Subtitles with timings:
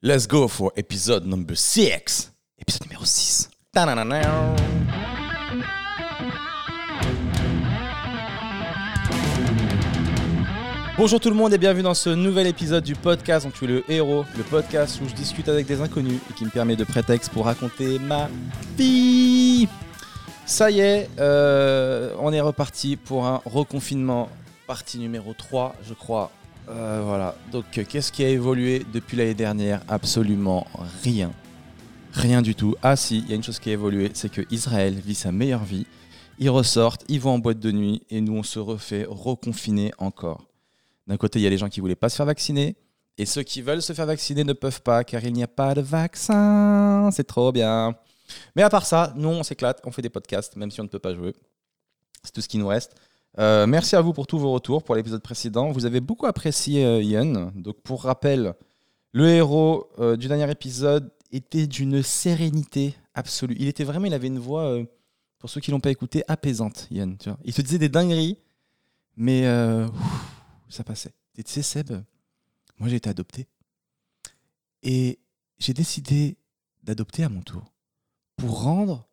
[0.00, 2.32] Let's go for episode number 6.
[2.56, 3.50] Épisode numéro 6.
[10.96, 13.66] Bonjour tout le monde et bienvenue dans ce nouvel épisode du podcast dont tu es
[13.66, 16.84] le héros, le podcast où je discute avec des inconnus et qui me permet de
[16.84, 18.28] prétexte pour raconter ma
[18.76, 19.66] vie.
[20.46, 24.28] Ça y est, euh, on est reparti pour un reconfinement,
[24.68, 26.30] partie numéro 3 je crois.
[26.70, 29.80] Euh, voilà, donc qu'est-ce qui a évolué depuis l'année dernière?
[29.88, 30.66] Absolument
[31.02, 31.32] rien.
[32.12, 32.74] Rien du tout.
[32.82, 35.32] Ah si, il y a une chose qui a évolué, c'est que Israël vit sa
[35.32, 35.86] meilleure vie.
[36.38, 40.46] Ils ressortent, ils vont en boîte de nuit et nous on se refait reconfiner encore.
[41.06, 42.76] D'un côté, il y a les gens qui voulaient pas se faire vacciner
[43.16, 45.74] et ceux qui veulent se faire vacciner ne peuvent pas car il n'y a pas
[45.74, 47.10] de vaccin.
[47.12, 47.96] C'est trop bien.
[48.54, 50.88] Mais à part ça, nous on s'éclate, on fait des podcasts même si on ne
[50.88, 51.34] peut pas jouer.
[52.22, 52.94] C'est tout ce qui nous reste.
[53.38, 55.70] Euh, merci à vous pour tous vos retours pour l'épisode précédent.
[55.70, 57.50] Vous avez beaucoup apprécié euh.
[57.54, 58.54] Donc pour rappel,
[59.12, 63.56] le héros euh, du dernier épisode était d'une sérénité absolue.
[63.58, 64.84] Il était vraiment, il avait une voix, euh,
[65.38, 67.14] pour ceux qui l'ont pas écouté, apaisante, Ian.
[67.18, 67.38] Tu vois.
[67.44, 68.38] Il te disait des dingueries,
[69.16, 69.44] mais
[70.68, 71.12] ça passait.
[71.36, 71.92] Et tu sais, Seb,
[72.78, 73.46] moi j'ai été adopté.
[74.82, 75.18] Et
[75.58, 76.36] j'ai décidé
[76.82, 77.72] d'adopter à mon tour
[78.36, 79.06] pour rendre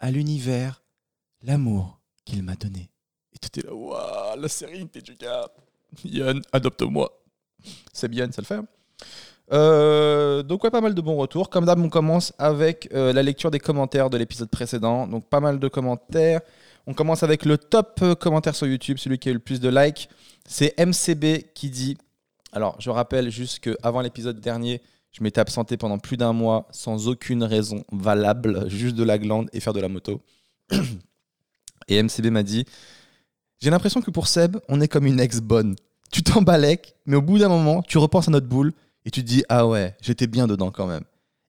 [0.00, 0.82] à l'univers
[1.42, 2.90] l'amour qu'il m'a donné.
[3.38, 5.48] Et tu étais là, waouh, la sérénité du gars.
[6.04, 7.10] Yann, adopte-moi.
[7.92, 8.60] C'est bien, ça le fait.
[9.52, 11.48] Euh, donc ouais, pas mal de bons retours.
[11.48, 15.06] Comme d'hab, on commence avec euh, la lecture des commentaires de l'épisode précédent.
[15.06, 16.40] Donc pas mal de commentaires.
[16.86, 19.60] On commence avec le top euh, commentaire sur YouTube, celui qui a eu le plus
[19.60, 20.08] de likes.
[20.46, 21.96] C'est MCB qui dit.
[22.52, 24.80] Alors, je rappelle juste qu'avant l'épisode dernier,
[25.12, 29.50] je m'étais absenté pendant plus d'un mois sans aucune raison valable, juste de la glande
[29.52, 30.22] et faire de la moto.
[31.88, 32.64] Et MCB m'a dit
[33.60, 35.74] J'ai l'impression que pour Seb, on est comme une ex bonne.
[36.12, 38.72] Tu t'embalèques, mais au bout d'un moment, tu repenses à notre boule
[39.04, 41.04] et tu te dis Ah ouais, j'étais bien dedans quand même.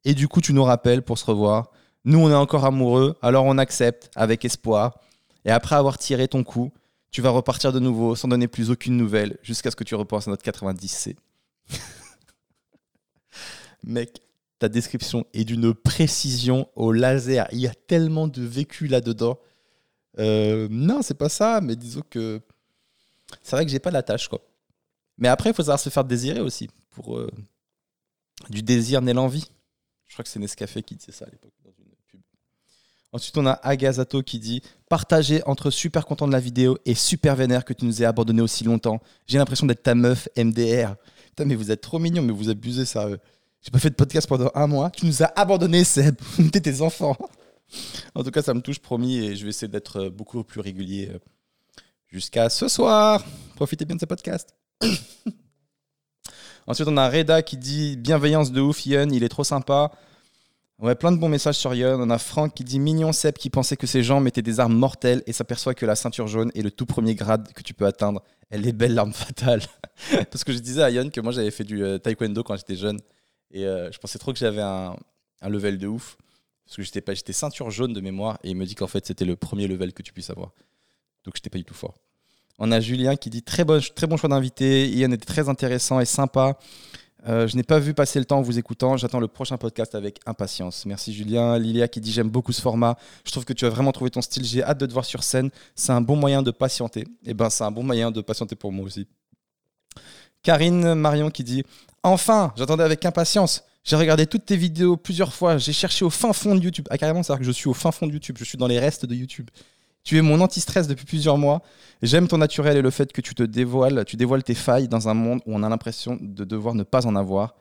[0.05, 1.71] Et du coup, tu nous rappelles pour se revoir.
[2.05, 4.99] Nous, on est encore amoureux, alors on accepte avec espoir.
[5.45, 6.71] Et après avoir tiré ton coup,
[7.11, 10.27] tu vas repartir de nouveau sans donner plus aucune nouvelle jusqu'à ce que tu repenses
[10.27, 11.15] à notre 90C.
[13.83, 14.21] Mec,
[14.59, 17.47] ta description est d'une précision au laser.
[17.51, 19.39] Il y a tellement de vécu là-dedans.
[20.17, 22.41] Euh, non, c'est pas ça, mais disons que
[23.43, 24.41] c'est vrai que j'ai pas la tâche, quoi.
[25.17, 26.69] Mais après, il faut savoir se faire désirer aussi.
[26.91, 27.29] Pour euh,
[28.49, 29.51] du désir naît l'envie.
[30.07, 32.21] Je crois que c'est Nescafé qui disait ça à l'époque dans une pub.
[33.11, 37.35] Ensuite, on a Agazato qui dit Partagez entre super content de la vidéo et super
[37.35, 39.01] vénère que tu nous aies abandonné aussi longtemps.
[39.27, 40.95] J'ai l'impression d'être ta meuf MDR.
[41.27, 43.19] Putain, mais vous êtes trop mignon, mais vous abusez, sérieux.
[43.61, 44.89] J'ai pas fait de podcast pendant un mois.
[44.89, 46.15] Tu nous as abandonné, Seb.
[46.51, 47.17] T'es tes enfants.
[48.15, 50.61] En tout cas, ça me touche, promis, et je vais essayer d'être euh, beaucoup plus
[50.61, 51.19] régulier euh,
[52.07, 53.23] jusqu'à ce soir.
[53.55, 54.55] Profitez bien de ce podcast.
[56.67, 59.91] Ensuite, on a Reda qui dit bienveillance de ouf, Yon, il est trop sympa.
[60.77, 61.99] Ouais, plein de bons messages sur Yon.
[61.99, 64.75] On a Franck qui dit mignon Seb qui pensait que ces gens mettaient des armes
[64.75, 67.85] mortelles et s'aperçoit que la ceinture jaune est le tout premier grade que tu peux
[67.85, 68.23] atteindre.
[68.49, 69.61] Elle est belle l'arme fatale.
[70.31, 72.77] Parce que je disais à Yon que moi j'avais fait du euh, taekwondo quand j'étais
[72.77, 72.99] jeune
[73.51, 74.95] et je pensais trop que j'avais un
[75.41, 76.17] level de ouf.
[76.69, 79.03] Parce que j'étais pas, j'étais ceinture jaune de mémoire et il me dit qu'en fait
[79.03, 80.51] c'était le premier level que tu puisses avoir.
[81.25, 81.95] Donc j'étais pas du tout fort.
[82.59, 84.87] On a Julien qui dit très bon, choix d'invité.
[84.87, 86.59] Ian était très intéressant et sympa.
[87.27, 88.97] Euh, je n'ai pas vu passer le temps en vous écoutant.
[88.97, 90.85] J'attends le prochain podcast avec impatience.
[90.85, 91.57] Merci Julien.
[91.57, 92.99] Lilia qui dit j'aime beaucoup ce format.
[93.25, 94.45] Je trouve que tu as vraiment trouvé ton style.
[94.45, 95.49] J'ai hâte de te voir sur scène.
[95.73, 97.07] C'est un bon moyen de patienter.
[97.25, 99.07] Et ben c'est un bon moyen de patienter pour moi aussi.
[100.43, 101.63] Karine Marion qui dit
[102.03, 103.63] enfin j'attendais avec impatience.
[103.89, 105.57] J'ai regardé toutes tes vidéos plusieurs fois.
[105.57, 106.85] J'ai cherché au fin fond de YouTube.
[106.91, 108.35] Ah carrément, c'est-à-dire que je suis au fin fond de YouTube.
[108.37, 109.49] Je suis dans les restes de YouTube.
[110.03, 111.63] Tu es mon anti-stress depuis plusieurs mois.
[112.03, 115.09] J'aime ton naturel et le fait que tu te dévoiles, tu dévoiles tes failles dans
[115.09, 117.55] un monde où on a l'impression de devoir ne pas en avoir.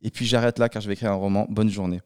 [0.00, 1.44] Et puis j'arrête là car je vais écrire un roman.
[1.50, 2.00] Bonne journée.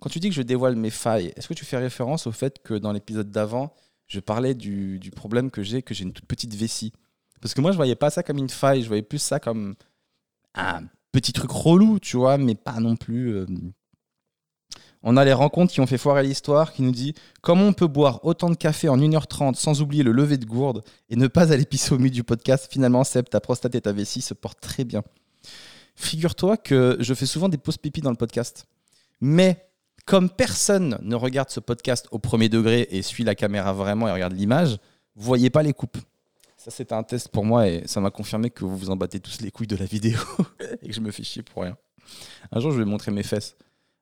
[0.00, 2.58] Quand tu dis que je dévoile mes failles, est-ce que tu fais référence au fait
[2.62, 3.72] que dans l'épisode d'avant,
[4.06, 6.92] je parlais du, du problème que j'ai, que j'ai une toute petite vessie?
[7.40, 9.76] Parce que moi, je voyais pas ça comme une faille, je voyais plus ça comme
[10.54, 10.82] un
[11.12, 13.34] petit truc relou, tu vois, mais pas non plus.
[13.34, 13.46] euh,
[15.02, 17.86] On a les rencontres qui ont fait foirer l'histoire, qui nous dit comment on peut
[17.86, 21.52] boire autant de café en 1h30 sans oublier le lever de gourde et ne pas
[21.52, 22.68] aller pisser au milieu du podcast?
[22.70, 25.02] Finalement, Seb, ta prostate et ta vessie se portent très bien.
[25.94, 28.66] Figure-toi que je fais souvent des pauses pipi dans le podcast.
[29.20, 29.64] Mais
[30.04, 34.12] comme personne ne regarde ce podcast au premier degré et suit la caméra vraiment et
[34.12, 34.78] regarde l'image,
[35.16, 35.98] vous voyez pas les coupes.
[36.68, 39.20] Ça, c'était un test pour moi et ça m'a confirmé que vous vous en battez
[39.20, 40.18] tous les couilles de la vidéo
[40.82, 41.78] et que je me fais chier pour rien.
[42.52, 43.56] Un jour, je vais montrer mes fesses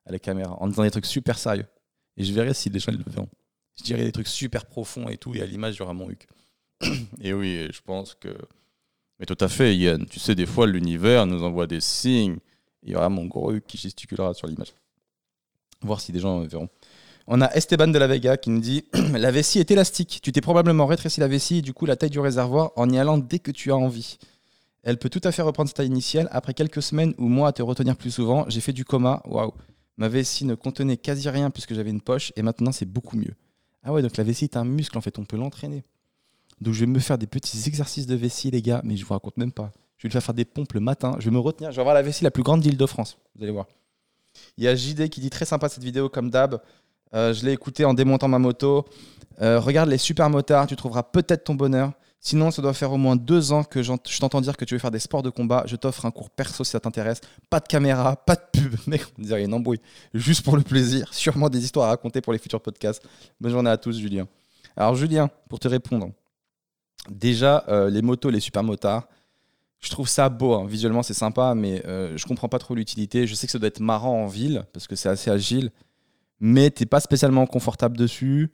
[0.05, 1.67] à la caméra en disant des trucs super sérieux.
[2.17, 3.29] Et je verrai si les gens le verront.
[3.79, 6.11] Je dirais des trucs super profonds et tout, et à l'image, il y aura mon
[6.11, 6.27] huc.
[7.21, 8.37] et oui, je pense que.
[9.21, 10.05] Mais tout à fait, Yann.
[10.05, 12.39] Tu sais, des fois, l'univers nous envoie des signes
[12.83, 14.75] Il y aura mon gros Hugues qui gesticulera sur l'image.
[15.83, 16.69] Voir si des gens verront.
[17.29, 20.21] On a Esteban de la Vega qui nous dit La vessie est élastique.
[20.23, 22.99] Tu t'es probablement rétréci la vessie et du coup la taille du réservoir en y
[22.99, 24.19] allant dès que tu as envie.
[24.85, 26.29] Elle peut tout à fait reprendre sa taille initiale.
[26.31, 29.23] Après quelques semaines ou mois à te retenir plus souvent, j'ai fait du coma.
[29.27, 29.53] Waouh.
[29.97, 33.35] Ma vessie ne contenait quasi rien puisque j'avais une poche et maintenant c'est beaucoup mieux.
[33.83, 35.83] Ah ouais, donc la vessie est un muscle en fait, on peut l'entraîner.
[36.61, 39.13] Donc je vais me faire des petits exercices de vessie, les gars, mais je vous
[39.13, 39.73] raconte même pas.
[39.99, 41.17] Je vais faire faire des pompes le matin.
[41.19, 41.73] Je vais me retenir.
[41.73, 43.19] Je vais avoir la vessie la plus grande d'île de France.
[43.35, 43.67] Vous allez voir.
[44.59, 46.61] Il y a JD qui dit très sympa cette vidéo comme d'hab.
[47.15, 48.85] Euh, je l'ai écouté en démontant ma moto.
[49.41, 51.93] Euh, regarde les super motards, tu trouveras peut-être ton bonheur.
[52.21, 54.81] Sinon, ça doit faire au moins deux ans que je t'entends dire que tu veux
[54.81, 55.63] faire des sports de combat.
[55.67, 57.21] Je t'offre un cours perso si ça t'intéresse.
[57.51, 58.75] Pas de caméra, pas de pub.
[58.89, 59.81] Mec, on dirait une embrouille.
[60.13, 61.13] Juste pour le plaisir.
[61.15, 63.07] Sûrement des histoires à raconter pour les futurs podcasts.
[63.41, 64.27] Bonne journée à tous, Julien.
[64.77, 66.11] Alors, Julien, pour te répondre.
[67.09, 69.07] Déjà, euh, les motos, les super motards,
[69.79, 70.55] je trouve ça beau.
[70.55, 70.67] Hein.
[70.67, 73.27] Visuellement, c'est sympa, mais euh, je comprends pas trop l'utilité.
[73.27, 75.71] Je sais que ça doit être marrant en ville parce que c'est assez agile,
[76.41, 78.53] mais t'es pas spécialement confortable dessus.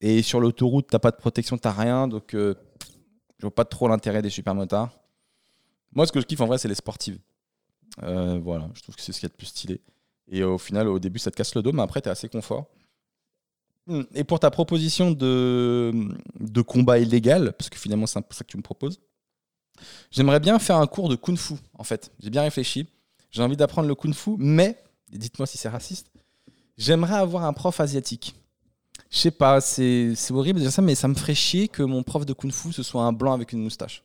[0.00, 2.08] Et sur l'autoroute, t'as pas de protection, t'as rien.
[2.08, 2.54] Donc, euh,
[3.38, 4.98] je vois pas trop l'intérêt des super motards.
[5.92, 7.18] Moi, ce que je kiffe en vrai, c'est les sportives.
[8.02, 9.80] Euh, voilà, je trouve que c'est ce qu'il y a de plus stylé.
[10.28, 12.28] Et au final, au début, ça te casse le dos, mais après, tu es assez
[12.28, 12.66] confort.
[13.86, 15.92] Hmm, et pour ta proposition de,
[16.40, 19.00] de combat illégal, parce que finalement, c'est ça que tu me proposes,
[20.10, 22.10] j'aimerais bien faire un cours de kung fu, en fait.
[22.20, 22.88] J'ai bien réfléchi.
[23.30, 24.78] J'ai envie d'apprendre le kung fu, mais,
[25.10, 26.10] dites-moi si c'est raciste,
[26.76, 28.34] j'aimerais avoir un prof asiatique.
[29.10, 32.02] Je sais pas, c'est horrible de dire ça, mais ça me ferait chier que mon
[32.02, 34.02] prof de kung fu ce soit un blanc avec une moustache.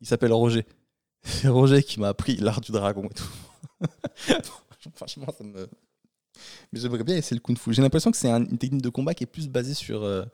[0.00, 0.66] Il s'appelle Roger.
[1.22, 3.30] C'est Roger qui m'a appris l'art du dragon et tout.
[4.94, 5.68] Franchement, ça me.
[6.72, 7.72] Mais j'aimerais bien essayer le kung fu.
[7.72, 10.24] J'ai l'impression que c'est une technique de combat qui est plus basée sur, euh,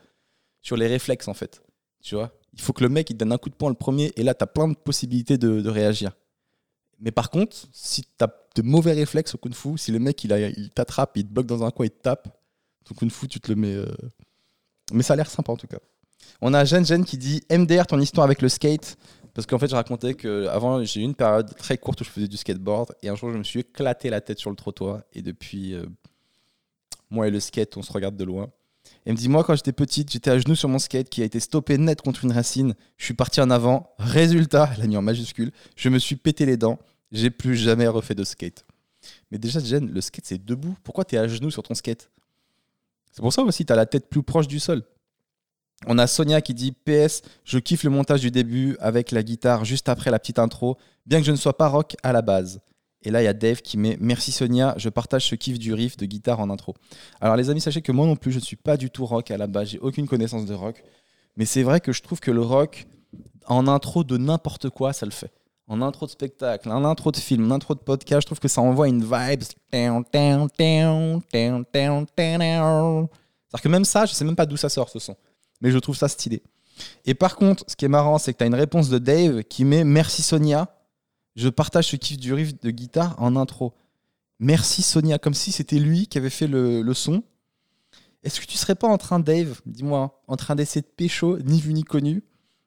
[0.61, 1.63] sur les réflexes en fait.
[2.03, 2.33] Tu vois?
[2.53, 4.35] Il faut que le mec il donne un coup de poing le premier et là
[4.35, 6.13] tu as plein de possibilités de, réagir.
[7.01, 8.25] Mais par contre, si tu
[8.57, 11.47] de mauvais réflexes au kung fu, si le mec il, il t'attrape, il te bloque
[11.47, 12.29] dans un coin, il te tape,
[12.85, 13.75] ton kung fu, tu te le mets.
[13.75, 13.87] Euh,
[14.93, 15.79] mais ça a l'air sympa en tout cas.
[16.41, 18.97] On a Jeanne Jeanne qui dit MDR, ton histoire avec le skate.
[19.35, 22.11] Parce qu'en fait, je racontais que avant j'ai eu une période très courte où je
[22.11, 22.95] faisais du skateboard.
[23.03, 25.03] Et un jour, je me suis éclaté la tête sur le trottoir.
[25.13, 25.87] Et depuis, euh,
[27.11, 28.51] moi et le skate, on se regarde de loin.
[29.05, 31.25] Elle me dit Moi, quand j'étais petite, j'étais à genoux sur mon skate qui a
[31.25, 32.75] été stoppé net contre une racine.
[32.97, 33.95] Je suis parti en avant.
[33.99, 36.79] Résultat, elle a mis en majuscule, je me suis pété les dents.
[37.13, 38.65] J'ai plus jamais refait de skate.
[39.31, 40.77] Mais déjà, Jen, le skate, c'est debout.
[40.83, 42.11] Pourquoi tu es à genoux sur ton skate?
[43.13, 44.83] C'est pour ça aussi, tu as la tête plus proche du sol.
[45.87, 49.65] On a Sonia qui dit PS, je kiffe le montage du début avec la guitare
[49.65, 52.61] juste après la petite intro, bien que je ne sois pas rock à la base.
[53.05, 55.75] Et là, il y a Dave qui met Merci Sonia, je partage ce kiff du
[55.75, 56.75] riff de guitare en intro.
[57.21, 59.31] Alors, les amis, sachez que moi non plus, je ne suis pas du tout rock
[59.31, 60.83] à la base, j'ai aucune connaissance de rock.
[61.37, 62.87] Mais c'est vrai que je trouve que le rock,
[63.47, 65.33] en intro de n'importe quoi, ça le fait
[65.67, 68.49] en intro de spectacle, en intro de film, en intro de podcast, je trouve que
[68.49, 69.43] ça envoie une vibe.
[73.51, 75.17] C'est-à-dire que même ça, je sais même pas d'où ça sort ce son.
[75.61, 76.43] Mais je trouve ça stylé.
[77.05, 79.45] Et par contre, ce qui est marrant, c'est que tu as une réponse de Dave
[79.45, 80.69] qui met Merci Sonia.
[81.37, 83.75] Je partage ce kiff du riff de guitare en intro.
[84.39, 87.23] Merci Sonia, comme si c'était lui qui avait fait le, son.
[88.23, 91.61] Est-ce que tu serais pas en train, Dave, dis-moi, en train d'essayer de pécho, ni
[91.61, 92.23] vu ni connu,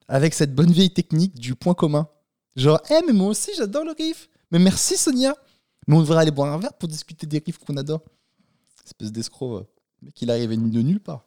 [0.07, 2.07] avec cette bonne vieille technique du point commun?
[2.55, 4.29] Genre, eh, mais moi aussi, j'adore le riff.
[4.51, 5.35] Mais merci, Sonia.
[5.87, 8.01] Mais on devrait aller boire un verre pour discuter des riffs qu'on adore.
[8.85, 9.61] Espèce d'escroc.
[9.61, 9.63] Euh,
[10.01, 11.25] mec, il arrive de nulle part.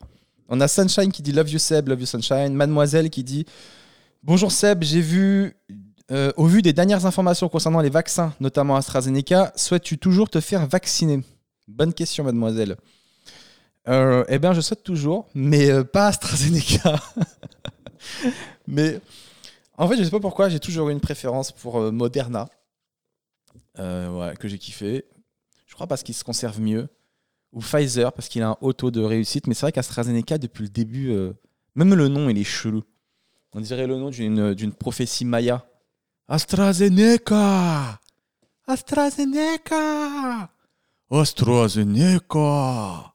[0.49, 2.55] On a Sunshine qui dit Love you Seb, Love you Sunshine.
[2.55, 3.47] Mademoiselle qui dit
[4.23, 5.57] Bonjour Seb, j'ai vu,
[6.11, 10.67] euh, au vu des dernières informations concernant les vaccins, notamment AstraZeneca, souhaites-tu toujours te faire
[10.67, 11.23] vacciner?
[11.69, 12.77] Bonne question, mademoiselle.
[13.89, 17.01] Euh, eh bien, je souhaite toujours, mais pas AstraZeneca.
[18.67, 19.01] mais
[19.81, 22.51] en fait, je sais pas pourquoi, j'ai toujours eu une préférence pour euh, Moderna,
[23.79, 25.07] euh, que j'ai kiffé.
[25.67, 26.87] Je crois parce qu'il se conserve mieux.
[27.55, 29.47] Ou Pfizer, parce qu'il a un haut taux de réussite.
[29.47, 31.33] Mais c'est vrai qu'AstraZeneca, depuis le début, euh,
[31.77, 32.85] même le nom, il est chelou.
[33.55, 35.65] On dirait le nom d'une prophétie maya.
[36.33, 37.99] AstraZeneca
[38.65, 40.49] AstraZeneca
[41.11, 43.13] AstraZeneca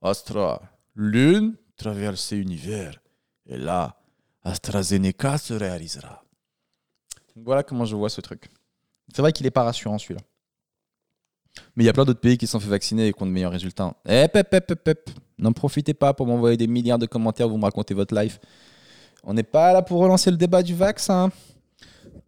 [0.00, 0.62] Astra,
[0.94, 3.00] lune traverse l'univers.
[3.44, 3.96] Et là,
[4.44, 6.22] AstraZeneca se réalisera.
[7.34, 8.48] Voilà comment je vois ce truc.
[9.12, 10.20] C'est vrai qu'il n'est pas rassurant celui-là.
[11.74, 13.32] Mais il y a plein d'autres pays qui sont fait vacciner et qui ont de
[13.32, 13.96] meilleurs résultats.
[14.06, 17.64] Eh, pep, pep, pep, N'en profitez pas pour m'envoyer des milliards de commentaires, vous me
[17.64, 18.38] racontez votre life.
[19.24, 21.32] On n'est pas là pour relancer le débat du vaccin.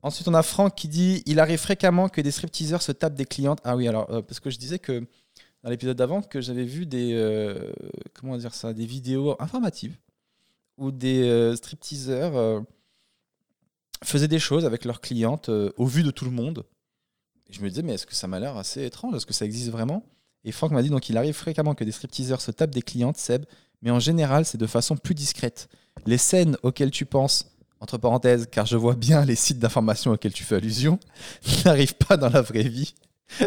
[0.02, 3.26] Ensuite, on a Franck qui dit il arrive fréquemment que des stripteaseurs se tapent des
[3.26, 3.60] clientes.
[3.64, 5.06] Ah oui, alors, euh, parce que je disais que
[5.62, 7.12] dans l'épisode d'avant, que j'avais vu des.
[7.14, 7.72] Euh,
[8.14, 9.96] comment dire ça Des vidéos informatives
[10.78, 12.60] où des euh, stripteaseurs euh,
[14.02, 16.64] faisaient des choses avec leurs clientes au vu de tout le monde.
[17.50, 19.14] Je me disais, mais est-ce que ça m'a l'air assez étrange?
[19.14, 20.06] Est-ce que ça existe vraiment?
[20.44, 23.18] Et Franck m'a dit, donc il arrive fréquemment que des stripteaseurs se tapent des clientes,
[23.18, 23.44] Seb,
[23.82, 25.68] mais en général, c'est de façon plus discrète.
[26.06, 30.32] Les scènes auxquelles tu penses, entre parenthèses, car je vois bien les sites d'information auxquels
[30.32, 30.98] tu fais allusion,
[31.64, 32.94] n'arrivent pas dans la vraie vie.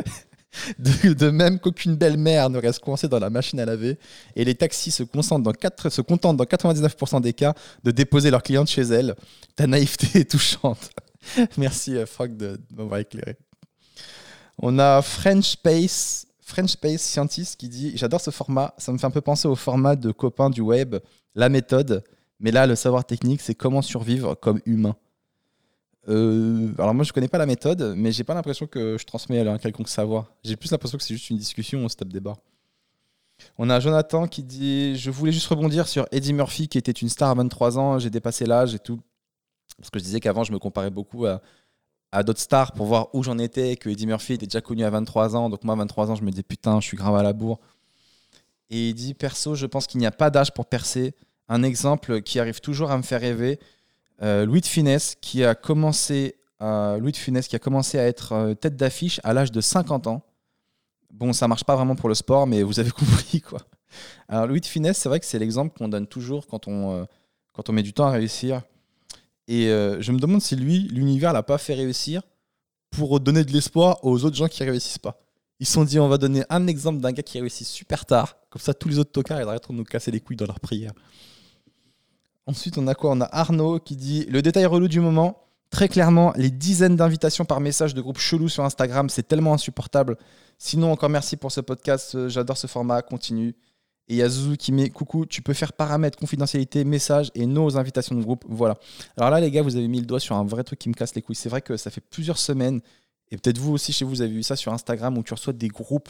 [0.78, 3.98] De, même qu'aucune belle-mère ne reste coincée dans la machine à laver
[4.36, 8.30] et les taxis se, contentent dans, 4, se contentent dans 99% des cas de déposer
[8.30, 9.16] leurs clientes chez elles.
[9.56, 10.92] Ta naïveté est touchante.
[11.58, 13.36] Merci euh, Franck de, m'avoir éclairé.
[14.60, 19.08] On a French Space, French Space Scientist qui dit J'adore ce format, ça me fait
[19.08, 20.98] un peu penser au format de copain du web,
[21.34, 22.04] la méthode,
[22.44, 24.96] mais là le savoir technique c'est comment survivre comme humain.
[26.10, 29.40] Euh, alors moi je connais pas la méthode, mais j'ai pas l'impression que je transmets
[29.40, 30.32] un quelconque savoir.
[30.44, 32.20] J'ai plus l'impression que c'est juste une discussion, on se tape des.
[33.58, 37.10] On a Jonathan qui dit Je voulais juste rebondir sur Eddie Murphy qui était une
[37.10, 39.00] star à 23 ans, j'ai dépassé l'âge et tout.
[39.78, 43.24] Parce que je disais qu'avant je me comparais beaucoup à, d'autres stars pour voir où
[43.24, 45.50] j'en étais, que Eddie Murphy était déjà connu à 23 ans.
[45.50, 47.60] Donc moi à 23 ans je me disais Putain, je suis grave à la bourre.
[48.70, 51.16] Et il dit Perso, je pense qu'il n'y a pas d'âge pour percer.
[51.50, 53.60] Un exemple qui arrive toujours à me faire rêver,
[54.22, 58.08] euh, Louis de Funès qui a commencé à, Louis de Funès qui a commencé à
[58.08, 60.26] être euh, tête d'affiche à l'âge de 50 ans.
[61.12, 63.60] Bon, ça marche pas vraiment pour le sport, mais vous avez compris quoi.
[64.28, 67.06] Alors Louis de Funès, c'est vrai que c'est l'exemple qu'on donne toujours quand on, euh,
[67.52, 68.62] quand on met du temps à réussir.
[69.50, 72.22] Et je me demande si lui, l'univers l'a pas fait réussir
[72.92, 75.20] pour donner de l'espoir aux autres gens qui réussissent pas.
[75.60, 78.38] Ils se sont dit, on va donner un exemple d'un gars qui réussit super tard,
[78.50, 80.62] comme ça tous les autres tocards ils arrêteront de nous casser les couilles dans leur
[80.62, 80.94] prière.
[82.46, 83.12] Ensuite, on a quoi?
[83.12, 85.40] On a Arnaud qui dit Le détail relou du moment.
[85.70, 90.18] Très clairement, les dizaines d'invitations par message de groupes chelous sur Instagram, c'est tellement insupportable.
[90.60, 92.14] Sinon, encore merci pour ce podcast.
[92.14, 93.02] Euh, j'adore ce format.
[93.02, 93.56] Continue.
[94.10, 94.28] Et il y a
[94.60, 98.44] qui met Coucou, tu peux faire paramètres, confidentialité, message et nos invitations de groupe.
[98.50, 98.76] Voilà.
[99.18, 100.94] Alors là, les gars, vous avez mis le doigt sur un vrai truc qui me
[100.94, 101.38] casse les couilles.
[101.38, 102.82] C'est vrai que ça fait plusieurs semaines,
[103.32, 105.54] et peut-être vous aussi chez vous, vous avez vu ça sur Instagram où tu reçois
[105.54, 106.10] des groupes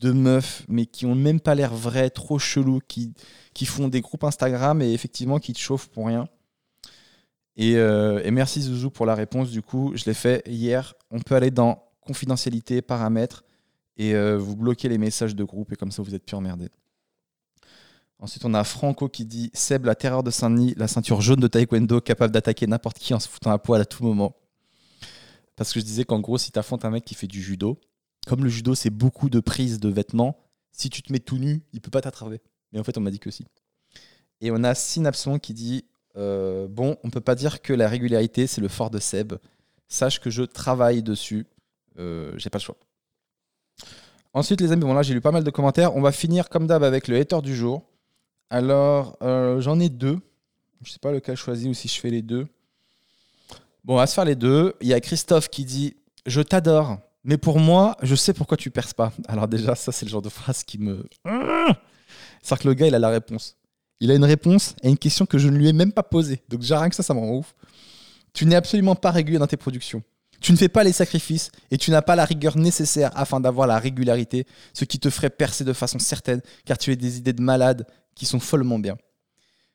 [0.00, 3.14] de meufs, mais qui ont même pas l'air vrais, trop chelous, qui,
[3.66, 6.28] font des groupes Instagram et effectivement qui te chauffent pour rien.
[7.56, 9.50] Et, euh, merci Zouzou pour la réponse.
[9.50, 10.94] Du coup, je l'ai fait hier.
[11.10, 13.44] On peut aller dans confidentialité, paramètres,
[13.96, 16.68] et euh, vous bloquez les messages de groupe, et comme ça, vous êtes plus emmerdé.
[18.20, 21.46] Ensuite, on a Franco qui dit Seb, la terreur de Saint-Denis, la ceinture jaune de
[21.46, 24.34] taekwondo, capable d'attaquer n'importe qui en se foutant à poil à tout moment.
[25.54, 27.78] Parce que je disais qu'en gros, si tu affrontes un mec qui fait du judo,
[28.28, 30.38] comme le judo, c'est beaucoup de prises de vêtements,
[30.70, 32.40] si tu te mets tout nu, il peut pas t'attraper.
[32.72, 33.46] Mais en fait, on m'a dit que si.
[34.40, 38.46] Et on a Synapson qui dit euh, Bon, on peut pas dire que la régularité,
[38.46, 39.34] c'est le fort de Seb.
[39.88, 41.46] Sache que je travaille dessus.
[41.98, 42.76] Euh, j'ai pas le choix.
[44.34, 45.96] Ensuite, les amis, bon là, j'ai lu pas mal de commentaires.
[45.96, 47.82] On va finir comme d'hab avec le hater du jour.
[48.50, 50.18] Alors, euh, j'en ai deux.
[50.82, 52.46] Je sais pas lequel choisir ou si je fais les deux.
[53.84, 54.74] Bon, on va se faire les deux.
[54.82, 56.98] Il y a Christophe qui dit Je t'adore.
[57.28, 59.12] Mais pour moi, je sais pourquoi tu perces pas.
[59.28, 61.04] Alors déjà, ça, c'est le genre de phrase qui me...
[62.42, 63.58] C'est-à-dire que le gars, il a la réponse.
[64.00, 66.42] Il a une réponse à une question que je ne lui ai même pas posée.
[66.48, 67.54] Donc déjà, rien que ça, ça me rend ouf.
[68.32, 70.02] Tu n'es absolument pas régulier dans tes productions.
[70.40, 73.66] Tu ne fais pas les sacrifices et tu n'as pas la rigueur nécessaire afin d'avoir
[73.66, 77.34] la régularité, ce qui te ferait percer de façon certaine, car tu as des idées
[77.34, 78.96] de malade qui sont follement bien.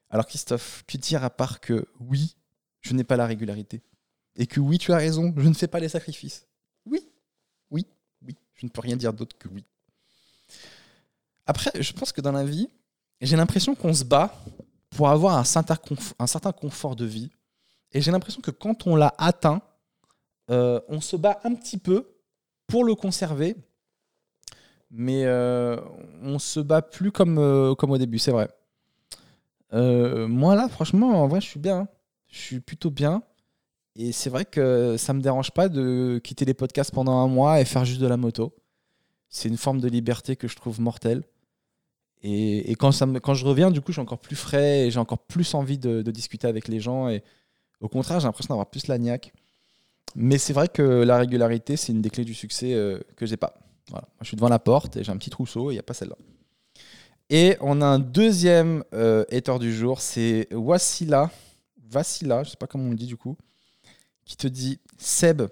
[0.09, 2.35] Alors Christophe, tu dire à part que oui,
[2.81, 3.83] je n'ai pas la régularité,
[4.37, 6.47] et que oui, tu as raison, je ne fais pas les sacrifices.
[8.63, 9.63] Ne peux rien dire d'autre que oui.
[11.45, 12.69] Après, je pense que dans la vie,
[13.21, 14.33] j'ai l'impression qu'on se bat
[14.89, 17.29] pour avoir un certain, confort de vie.
[17.91, 19.61] Et j'ai l'impression que quand on l'a atteint,
[20.49, 22.07] euh, on se bat un petit peu
[22.67, 23.55] pour le conserver.
[24.89, 25.79] Mais euh,
[26.21, 28.49] on se bat plus comme, euh, comme au début, c'est vrai.
[29.71, 31.87] moi là, franchement, en vrai, je suis bien.
[32.27, 33.21] Je suis plutôt bien.
[33.95, 37.61] Et c'est vrai que ça me dérange pas de quitter les podcasts pendant un mois
[37.61, 38.53] et faire juste de la moto.
[39.29, 41.23] C'est une forme de liberté que je trouve mortelle.
[42.25, 45.53] Et, quand, je reviens, du coup, je suis encore plus frais et j'ai encore plus
[45.53, 47.09] envie de, discuter avec les gens.
[47.09, 47.21] Et
[47.81, 49.33] au contraire, j'ai l'impression d'avoir plus la niaque.
[50.15, 53.35] Mais c'est vrai que la régularité, c'est une des clés du succès euh, que j'ai
[53.35, 53.55] pas.
[53.89, 54.07] Voilà.
[54.21, 55.93] je suis devant la porte et j'ai un petit trousseau et il n'y a pas
[55.93, 56.15] celle-là.
[57.29, 59.25] Et on a un deuxième euh,
[59.59, 61.31] du jour, c'est Wassila.
[61.89, 63.35] Vassila, je sais pas comment on le dit du coup
[64.25, 65.43] qui te dit Seb,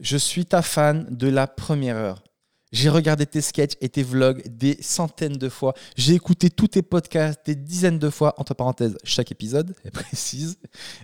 [0.00, 2.24] je suis ta fan de la première heure.
[2.72, 5.74] J'ai regardé tes sketchs et tes vlogs des centaines de fois.
[5.96, 10.58] J'ai écouté tous tes podcasts des dizaines de fois, entre parenthèses, chaque épisode, elle précise.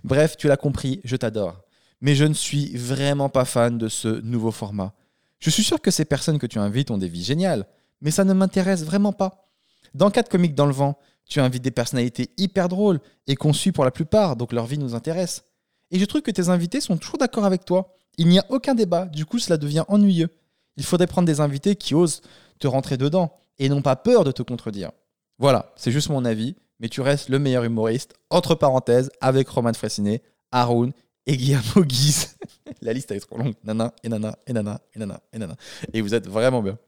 [0.05, 1.61] Bref, tu l'as compris, je t'adore.
[2.01, 4.95] Mais je ne suis vraiment pas fan de ce nouveau format.
[5.41, 7.67] Je suis sûr que ces personnes que tu invites ont des vies géniales,
[8.01, 9.51] mais ça ne m'intéresse vraiment pas.
[9.95, 10.99] Dans quatre comiques dans le vent,
[11.29, 14.95] tu invites des personnalités hyper drôles et conçues pour la plupart, donc leur vie nous
[14.95, 15.43] intéresse.
[15.91, 18.75] Et je trouve que tes invités sont toujours d'accord avec toi Il n'y a aucun
[18.75, 20.29] débat, du coup cela devient ennuyeux.
[20.77, 22.23] Il faudrait prendre des invités qui osent
[22.59, 24.91] te rentrer dedans et n'ont pas peur de te contredire.
[25.39, 29.73] Voilà, c'est juste mon avis, mais tu restes le meilleur humoriste, entre parenthèses, avec Roman
[29.73, 30.93] Frassinet, Haroun
[31.27, 32.37] et Guillermo Guise.
[32.83, 33.55] La liste est trop longue.
[33.65, 35.57] Nana, et nana, et nana, et nana, et nana.
[35.93, 36.79] Et vous êtes vraiment bien.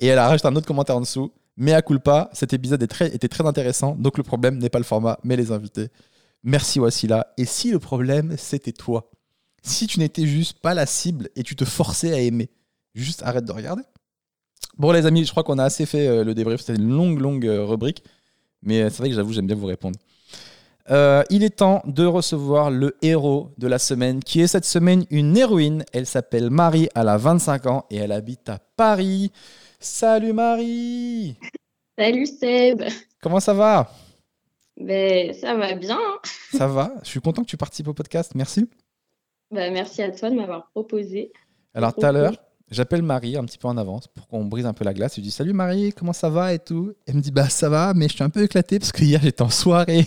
[0.00, 1.32] Et elle a rajouté un autre commentaire en dessous.
[1.56, 3.96] Mais à culpa, cet épisode était très intéressant.
[3.96, 5.88] Donc le problème n'est pas le format, mais les invités.
[6.44, 7.26] Merci Wassila.
[7.36, 9.10] Et si le problème, c'était toi?
[9.62, 12.50] Si tu n'étais juste pas la cible et tu te forçais à aimer,
[12.94, 13.82] juste arrête de regarder.
[14.76, 16.60] Bon les amis, je crois qu'on a assez fait euh, le débrief.
[16.60, 18.04] C'était une longue, longue euh, rubrique.
[18.62, 19.98] Mais euh, c'est vrai que j'avoue, j'aime bien vous répondre.
[20.90, 25.04] Euh, il est temps de recevoir le héros de la semaine, qui est cette semaine
[25.10, 25.84] une héroïne.
[25.92, 29.30] Elle s'appelle Marie, elle a 25 ans et elle habite à Paris.
[29.80, 31.36] Salut Marie
[31.96, 32.82] Salut Seb
[33.20, 33.92] Comment ça va?
[34.78, 35.98] Ben, Ça va bien.
[35.98, 36.18] hein.
[36.52, 38.68] Ça va Je suis content que tu participes au podcast, merci.
[39.50, 41.32] Ben, merci à toi de m'avoir proposé.
[41.74, 42.34] Alors tout à l'heure,
[42.70, 45.12] j'appelle Marie un petit peu en avance pour qu'on brise un peu la glace.
[45.12, 46.92] Je lui dis Salut Marie, comment ça va et tout?
[47.06, 49.20] Elle me dit Bah ça va, mais je suis un peu éclaté parce que hier
[49.22, 50.04] j'étais en soirée.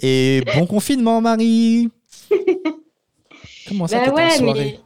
[0.00, 1.90] Et bon confinement Marie
[3.68, 4.80] Comment ça Bah en soirée?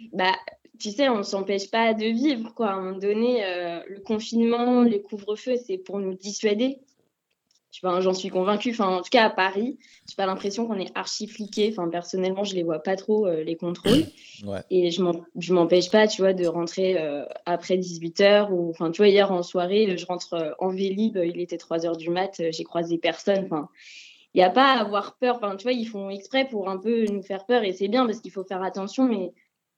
[0.00, 0.32] mais bah,
[0.78, 2.52] tu sais, on ne s'empêche pas de vivre.
[2.54, 2.68] Quoi.
[2.68, 6.78] À un moment donné, euh, le confinement, les couvre-feux, c'est pour nous dissuader.
[7.82, 8.70] Vois, J'en suis convaincue.
[8.70, 9.78] Enfin, en tout cas, à Paris,
[10.08, 11.68] j'ai pas l'impression qu'on est archi fliqué.
[11.70, 14.04] Enfin, personnellement, je les vois pas trop, euh, les contrôles.
[14.44, 14.60] Ouais.
[14.68, 15.00] Et je
[15.38, 18.50] je m'empêche pas, tu vois, de rentrer euh, après 18h.
[18.50, 21.96] Ou, enfin, tu vois, hier en soirée, je rentre euh, en Vélib, il était 3h
[21.96, 23.44] du mat, euh, j'ai croisé personne.
[23.44, 23.68] Enfin,
[24.34, 25.36] il n'y a pas à avoir peur.
[25.36, 28.04] Enfin, tu vois, ils font exprès pour un peu nous faire peur et c'est bien
[28.04, 29.08] parce qu'il faut faire attention.
[29.08, 29.32] Mais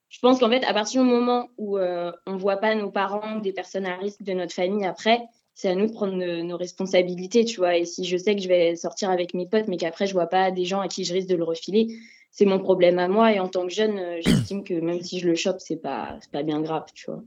[0.09, 2.91] je pense qu'en fait, à partir du moment où euh, on ne voit pas nos
[2.91, 5.21] parents, des personnes à risque de notre famille après,
[5.57, 7.79] c'est à nous de prendre nos, nos responsabilités, tu vois.
[7.79, 10.27] Et si je sais que je vais sortir avec mes potes, mais qu'après, je vois
[10.27, 11.97] pas des gens à qui je risque de le refiler,
[12.31, 13.33] c'est mon problème à moi.
[13.33, 16.19] Et en tant que jeune, euh, j'estime que même si je le chope, c'est pas,
[16.31, 17.25] pas bien grave, tu vois.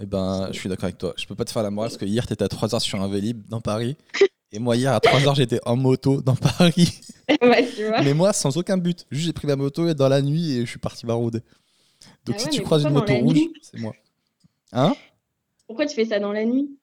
[0.00, 1.14] Eh ben, je suis d'accord avec toi.
[1.16, 3.00] Je peux pas te faire la morale parce que hier, tu étais à 3h sur
[3.00, 3.96] un Vélib dans Paris.
[4.50, 7.00] Et moi, hier, à 3h, j'étais en moto dans Paris.
[7.42, 8.02] ouais, tu vois.
[8.02, 9.06] Mais moi, sans aucun but.
[9.12, 11.40] Juste, j'ai pris ma moto et dans la nuit et je suis parti barouder.
[12.24, 13.92] Donc, Ah si tu croises une moto rouge, c'est moi.
[14.72, 14.94] Hein?
[15.68, 16.76] Pourquoi tu fais ça dans la nuit?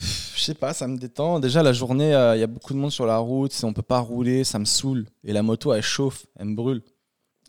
[0.00, 1.40] Je sais pas, ça me détend.
[1.40, 3.52] Déjà, la journée, euh, il y a beaucoup de monde sur la route.
[3.52, 5.06] Si on peut pas rouler, ça me saoule.
[5.24, 6.82] Et la moto, elle chauffe, elle me brûle.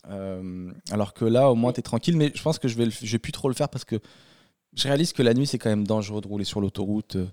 [0.10, 2.18] Euh, alors que là, au moins, tu es tranquille.
[2.18, 3.98] Mais je pense que je vais, le- je vais plus trop le faire parce que
[4.74, 7.16] je réalise que la nuit, c'est quand même dangereux de rouler sur l'autoroute.
[7.18, 7.28] Euh,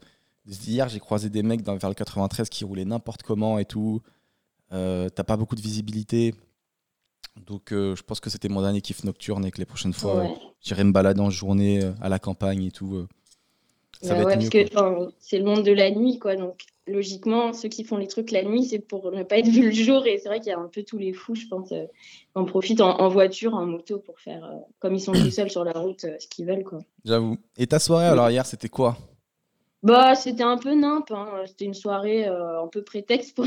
[0.49, 4.01] Hier, j'ai croisé des mecs dans, vers le 93 qui roulaient n'importe comment et tout.
[4.73, 6.35] Euh, T'as pas beaucoup de visibilité.
[7.47, 10.35] Donc, je pense que c'était mon dernier kiff nocturne et que les prochaines fois, Ouais.
[10.61, 13.07] j'irai me balader en journée à la campagne et tout.
[14.03, 16.37] Ça Bah va ouais, être parce que c'est le monde de la nuit, quoi.
[16.37, 19.63] Donc, logiquement, ceux qui font les trucs la nuit, c'est pour ne pas être vu
[19.67, 20.07] le jour.
[20.07, 21.85] Et c'est vrai qu'il y a un peu tous les fous, je pense, euh,
[22.35, 25.51] en profitent en, en voiture, en moto, pour faire, euh, comme ils sont tout seuls
[25.51, 26.81] sur la route, euh, ce qu'ils veulent, quoi.
[27.05, 27.37] J'avoue.
[27.57, 28.97] Et ta soirée, alors hier, c'était quoi?
[29.83, 31.29] Bah, c'était un peu nimp, hein.
[31.47, 33.47] C'était une soirée, euh, un peu prétexte pour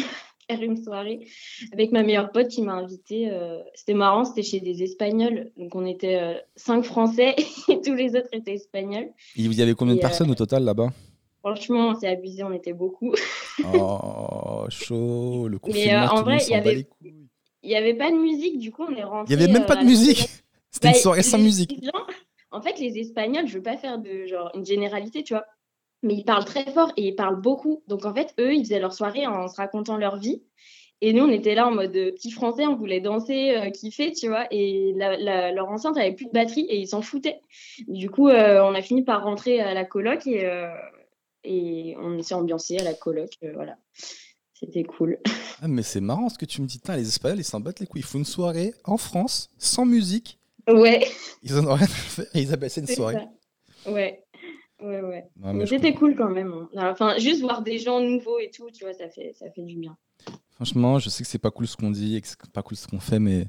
[0.50, 1.28] faire une soirée
[1.72, 3.30] avec ma meilleure pote qui m'a invitée.
[3.32, 5.52] euh, C'était marrant, c'était chez des Espagnols.
[5.58, 7.36] Donc, on était euh, cinq Français
[7.68, 9.10] et tous les autres étaient Espagnols.
[9.36, 10.90] Il y avait combien de Et, euh, personnes au total là-bas?
[11.42, 13.14] Franchement, on s'est abusé, on était beaucoup.
[13.74, 16.88] Oh, chaud, le confinement, euh, en vrai, il y avait-.
[17.62, 19.34] Il n'y avait pas de musique, du coup, on est rentré.
[19.34, 20.30] Il y avait même euh, pas de musique.
[20.72, 21.76] C'était une Bah, soirée sans musique.
[22.52, 25.44] En fait, les Espagnols, je veux pas faire de genre une généralité, tu vois,
[26.04, 27.84] mais ils parlent très fort et ils parlent beaucoup.
[27.88, 30.42] Donc en fait, eux, ils faisaient leur soirée en se racontant leur vie.
[31.02, 34.12] Et nous, on était là en mode euh, petit français, on voulait danser, euh, kiffer,
[34.12, 34.48] tu vois.
[34.52, 37.40] Et la- la- leur enceinte avait plus de batterie et ils s'en foutaient.
[37.88, 40.68] Du coup, euh, on a fini par rentrer à la coloc et, euh,
[41.46, 43.30] et on s'est ambiancé à la coloc.
[43.54, 43.78] voilà.
[44.54, 45.18] C'était cool.
[45.62, 46.82] Ah, mais c'est marrant ce que tu me dis.
[46.90, 48.02] Les Espagnols, ils s'en battent les couilles.
[48.02, 50.38] Ils font une soirée en France, sans musique.
[50.68, 51.08] Ouais,
[51.44, 53.16] Ils en ont rien à faire ils appellent ça une soirée.
[53.86, 53.92] ça.
[53.92, 54.26] Ouais,
[54.82, 55.30] ouais, ouais.
[55.38, 56.54] Non, Mais c'était cool quand même.
[56.54, 56.92] hein.
[56.92, 59.76] Enfin, juste voir des gens nouveaux et tout, tu vois, ça fait, ça fait du
[59.78, 59.98] bien.
[60.52, 62.76] Franchement, je sais que c'est pas cool ce qu'on dit et que c'est pas cool
[62.78, 63.48] ce qu'on fait, mais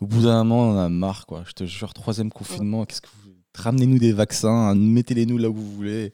[0.00, 1.42] au bout d'un moment, on en a marre, quoi.
[1.46, 3.32] Je te jure, troisième confinement, qu'est-ce que vous.
[3.56, 6.12] Ramenez-nous des vaccins, mettez-les nous là où vous voulez.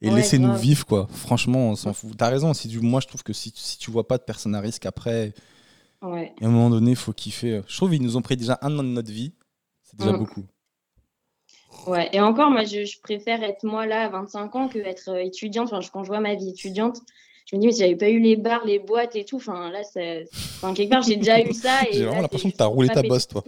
[0.00, 1.06] Et Ouais, laissez-nous vivre, quoi.
[1.10, 2.16] Franchement, on s'en fout.
[2.16, 2.54] T'as raison.
[2.54, 4.86] Si tu- moi, je trouve que si, si tu vois pas de personnes à risque
[4.86, 5.34] après,
[6.02, 6.32] Ouais.
[6.40, 7.60] à un moment donné, il faut kiffer.
[7.66, 9.32] Je trouve qu'ils nous ont pris déjà un an de notre vie.
[9.82, 10.18] C'est déjà Mm.
[10.18, 10.44] beaucoup.
[11.86, 12.08] Ouais.
[12.12, 15.18] Et encore, moi, je, je préfère être moi là à 25 ans que être euh,
[15.24, 15.68] étudiante.
[15.72, 16.98] Enfin, je- quand je vois ma vie étudiante,
[17.50, 19.70] je me dis, mais si j'avais pas eu les bars, les boîtes et tout, enfin,
[19.70, 21.80] là, c'est- enfin, quelque part, j'ai déjà eu ça.
[21.92, 23.44] J'ai vraiment l'impression que t'as roulé ta bosse, toi.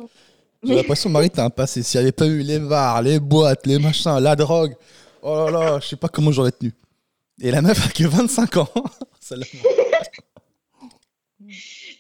[0.63, 1.83] J'ai l'impression, Marie, t'as un passé.
[1.83, 4.75] S'il n'y avait pas eu les bars, les boîtes, les machins, la drogue,
[5.23, 6.73] oh là là, je sais pas comment j'aurais tenu.
[7.43, 8.69] Et la meuf a que 25 ans.
[9.21, 9.47] Celle-là,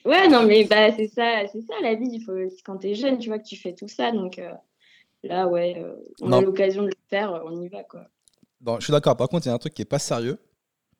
[0.04, 2.08] Ouais, non, mais bah, c'est ça, c'est ça la vie.
[2.12, 2.32] Il faut,
[2.64, 4.12] quand tu es jeune, tu vois que tu fais tout ça.
[4.12, 4.52] Donc euh,
[5.22, 7.84] là, ouais, euh, on a l'occasion de le faire, on y va.
[7.84, 8.06] quoi.
[8.78, 9.16] je suis d'accord.
[9.16, 10.38] Par contre, il y a un truc qui est pas sérieux.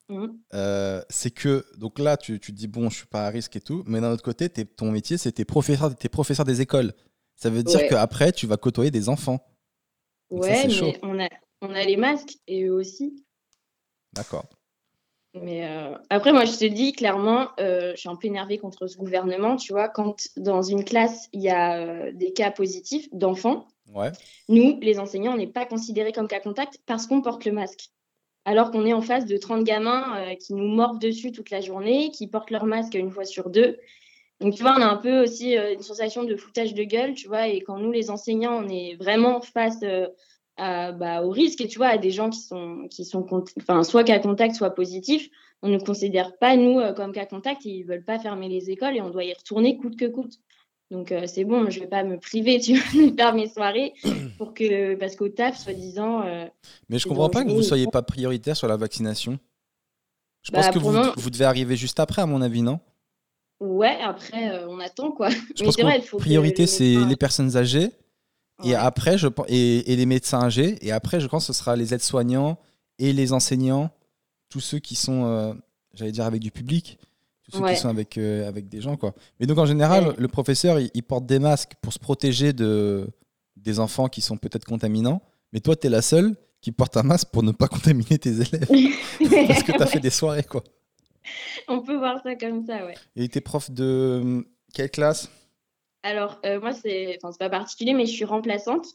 [0.09, 0.27] Mmh.
[0.53, 3.55] Euh, c'est que, donc là, tu, tu te dis, bon, je suis pas à risque
[3.55, 3.83] et tout.
[3.87, 6.93] Mais d'un autre côté, ton métier, c'est tes professeurs, tes professeurs des écoles.
[7.35, 9.39] Ça veut dire qu'après, tu vas côtoyer des enfants.
[10.29, 11.27] ouais, mais on a,
[11.61, 13.25] on a les masques et eux aussi.
[14.13, 14.49] D'accord.
[15.33, 18.87] Mais euh, après, moi, je te dis clairement, euh, je suis un peu énervée contre
[18.87, 19.55] ce gouvernement.
[19.55, 23.67] Tu vois, quand dans une classe, il y a euh, des cas positifs d'enfants,
[24.47, 27.89] nous, les enseignants, on n'est pas considérés comme cas contact parce qu'on porte le masque.
[28.45, 32.09] Alors qu'on est en face de 30 gamins qui nous mordent dessus toute la journée,
[32.11, 33.77] qui portent leur masque une fois sur deux.
[34.39, 37.27] Donc, tu vois, on a un peu aussi une sensation de foutage de gueule, tu
[37.27, 39.81] vois, et quand nous, les enseignants, on est vraiment face
[40.57, 43.25] bah, au risque, et tu vois, à des gens qui sont, qui sont
[43.57, 45.29] enfin, soit cas contact, soit positifs.
[45.63, 48.49] On ne considère pas, nous, euh, comme cas contact, et ils ne veulent pas fermer
[48.49, 50.39] les écoles, et on doit y retourner coûte que coûte.
[50.89, 53.47] Donc, euh, c'est bon, je ne vais pas me priver, tu vois, de faire mes
[53.47, 53.93] soirées,
[54.37, 56.23] pour que, parce qu'au taf, soi-disant.
[56.23, 56.47] Euh,
[56.89, 59.39] Mais je ne comprends pas que vous ne soyez pas prioritaire sur la vaccination.
[60.41, 62.79] Je pense bah, que vous, vous devez arriver juste après, à mon avis, non?
[63.59, 65.29] Ouais, après, on attend, quoi.
[65.55, 67.91] Je pense que priorité, c'est les personnes âgées
[68.63, 70.77] et après, je et, et les médecins âgés.
[70.81, 72.57] Et après, je pense que ce sera les aides-soignants
[72.99, 73.89] et les enseignants,
[74.49, 75.53] tous ceux qui sont, euh,
[75.93, 76.99] j'allais dire, avec du public,
[77.43, 78.95] tous ceux qui sont avec, euh, avec des gens.
[78.95, 79.13] quoi.
[79.39, 83.07] Mais donc, en général, le professeur, il, porte des masques pour se protéger de,
[83.57, 85.21] des enfants qui sont peut-être contaminants.
[85.51, 88.29] Mais toi, tu es la seule qui porte un masque pour ne pas contaminer tes
[88.29, 88.67] élèves.
[89.47, 90.63] Parce que tu as fait des soirées, quoi.
[91.67, 92.95] On peut voir ça comme ça, ouais.
[93.15, 95.29] Et t'es prof de quelle classe?
[96.03, 98.85] Alors, euh, moi, c'est enfin, pas particulier, mais je suis remplaçante.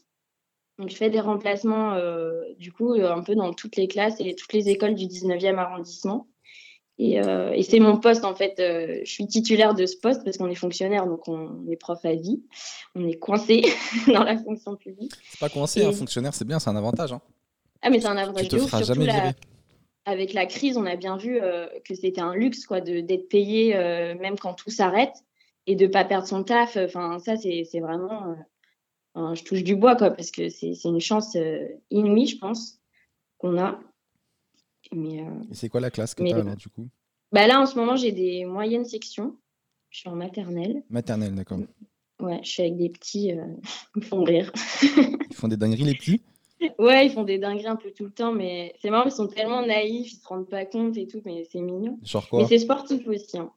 [0.77, 4.19] Donc, je fais des remplacements, euh, du coup, euh, un peu dans toutes les classes
[4.19, 6.27] et toutes les écoles du 19e arrondissement.
[6.99, 8.55] Et, et c'est mon poste, en fait.
[8.57, 12.15] je suis titulaire de ce poste parce qu'on est fonctionnaire, donc on est prof à
[12.15, 12.41] vie.
[12.95, 13.61] On est coincé
[14.07, 15.11] dans la fonction publique.
[15.29, 17.13] C'est pas coincé, un fonctionnaire, c'est bien, c'est un avantage.
[17.13, 17.21] Hein.
[17.83, 18.47] Ah, mais c'est un avantage.
[18.47, 19.33] Tu te feras jamais virer.
[20.05, 21.39] Avec la crise, on a bien vu
[21.85, 25.23] que c'était un luxe quoi, d'être payé même quand tout s'arrête
[25.67, 26.77] et de pas perdre son taf.
[26.77, 28.35] Enfin, ça, c'est vraiment.
[29.17, 32.79] Euh, je touche du bois, quoi, parce que c'est une chance euh, inouïe, je pense,
[33.37, 33.79] qu'on a.
[34.93, 36.87] Mais, euh, et c'est quoi la classe que tu as là, du coup?
[37.31, 39.35] Bah Là, en ce moment, j'ai des moyennes sections.
[39.89, 40.83] Je suis en maternelle.
[40.89, 41.59] Maternelle, d'accord.
[42.19, 43.31] Ouais, je suis avec des petits.
[43.95, 44.51] ils font rire.
[44.83, 46.21] ils font des dingueries, les petits?
[46.79, 49.27] Ouais, ils font des dingueries un peu tout le temps, mais c'est marrant, ils sont
[49.27, 51.99] tellement naïfs, ils se rendent pas compte et tout, mais c'est mignon.
[52.01, 52.39] Genre quoi?
[52.39, 53.37] Mais c'est sportif aussi.
[53.37, 53.51] Hein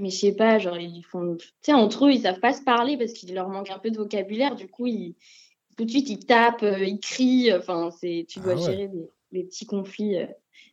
[0.00, 1.36] mais je sais pas, genre, ils font.
[1.36, 3.90] Tu sais, entre eux, ils savent pas se parler parce qu'il leur manque un peu
[3.90, 4.56] de vocabulaire.
[4.56, 5.14] Du coup, ils...
[5.76, 7.52] tout de suite, ils tapent, euh, ils crient.
[7.52, 8.90] Enfin, c'est tu dois ah gérer
[9.32, 10.16] les, petits conflits.
[10.16, 10.26] Euh,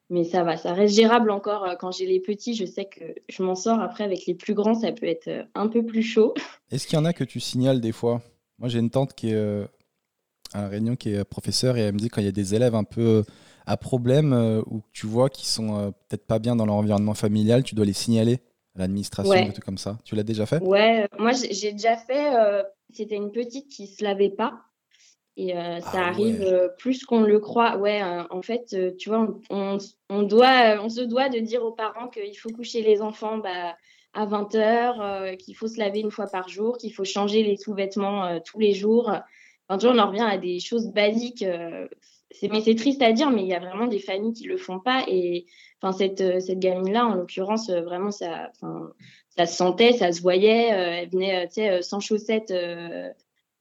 [0.10, 1.66] mais ça va, ça reste gérable encore.
[1.66, 3.80] Euh, quand j'ai les petits, je sais que je m'en sors.
[3.80, 6.34] Après, avec les plus grands, ça peut être un peu plus chaud.
[6.72, 8.22] Est-ce qu'il y en a que tu signales des fois?
[8.60, 9.68] Moi, j'ai une tante qui est
[10.54, 12.56] à la Réunion qui est professeure et elle me dit quand il y a des
[12.56, 13.24] élèves un peu
[13.66, 17.64] à problème ou que tu vois qui sont peut-être pas bien dans leur environnement familial,
[17.64, 18.40] tu dois les signaler
[18.78, 19.52] l'administration, ouais.
[19.52, 19.98] tout comme ça.
[20.06, 20.62] Tu l'as déjà fait?
[20.62, 22.36] Ouais, moi j'ai déjà fait.
[22.36, 22.64] Euh,
[22.94, 24.60] c'était une petite qui se lavait pas.
[25.40, 27.78] Et euh, ça ah arrive euh, plus qu'on le croit.
[27.78, 29.78] Ouais, en fait, tu vois, on,
[30.10, 33.76] on, doit, on se doit de dire aux parents qu'il faut coucher les enfants bah,
[34.14, 37.56] à 20 heures, qu'il faut se laver une fois par jour, qu'il faut changer les
[37.56, 39.12] sous-vêtements tous les jours.
[39.70, 41.46] Enfin, tu vois, on en revient à des choses basiques.
[42.42, 44.80] mais c'est triste à dire, mais il y a vraiment des familles qui le font
[44.80, 45.04] pas.
[45.08, 45.46] Et
[45.82, 48.92] Enfin, cette, euh, cette gamine-là, en l'occurrence, euh, vraiment, ça, enfin,
[49.36, 50.74] ça se sentait, ça se voyait.
[50.74, 52.54] Euh, elle venait, tu sais, sans chaussettes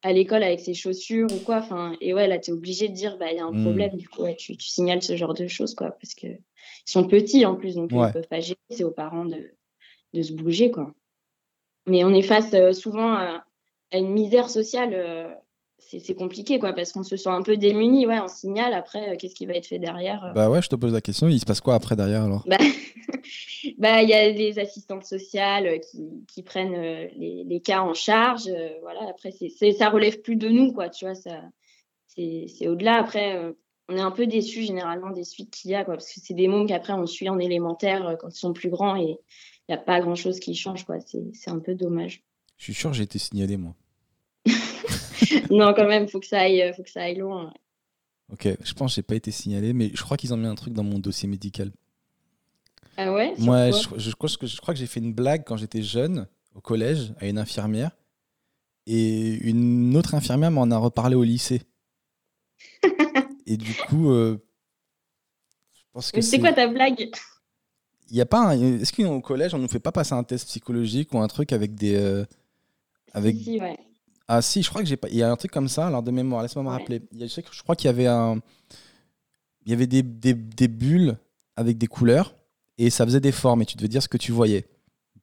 [0.03, 1.57] à l'école avec ses chaussures ou quoi.
[1.57, 3.63] Enfin, et ouais, là, tu es obligé de dire, bah, il y a un hmm.
[3.63, 3.97] problème.
[3.97, 7.45] Du coup, tu, tu, signales ce genre de choses, quoi, parce que ils sont petits
[7.45, 8.59] en plus, donc ils ne peuvent pas gérer.
[8.71, 9.51] C'est aux parents de,
[10.15, 10.95] de se bouger, quoi.
[11.87, 13.45] Mais on est face souvent à,
[13.93, 15.37] à, une misère sociale
[15.79, 18.07] c'est compliqué, quoi, parce qu'on se sent un peu démuni.
[18.07, 20.69] Ouais, on signale, après, euh, qu'est-ce qui va être fait derrière euh Bah ouais, je
[20.69, 22.45] te pose la question, il se passe quoi après derrière alors?
[22.47, 22.59] Bah,
[23.79, 26.81] bah il y a les assistantes sociales euh, qui, qui prennent
[27.17, 28.51] les, les, cas en charge.
[28.83, 31.41] voilà, après, c'est ça relève plus de nous, quoi, tu vois, ça,
[32.09, 32.97] c'est au-delà.
[32.97, 33.55] Après,
[33.89, 36.35] on est un peu déçus généralement des suites qu'il y a, quoi, parce que c'est
[36.35, 39.19] des mômes qu'après on suit en élémentaire quand ils sont plus grands et
[39.69, 40.97] il n'y a pas grand-chose qui change, quoi.
[41.01, 42.25] C'est un peu dommage.
[42.57, 43.75] Je suis sûr j'ai été signalé, moi.
[45.51, 47.53] non, quand même, faut que ça aille, faut que ça aille loin.
[48.33, 50.55] Ok, je pense que j'ai pas été signalé, mais je crois qu'ils ont mis un
[50.55, 51.71] truc dans mon dossier médical.
[52.97, 53.35] Ah ouais?
[53.39, 56.27] Moi, je, je, crois que, je crois que j'ai fait une blague quand j'étais jeune,
[56.55, 57.91] au collège, à une infirmière.
[58.87, 61.63] Et une autre infirmière m'en a reparlé au lycée.
[63.47, 64.39] et du coup, euh,
[65.75, 67.11] je pense que c'est quoi ta blague?
[68.11, 70.47] Il y a pas un- Est-ce qu'au collège, on nous fait pas passer un test
[70.47, 71.97] psychologique ou un truc avec des.
[71.97, 72.25] euh,
[73.13, 73.37] avec...
[73.37, 73.79] Si, ouais.
[74.29, 75.09] Ah si, je crois que j'ai pas.
[75.09, 76.77] Il y a un truc comme ça, alors de mémoire, laisse-moi me Ouais.
[76.79, 77.03] rappeler.
[77.13, 78.41] Il y a- je, sais que- je crois qu'il y avait un.
[79.65, 81.17] Il y avait des, des, des bulles
[81.57, 82.35] avec des couleurs
[82.79, 84.67] et ça faisait des formes et tu devais dire ce que tu voyais.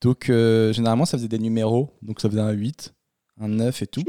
[0.01, 1.93] Donc euh, généralement, ça faisait des numéros.
[2.01, 2.93] Donc ça faisait un 8,
[3.39, 4.03] un 9 et tout.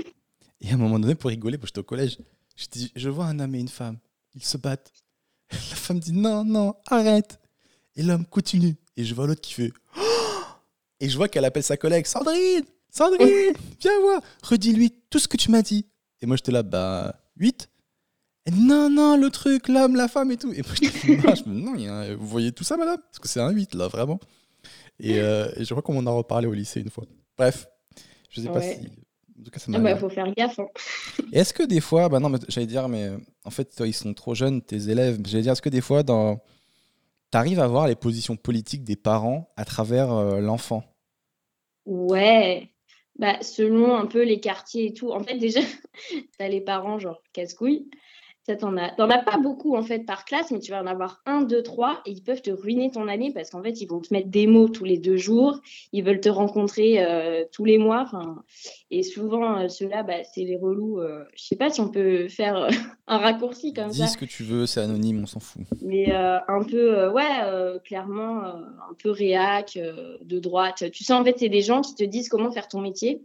[0.61, 2.19] Et à un moment donné, pour rigoler, parce que j'étais au collège,
[2.57, 3.99] je dis Je vois un homme et une femme,
[4.35, 4.93] ils se battent.
[5.51, 7.39] La femme dit Non, non, arrête.
[7.97, 8.77] Et l'homme continue.
[8.97, 10.01] Et je vois l'autre qui fait Oh
[11.01, 12.65] Et je vois qu'elle appelle sa collègue Sandrine
[12.97, 15.87] Sandrine, viens voir, redis-lui tout ce que tu m'as dit.
[16.21, 17.69] Et moi, j'étais là, bah, 8
[18.47, 20.53] Et non, non, le truc, l'homme, la femme et tout.
[20.53, 20.75] Et moi,
[21.35, 22.99] je me dis, non, un- vous voyez tout ça, madame?
[22.99, 24.21] Parce que c'est un 8, là, vraiment.
[25.01, 27.05] Et, euh, et je crois qu'on m'en a reparlé au lycée une fois.
[27.37, 27.67] Bref,
[28.31, 28.87] je sais pas si.
[29.41, 29.93] En tout cas, ça Ah m'a.
[29.95, 30.61] bah, faut faire gaffe.
[30.61, 30.67] hein.
[31.33, 33.11] Est-ce que des fois, bah non, mais j'allais dire, mais
[33.45, 35.19] en fait, toi, ils sont trop jeunes, tes élèves.
[35.25, 36.37] J'allais dire, est-ce que des fois, dans...
[37.33, 40.85] tu arrives à voir les positions politiques des parents à travers euh, l'enfant?
[41.87, 42.71] Ouais.
[43.17, 45.13] Bah, selon un peu les quartiers et tout.
[45.13, 45.61] En fait, déjà,
[46.39, 47.89] t'as les parents, genre, casse-couilles.
[48.47, 50.87] Ça, t'en as, t'en as pas beaucoup, en fait, par classe, mais tu vas en
[50.87, 53.87] avoir un, deux, trois, et ils peuvent te ruiner ton année parce qu'en fait, ils
[53.87, 55.61] vont te mettre des mots tous les deux jours,
[55.93, 58.05] ils veulent te rencontrer euh, tous les mois,
[58.91, 61.01] et souvent, euh, ceux-là, bah, c'est les relous.
[61.01, 62.69] euh, je sais pas si on peut faire euh,
[63.07, 65.63] un raccourci comme Dis ça, ce que tu veux, c'est anonyme, on s'en fout.
[65.81, 70.85] mais un peu, ouais, clairement, un peu réac, de droite.
[70.93, 73.23] Tu sais, en fait, c'est des gens qui te disent comment faire ton métier.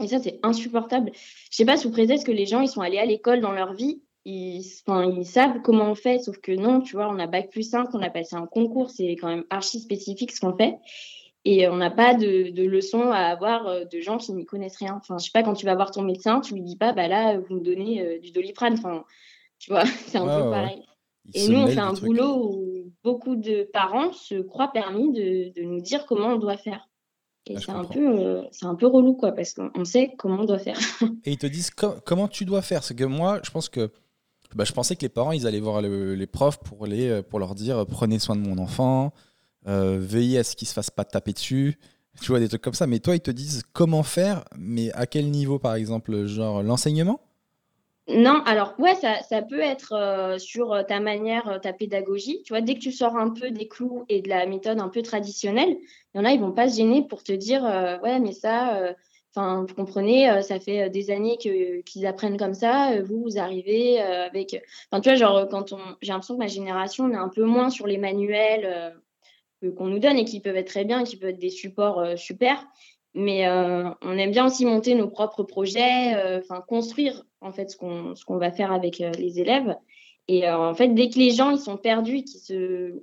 [0.00, 1.12] Et ça, c'est insupportable.
[1.14, 3.74] Je sais pas, sous prétexte que les gens, ils sont allés à l'école dans leur
[3.74, 7.26] vie, ils, enfin, ils savent comment on fait, sauf que non, tu vois, on a
[7.26, 10.56] bac plus 5, on a passé un concours, c'est quand même archi spécifique ce qu'on
[10.56, 10.76] fait.
[11.46, 14.78] Et on n'a pas de, de leçons à avoir euh, de gens qui n'y connaissent
[14.78, 14.94] rien.
[15.00, 17.06] Enfin, je sais pas, quand tu vas voir ton médecin, tu lui dis pas, bah
[17.06, 18.74] là, vous me donnez euh, du doliprane.
[18.74, 19.04] Enfin,
[19.58, 20.82] tu vois, c'est un Ouais, peu ouais, pareil.
[21.34, 25.62] Et nous, on fait un boulot où beaucoup de parents se croient permis de, de
[25.62, 26.88] nous dire comment on doit faire.
[27.46, 30.42] Et Ah, c'est un peu, euh, un peu relou, quoi, parce qu'on on sait comment
[30.42, 30.78] on doit faire.
[31.24, 32.84] Et ils te disent co- comment tu dois faire.
[32.84, 33.90] C'est que moi, je pense que.
[34.54, 37.22] Bah, je pensais que les parents, ils allaient voir le- les profs pour, les, euh,
[37.22, 39.12] pour leur dire euh, prenez soin de mon enfant,
[39.68, 41.78] euh, veillez à ce qu'il se fasse pas taper dessus.
[42.22, 42.86] Tu vois, des trucs comme ça.
[42.86, 47.20] Mais toi, ils te disent comment faire, mais à quel niveau, par exemple Genre l'enseignement?
[48.08, 52.42] Non, alors ouais, ça, ça peut être sur ta manière, ta pédagogie.
[52.44, 54.90] Tu vois, dès que tu sors un peu des clous et de la méthode un
[54.90, 55.76] peu traditionnelle,
[56.14, 57.62] il y en a, ils vont pas se gêner pour te dire,
[58.02, 58.94] ouais, mais ça,
[59.34, 62.92] enfin, vous comprenez, euh, ça fait euh, des années qu'ils apprennent comme ça.
[62.92, 66.46] euh, vous, vous arrivez avec, enfin, tu vois, genre quand on, j'ai l'impression que ma
[66.46, 68.94] génération, on est un peu moins sur les manuels
[69.76, 72.66] qu'on nous donne et qui peuvent être très bien, qui peuvent être des supports super.
[73.14, 78.14] Mais on aime bien aussi monter nos propres projets, enfin construire en fait ce qu'on
[78.26, 79.76] qu'on va faire avec les élèves.
[80.28, 83.02] Et en fait, dès que les gens ils sont perdus, qu'ils se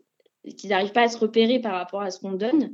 [0.57, 2.73] qu'ils n'arrivent pas à se repérer par rapport à ce qu'on donne,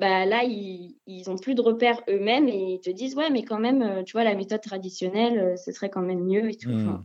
[0.00, 3.42] bah là ils ils ont plus de repères eux-mêmes et ils te disent ouais mais
[3.44, 6.56] quand même euh, tu vois la méthode traditionnelle euh, ce serait quand même mieux et
[6.56, 6.70] tout.
[6.70, 7.04] Enfin,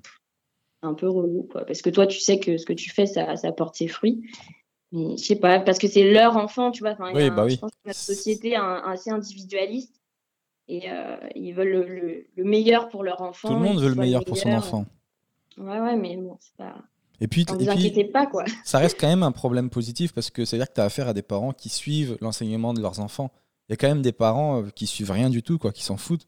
[0.82, 3.06] c'est un peu relou quoi parce que toi tu sais que ce que tu fais
[3.06, 4.22] ça ça porte ses fruits.
[4.94, 6.92] Mais je sais pas, parce que c'est leur enfant, tu vois.
[6.94, 7.56] Enfin, Oui, un- bah oui.
[7.56, 10.02] Je pense que notre société est assez individualiste
[10.70, 13.50] et euh, ils veulent le, le- le meilleur pour leur enfant.
[13.50, 14.64] Tout le monde veut le soit meilleur pour son meilleur.
[14.64, 14.86] enfant.
[15.58, 16.76] Ouais, ouais, mais bon, c'est pas.
[17.20, 18.46] Et puis, Ne vous puis pas, quoi.
[18.66, 21.14] ça reste quand même un problème positif parce que c'est-à-dire que tu as affaire à
[21.14, 23.32] des parents qui suivent l'enseignement de leurs enfants.
[23.70, 25.84] Il y a quand même des parents euh, qui suivent rien du tout, quoi, qui
[25.84, 26.28] s'en foutent.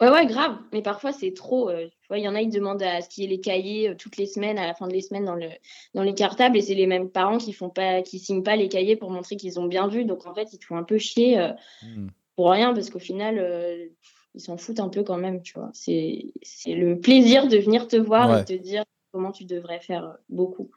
[0.00, 0.56] Ouais, ouais, grave.
[0.72, 1.68] Mais parfois, c'est trop.
[1.68, 3.94] euh, il y en a, ils demandent à ce qu'il y ait les cahiers euh,
[3.94, 5.48] toutes les semaines, à la fin de les semaines, dans, le,
[5.94, 6.56] dans les cartables.
[6.56, 9.36] Et c'est les mêmes parents qui font pas, qui signent pas les cahiers pour montrer
[9.36, 10.04] qu'ils ont bien vu.
[10.06, 11.52] Donc, en fait, ils te font un peu chier euh,
[11.82, 12.08] Hmm.
[12.36, 13.90] pour rien parce qu'au final,
[14.34, 15.70] ils s'en foutent un peu quand même, tu vois.
[15.74, 16.24] C'est
[16.66, 18.40] le plaisir de venir te voir Ouais.
[18.42, 20.70] et te dire comment tu devrais faire euh, beaucoup.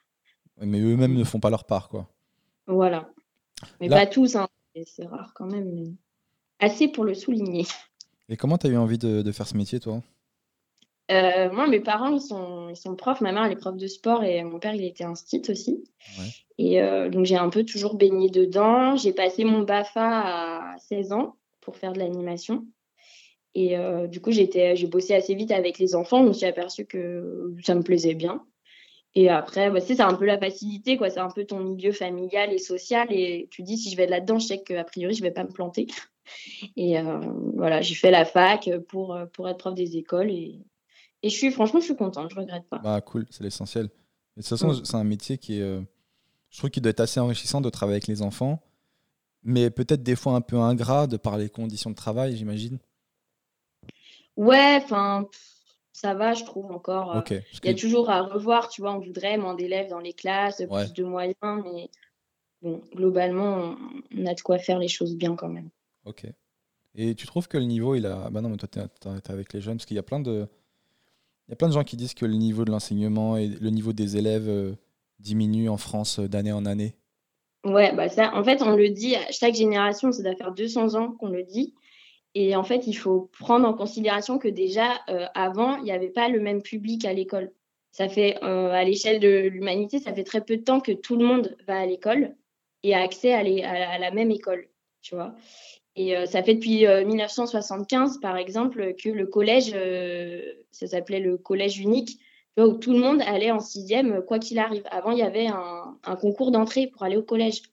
[0.61, 2.07] Mais eux-mêmes ne font pas leur part, quoi.
[2.67, 3.09] Voilà.
[3.79, 4.47] Mais Là- pas tous, hein.
[4.85, 5.71] C'est rare quand même.
[5.73, 5.91] Mais...
[6.59, 7.65] Assez pour le souligner.
[8.29, 10.01] Et comment tu as eu envie de, de faire ce métier, toi?
[11.11, 13.21] Euh, moi, mes parents, ils sont, ils sont profs.
[13.21, 15.83] Ma mère, elle est prof de sport et mon père, il était instit aussi.
[16.17, 16.25] Ouais.
[16.57, 18.95] Et euh, donc, j'ai un peu toujours baigné dedans.
[18.95, 22.65] J'ai passé mon BAFA à 16 ans pour faire de l'animation.
[23.55, 26.23] Et euh, du coup, j'étais, j'ai bossé assez vite avec les enfants.
[26.23, 28.43] Je me suis aperçue que ça me plaisait bien.
[29.15, 31.09] Et après, bah, c'est un peu la facilité, quoi.
[31.09, 33.07] C'est un peu ton milieu familial et social.
[33.11, 35.51] Et tu dis, si je vais là-dedans, je sais qu'a priori, je vais pas me
[35.51, 35.87] planter.
[36.75, 37.19] Et euh,
[37.55, 40.31] voilà, j'ai fait la fac pour, pour être prof des écoles.
[40.31, 40.59] Et,
[41.21, 42.79] et je suis, franchement, je suis contente, je regrette pas.
[42.79, 43.85] Bah, cool, c'est l'essentiel.
[44.35, 45.61] De toute façon, c'est un métier qui est.
[45.61, 45.81] euh,
[46.49, 48.61] je trouve qu'il doit être assez enrichissant de travailler avec les enfants,
[49.43, 52.79] mais peut-être des fois un peu ingrat de par les conditions de travail, j'imagine.
[54.37, 55.27] Ouais, enfin,
[55.91, 57.15] ça va, je trouve encore.
[57.15, 59.99] euh, Il y a que- toujours à revoir, tu vois, on voudrait moins d'élèves dans
[59.99, 60.85] les classes, Ouais.
[60.85, 61.89] plus de moyens, mais
[62.61, 63.75] bon, globalement,
[64.17, 65.69] on a de quoi faire les choses bien quand même.
[66.05, 66.25] Ok.
[66.95, 68.29] Et tu trouves que le niveau, il a.
[68.29, 70.47] Bah non, mais toi, tu es, avec les jeunes, parce qu'il y a plein de.
[71.47, 73.69] Il y a plein de gens qui disent que le niveau de l'enseignement et le
[73.69, 74.73] niveau des élèves euh,
[75.19, 76.95] diminue en France euh, d'année en année.
[77.65, 80.95] Ouais, bah ça, en fait, on le dit à chaque génération, ça doit faire 200
[80.95, 81.73] ans qu'on le dit.
[82.35, 86.09] Et en fait, il faut prendre en considération que déjà, euh, avant, il n'y avait
[86.09, 87.51] pas le même public à l'école.
[87.91, 91.25] Ça fait, à l'échelle de l'humanité, ça fait très peu de temps que tout le
[91.25, 92.35] monde va à l'école
[92.83, 94.67] et a accès à, la même école,
[95.01, 95.35] tu vois.
[95.95, 100.41] Et euh, ça fait depuis 1975, euh, par exemple, que le collège, euh,
[100.71, 102.19] ça s'appelait le collège unique,
[102.57, 104.83] où tout le monde allait en sixième, quoi qu'il arrive.
[104.91, 107.63] Avant, il y avait un, concours d'entrée pour aller au collège.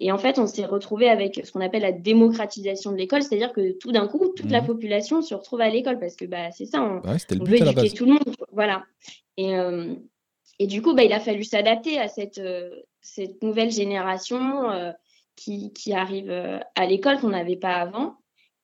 [0.00, 3.52] Et en fait, on s'est retrouvé avec ce qu'on appelle la démocratisation de l'école, c'est-à-dire
[3.52, 4.66] que tout d'un coup, toute la mmh.
[4.66, 7.00] population se retrouve à l'école parce que bah, c'est ça, on,
[7.44, 8.34] veut éduquer tout le monde.
[8.52, 8.84] Voilà.
[9.36, 9.52] Et,
[10.58, 12.40] et du coup, bah, il a fallu s'adapter à cette,
[13.02, 14.94] cette nouvelle génération
[15.40, 18.16] qui, qui arrivent euh, à l'école qu'on n'avait pas avant.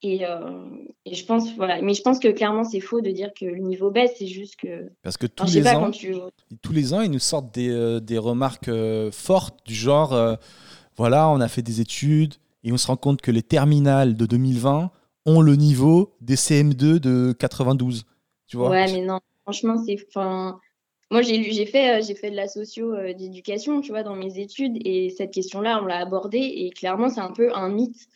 [0.02, 0.66] Et, euh,
[1.06, 1.80] et, je pense, voilà.
[1.80, 4.12] Mais je pense que clairement, c'est faux de dire que le niveau baisse.
[4.18, 4.90] C'est juste que.
[5.02, 5.90] Parce que tous, les, ans,
[6.62, 8.70] tous les ans, ils nous sortent des, euh, des remarques
[9.10, 10.12] fortes du genre
[10.96, 14.26] voilà, on a fait des études et on se rend compte que les terminales de
[14.26, 14.90] 2020
[15.26, 18.04] ont le niveau des CM2 de 92.
[18.46, 19.20] Tu vois Ouais, mais non.
[19.44, 19.96] Franchement, c'est.
[21.12, 24.40] Moi, j'ai fait, euh, j'ai fait de la socio euh, d'éducation, tu vois, dans mes
[24.40, 28.08] études, et cette question-là, on l'a abordée, et clairement, c'est un peu un mythe.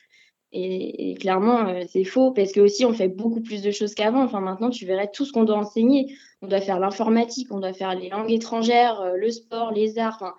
[0.52, 4.24] Et, clairement, euh, c'est faux, parce que aussi, on fait beaucoup plus de choses qu'avant.
[4.24, 6.12] Enfin, maintenant, tu verrais tout ce qu'on doit enseigner.
[6.42, 10.36] On doit faire l'informatique, on doit faire les langues étrangères, le sport, les arts.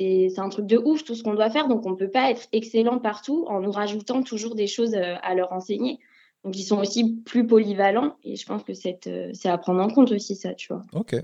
[0.00, 1.68] C'est un truc de ouf, tout ce qu'on doit faire.
[1.68, 5.34] Donc, on ne peut pas être excellent partout en nous rajoutant toujours des choses à
[5.34, 5.98] leur enseigner.
[6.44, 8.98] Donc, ils sont aussi plus polyvalents, et je pense que c'est
[9.44, 10.82] à prendre en compte aussi, ça, tu vois.
[10.92, 11.16] Ok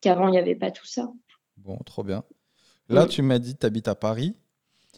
[0.00, 1.10] qu'avant, il n'y avait pas tout ça.
[1.56, 2.24] Bon, trop bien.
[2.88, 4.34] Là, tu m'as dit que tu habites à Paris.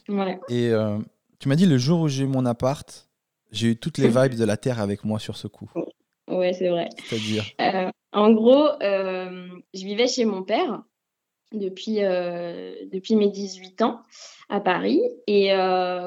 [0.09, 0.41] Ouais.
[0.49, 0.99] Et euh,
[1.39, 3.09] tu m'as dit le jour où j'ai eu mon appart,
[3.51, 5.71] j'ai eu toutes les vibes de la Terre avec moi sur ce coup.
[6.29, 6.89] Ouais, c'est vrai.
[7.05, 10.83] C'est-à-dire euh, En gros, euh, je vivais chez mon père
[11.57, 14.01] depuis, depuis mes 18 ans
[14.49, 15.03] à Paris.
[15.27, 15.51] Et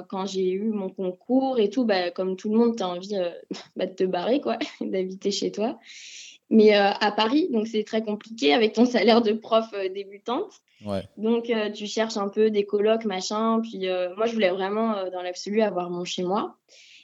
[0.09, 3.17] quand j'ai eu mon concours et tout, bah, comme tout le monde, tu as envie
[3.75, 5.79] bah, de te barrer, quoi, d'habiter chez toi
[6.49, 10.61] mais euh, à Paris, donc c'est très compliqué avec ton salaire de prof euh, débutante.
[11.17, 13.59] Donc euh, tu cherches un peu des colocs, machin.
[13.61, 16.55] Puis moi, je voulais vraiment, dans l'absolu, avoir mon chez moi.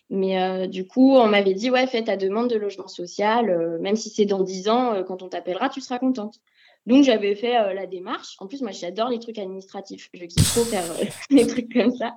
[0.09, 4.09] Mais du coup, on m'avait dit, ouais, fais ta demande de logement social, même si
[4.09, 6.41] c'est dans 10 ans, quand on t'appellera, tu seras contente.
[6.87, 8.35] Donc j'avais fait la démarche.
[8.39, 10.09] En plus, moi, j'adore les trucs administratifs.
[10.13, 10.83] Je kiffe trop faire
[11.29, 12.15] des trucs comme ça.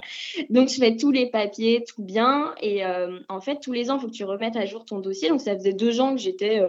[0.50, 2.54] Donc je fais tous les papiers, tout bien.
[2.62, 2.82] Et
[3.28, 5.28] en fait, tous les ans, il faut que tu remettes à jour ton dossier.
[5.28, 6.62] Donc ça faisait deux ans que j'étais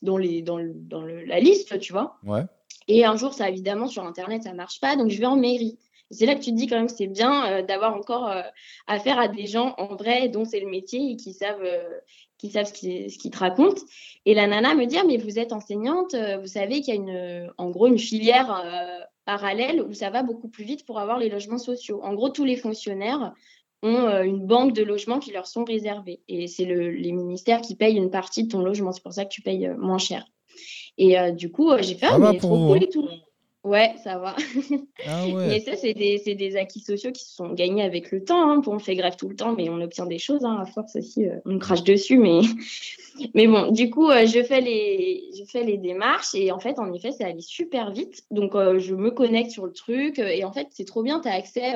[0.00, 2.16] dans, les, dans, dans la liste, tu vois.
[2.24, 2.42] Ouais.
[2.88, 5.78] Et un jour, ça évidemment, sur Internet, ça marche pas, donc je vais en mairie.
[6.12, 8.42] C'est là que tu te dis quand même c'est bien euh, d'avoir encore euh,
[8.86, 11.98] affaire à des gens en vrai dont c'est le métier et qui savent, euh,
[12.38, 13.82] qui savent ce qu'ils ce te racontent.
[14.26, 17.00] Et la nana me dit ah, mais vous êtes enseignante, vous savez qu'il y a
[17.00, 18.62] une, en gros une filière
[19.24, 22.00] parallèle où ça va beaucoup plus vite pour avoir les logements sociaux.
[22.02, 23.32] En gros, tous les fonctionnaires
[23.82, 26.20] ont euh, une banque de logements qui leur sont réservés.
[26.28, 28.92] Et c'est le, les ministères qui payent une partie de ton logement.
[28.92, 30.24] C'est pour ça que tu payes euh, moins cher.
[30.98, 33.08] Et du coup, j'ai fait, ah, mais trop cool et tout.
[33.64, 34.34] Ouais, ça va.
[35.06, 35.56] Ah ouais.
[35.56, 38.50] Et ça, c'est des, des, acquis sociaux qui se sont gagnés avec le temps.
[38.50, 38.62] Hein.
[38.66, 40.44] On fait grève tout le temps, mais on obtient des choses.
[40.44, 40.58] Hein.
[40.60, 42.18] À force aussi, on crache dessus.
[42.18, 42.40] Mais,
[43.34, 46.34] mais bon, du coup, je, fais les, je fais les démarches.
[46.34, 48.24] Et en fait, en effet, ça allait super vite.
[48.30, 50.18] Donc, je me connecte sur le truc.
[50.18, 51.20] Et en fait, c'est trop bien.
[51.20, 51.74] Tu as accès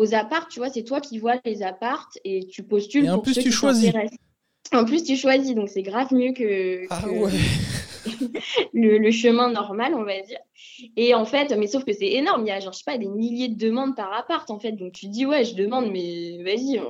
[0.00, 3.04] aux apparts, tu vois, c'est toi qui vois les apparts et tu postules.
[3.04, 3.92] Et en plus, tu choisis.
[4.72, 7.32] En plus, tu choisis, donc c'est grave mieux que, ah ouais.
[8.74, 10.40] le, chemin normal, on va dire.
[10.96, 12.98] Et en fait, mais sauf que c'est énorme, il y a genre, je sais pas,
[12.98, 14.72] des milliers de demandes par appart, en fait.
[14.72, 16.80] Donc tu dis, ouais, je demande, mais vas-y.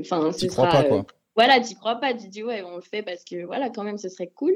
[0.00, 0.98] Enfin, tu crois pas, quoi.
[0.98, 1.02] Euh,
[1.34, 3.96] voilà, tu crois pas, tu dis, ouais, on le fait parce que, voilà, quand même,
[3.96, 4.54] ce serait cool.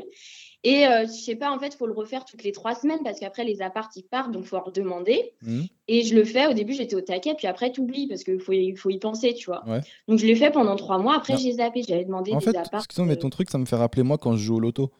[0.63, 2.99] Et euh, je sais pas, en fait, il faut le refaire toutes les trois semaines
[3.03, 5.33] parce qu'après, les apparts, ils partent, donc il faut en redemander.
[5.43, 5.63] Mmh.
[5.89, 8.41] Et je le fais, au début, j'étais au taquet, puis après, tu oublies parce qu'il
[8.41, 9.65] faut, y, faut y penser, tu vois.
[10.09, 12.57] Donc je l'ai fait pendant trois mois, après, j'ai zappé, j'avais demandé en des fait,
[12.57, 12.81] apparts.
[12.81, 14.91] Excuse-moi, mais euh, ton truc, ça me fait rappeler moi quand je joue au loto.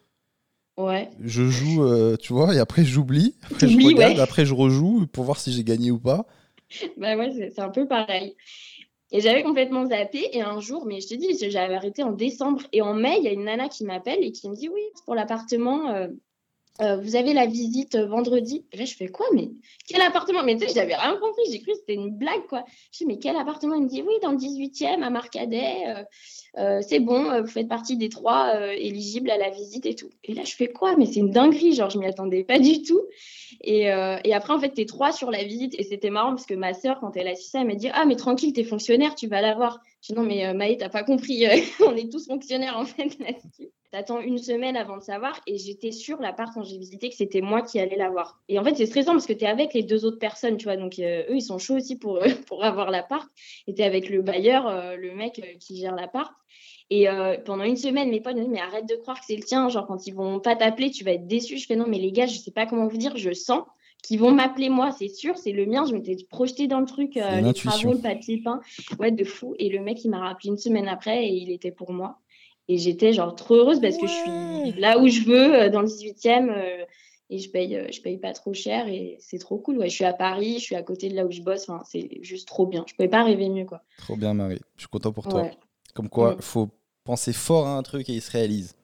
[0.77, 1.09] Ouais.
[1.19, 3.35] Je joue, euh, tu vois, et après, j'oublie.
[3.51, 6.25] Après, je regarde, après, je rejoue pour voir si j'ai gagné ou pas.
[6.97, 8.35] bah ouais, c'est un peu pareil.
[9.11, 10.29] Et j'avais complètement zappé.
[10.33, 12.61] Et un jour, mais je te dis, j'avais arrêté en décembre.
[12.73, 14.81] Et en mai, il y a une nana qui m'appelle et qui me dit Oui,
[15.05, 16.09] pour l'appartement,
[16.81, 18.65] euh, vous avez la visite euh, vendredi.
[18.71, 19.49] Et là, je fais quoi Mais
[19.87, 20.43] quel appartement?
[20.43, 21.43] Mais tu sais, j'avais rien compris.
[21.49, 22.63] J'ai cru que c'était une blague, quoi.
[22.91, 23.75] Je dis, mais quel appartement?
[23.75, 26.05] Il me dit, oui, dans le 18e, à Marcadet.
[26.57, 30.09] Euh, c'est bon, vous faites partie des trois éligibles à la visite et tout.
[30.23, 30.95] Et là, je fais quoi?
[30.97, 31.73] Mais c'est une dinguerie.
[31.73, 33.01] Genre, je m'y attendais pas du tout.
[33.61, 35.75] Et, et après, en fait, t'es trois sur la visite.
[35.77, 37.89] Et c'était marrant parce que ma sœur, quand elle a su ça, elle m'a dit,
[37.93, 39.81] ah, mais tranquille, t'es fonctionnaire, tu vas l'avoir.
[40.01, 41.45] Je dis, non, mais Maë, t'as pas compris.
[41.85, 43.17] On est tous fonctionnaires, en fait.
[43.91, 47.39] T'attends une semaine avant de savoir et j'étais sûre, l'appart quand j'ai visité, que c'était
[47.39, 48.37] moi qui allais l'avoir.
[48.49, 50.65] Et en fait, c'est stressant parce que tu es avec les deux autres personnes, tu
[50.65, 50.75] vois.
[50.75, 53.29] Donc, euh, eux, ils sont chauds aussi pour, pour avoir l'appart.
[53.65, 56.33] Et tu avec le bailleur, euh, le mec euh, qui gère l'appart.
[56.89, 57.07] Et
[57.45, 59.67] pendant une semaine, mes potes me disent Mais arrête de croire que c'est le tien.
[59.67, 61.57] Genre, quand ils vont pas t'appeler, tu vas être déçu.
[61.57, 63.63] Je fais Non, mais les gars, je sais pas comment vous dire, je sens
[64.03, 65.85] qu'ils vont m'appeler moi, c'est sûr, c'est le mien.
[65.85, 68.61] Je m'étais projetée dans le truc, les travaux, le papier peint.
[68.99, 69.53] Ouais, de fou.
[69.59, 72.19] Et le mec, il m'a rappelé une semaine après et il était pour moi.
[72.69, 75.81] Et j'étais genre trop heureuse parce que je suis là où je veux, euh, dans
[75.81, 76.85] le 18e, euh,
[77.29, 79.77] et je paye, euh, je paye pas trop cher et c'est trop cool.
[79.77, 81.83] Ouais, je suis à Paris, je suis à côté de là où je bosse, enfin,
[81.85, 82.83] c'est juste trop bien.
[82.87, 83.65] Je pouvais pas rêver mieux.
[83.65, 83.81] Quoi.
[83.97, 84.59] Trop bien, Marie.
[84.75, 85.49] Je suis content pour toi.
[85.93, 86.69] Comme quoi, il faut
[87.07, 88.75] penser fort à un truc et il se réalise.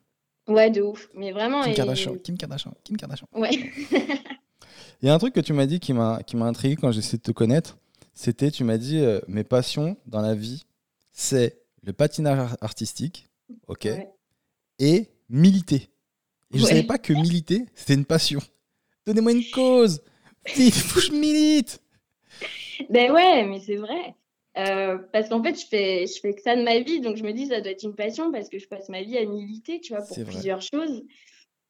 [0.48, 1.10] Ouais, de ouf.
[1.14, 1.64] Mais vraiment.
[1.64, 3.28] Kim Kardashian, Kim Kardashian, Kim Kardashian.
[3.34, 3.52] Ouais.
[5.02, 7.22] il y a un truc que tu m'as dit qui m'a intrigué quand j'essaie de
[7.22, 7.78] te connaître.
[8.14, 10.66] C'était, tu m'as dit, mes passions dans la vie,
[11.12, 13.28] c'est le patinage artistique,
[13.68, 13.88] ok,
[14.80, 15.90] et militer.
[16.54, 18.40] Et je ne savais pas que militer, c'était une passion.
[19.06, 20.02] Donnez-moi une cause.
[20.58, 21.82] Il faut que je milite.
[22.90, 24.16] Ben ouais, mais c'est vrai.
[24.58, 27.24] Euh, parce qu'en fait, je fais, je fais que ça de ma vie, donc je
[27.24, 29.80] me dis ça doit être une passion parce que je passe ma vie à militer,
[29.80, 31.04] tu vois, pour plusieurs choses.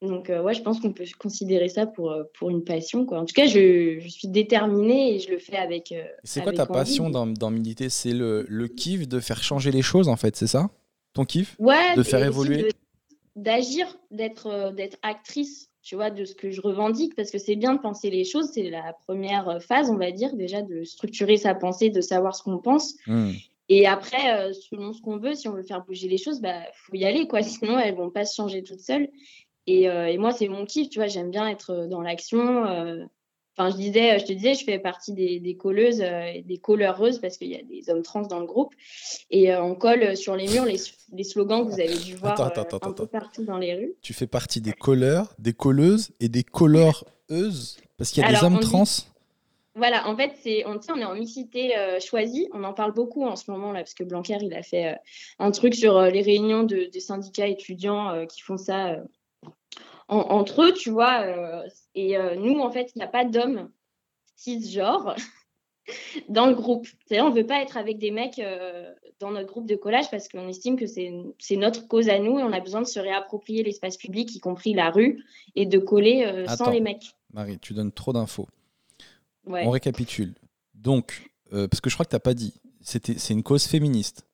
[0.01, 3.19] Donc euh, ouais, je pense qu'on peut considérer ça pour, euh, pour une passion, quoi.
[3.19, 5.93] En tout cas, je, je suis déterminée et je le fais avec.
[6.23, 7.87] c'est quoi ta passion dans, dans, militer?
[7.87, 10.69] C'est le, le kiff de faire changer les choses, en fait, c'est ça?
[11.13, 11.55] Ton kiff?
[11.59, 11.95] Ouais.
[11.95, 12.69] De faire évoluer?
[13.35, 17.73] D'agir, d'être d'être actrice, tu vois, de ce que je revendique, parce que c'est bien
[17.73, 21.53] de penser les choses, c'est la première phase, on va dire, déjà de structurer sa
[21.53, 22.95] pensée, de savoir ce qu'on pense.
[23.05, 23.31] Hmm.
[23.67, 26.61] Et après, euh, selon ce qu'on veut, si on veut faire bouger les choses, bah
[26.73, 27.41] faut y aller, quoi.
[27.43, 29.09] Sinon, elles vont pas se changer toutes seules.
[29.67, 31.07] Et, euh, et moi, c'est mon kiff, tu vois.
[31.07, 32.65] J'aime bien être dans l'action,
[33.55, 36.57] Enfin, je disais, je te disais, je fais partie des, des colleuses euh, et des
[36.57, 38.73] colleureuses parce qu'il y a des hommes trans dans le groupe.
[39.29, 40.79] Et euh, on colle sur les murs les,
[41.11, 43.93] les, slogans que vous avez dû voir euh, un peu partout dans les rues.
[44.01, 47.77] Tu fais partie des colleurs, des colleuses et des colleureuses?
[47.97, 48.85] Parce qu'il y a des hommes trans?
[49.75, 52.47] Voilà, en fait, c'est on, on est en mixité choisie.
[52.53, 54.97] On en parle beaucoup en ce moment là parce que Blanquer il a fait
[55.37, 58.97] un truc sur les réunions de, des syndicats étudiants qui font ça
[60.07, 61.21] entre eux, tu vois.
[61.21, 63.69] Euh, et euh, nous, en fait, il n'y a pas d'hommes
[64.35, 65.15] cisgenres
[66.29, 66.87] dans le groupe.
[67.05, 70.09] C'est-à-dire, on ne veut pas être avec des mecs euh, dans notre groupe de collage
[70.11, 72.99] parce qu'on estime que c'est notre cause à nous et on a besoin de se
[72.99, 75.23] réapproprier l'espace public, y compris la rue,
[75.55, 77.15] et de coller sans les mecs.
[77.31, 78.47] Marie, tu donnes trop d'infos.
[79.45, 80.33] On récapitule.
[80.73, 84.25] Donc, parce que je crois que tu n'as pas dit, c'est une cause féministe.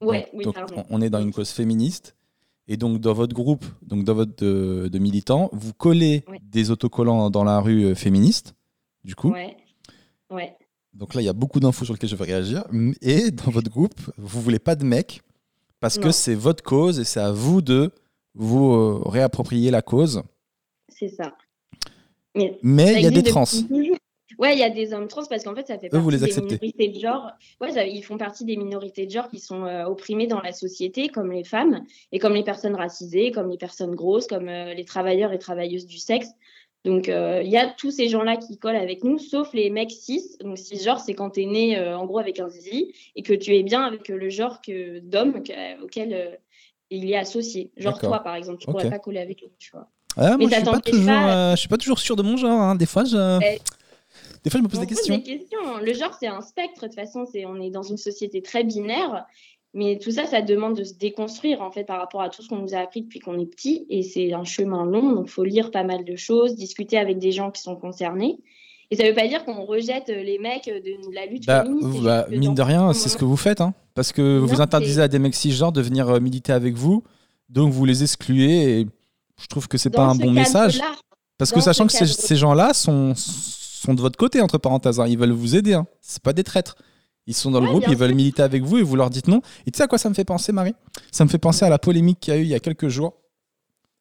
[0.00, 0.44] Ouais, oui,
[0.90, 2.14] on est dans une cause féministe.
[2.68, 7.44] Et donc, dans votre groupe, donc dans votre de, militants, vous collez des autocollants dans
[7.44, 8.54] la rue euh, féministe,
[9.04, 9.32] du coup.
[9.32, 9.56] Ouais.
[10.30, 10.54] ouais.
[10.92, 12.64] Donc là, il y a beaucoup d'infos sur lesquelles je vais réagir.
[13.00, 15.22] Et dans votre groupe, vous voulez pas de mecs
[15.80, 17.92] parce que c'est votre cause et c'est à vous de
[18.34, 20.22] vous euh, réapproprier la cause.
[20.88, 21.34] C'est ça.
[22.62, 23.44] Mais il y a des trans.
[24.38, 26.88] Ouais, il y a des hommes trans parce qu'en fait, ça fait partie des minorités
[26.88, 27.32] de genre.
[27.60, 31.08] Ouais, ils font partie des minorités de genre qui sont euh, opprimées dans la société,
[31.08, 34.84] comme les femmes, et comme les personnes racisées, comme les personnes grosses, comme euh, les
[34.84, 36.28] travailleurs et travailleuses du sexe.
[36.84, 39.90] Donc, euh, il y a tous ces gens-là qui collent avec nous, sauf les mecs
[39.90, 40.22] cis.
[40.40, 43.56] Donc, cisgenre, c'est quand tu es né, en gros, avec un zizi, et que tu
[43.56, 44.60] es bien avec le genre
[45.02, 45.42] d'homme
[45.82, 46.38] auquel
[46.90, 47.72] il est associé.
[47.76, 49.88] Genre toi, par exemple, tu ne pourrais pas coller avec lui, tu vois.
[50.16, 52.60] Ah, moi, je suis pas toujours, je suis pas toujours sûr de mon genre.
[52.60, 52.76] Hein.
[52.76, 53.40] Des fois, je...
[53.42, 53.58] Eh,
[54.44, 55.22] des fois, je me pose des questions.
[55.82, 56.82] Le genre, c'est un spectre.
[56.82, 59.26] De toute façon, c'est on est dans une société très binaire.
[59.74, 62.48] Mais tout ça, ça demande de se déconstruire en fait par rapport à tout ce
[62.48, 63.86] qu'on nous a appris depuis qu'on est petit.
[63.90, 67.18] Et c'est un chemin long, donc il faut lire pas mal de choses, discuter avec
[67.18, 68.38] des gens qui sont concernés.
[68.90, 72.02] Et ça ne veut pas dire qu'on rejette les mecs de la lutte bah, féministe.
[72.02, 73.60] Bah, mine de rien, c'est ce que vous faites.
[73.60, 77.04] Hein, parce que vous interdisez à des mecs cisgenres de venir euh, militer avec vous.
[77.50, 78.80] Donc vous les excluez.
[78.80, 78.86] Et
[79.38, 80.80] je trouve que c'est pas un bon message.
[81.36, 85.00] Parce que sachant que ces gens-là sont sont de votre côté, entre parenthèses.
[85.00, 85.06] Hein.
[85.08, 85.74] Ils veulent vous aider.
[85.74, 85.86] Hein.
[86.00, 86.76] C'est pas des traîtres.
[87.28, 89.42] Ils sont dans le groupe, ils veulent militer avec vous et vous leur dites non.
[89.66, 90.74] Et tu sais à quoi ça me fait penser, Marie?
[91.12, 92.88] Ça me fait penser à la polémique qu'il y a eu il y a quelques
[92.88, 93.18] jours,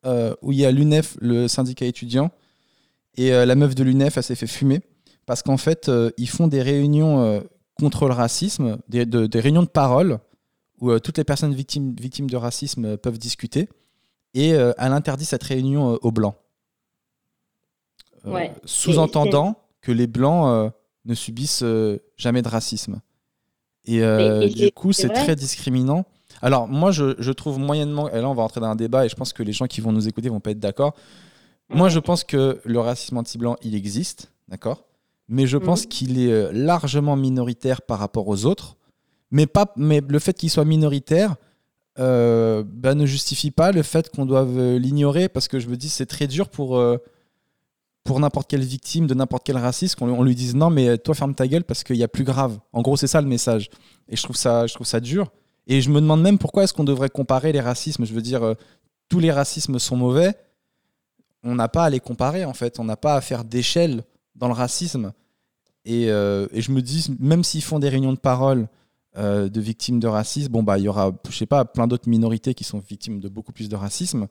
[0.05, 2.31] euh, où il y a l'UNEF, le syndicat étudiant,
[3.17, 4.79] et euh, la meuf de l'UNEF, elle s'est fait fumer,
[5.25, 7.43] parce qu'en fait, euh, ils font des réunions
[7.77, 10.19] contre le racisme, des, des, réunions de parole,
[10.79, 13.67] où toutes les personnes victimes, victimes de racisme peuvent discuter,
[14.35, 16.35] et elle interdit cette réunion aux Blancs.
[18.63, 20.71] sous-entendant que les blancs
[21.05, 21.65] ne subissent
[22.17, 23.01] jamais de racisme.
[23.85, 24.01] Et,
[24.49, 26.05] du coup, c'est très discriminant.
[26.41, 29.15] Alors, moi, je, trouve moyennement, et là, on va rentrer dans un débat, et je
[29.15, 30.93] pense que les gens qui vont nous écouter vont pas être d'accord.
[31.69, 34.85] Moi, je pense que le racisme anti-blanc, il existe, d'accord?
[35.27, 35.89] Mais je pense mhm.
[35.89, 38.77] qu'il est euh, largement minoritaire par rapport aux autres.
[39.31, 41.35] Mais, pas, mais le fait qu'il soit minoritaire
[41.99, 45.75] euh, bah, ne justifie pas le fait qu'on doive euh, l'ignorer, parce que je me
[45.75, 46.81] dis, c'est très dur pour,
[48.07, 51.35] pour n'importe quelle victime de n'importe quel racisme qu'on lui dise non, mais toi, ferme
[51.35, 52.57] ta gueule parce qu'il y a plus grave.
[52.71, 53.69] En gros, c'est ça le message.
[54.07, 55.29] Et je trouve ça, je trouve ça dur.
[55.67, 58.05] Et je me demande même pourquoi est-ce qu'on devrait comparer les racismes.
[58.05, 58.53] Je veux dire, euh,
[59.09, 60.35] tous les racismes sont mauvais.
[61.43, 62.79] On n'a pas à les comparer, en fait.
[62.79, 64.05] On n'a pas à faire d'échelle
[64.35, 65.11] dans le racisme.
[65.83, 68.69] Et, euh, et, je me dis, même s'ils font des réunions de parole
[69.17, 72.07] euh, de victimes de racisme, bon, bah, il y aura, je sais pas, plein d'autres
[72.07, 74.27] minorités qui sont victimes de beaucoup plus de racisme.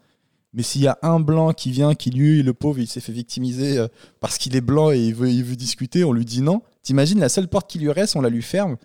[0.53, 3.13] Mais s'il y a un blanc qui vient, qui lui, le pauvre, il s'est fait
[3.13, 3.85] victimiser
[4.21, 6.63] parce qu'il est blanc et il veut, discuter, on lui dit non.
[6.83, 8.77] T'imagines, la seule porte qui lui reste, on la lui ferme.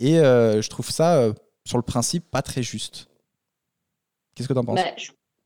[0.00, 1.32] Et je trouve ça
[1.64, 3.08] sur le principe, pas très juste.
[4.34, 4.76] Qu'est-ce que tu en penses?
[4.76, 4.94] Bah,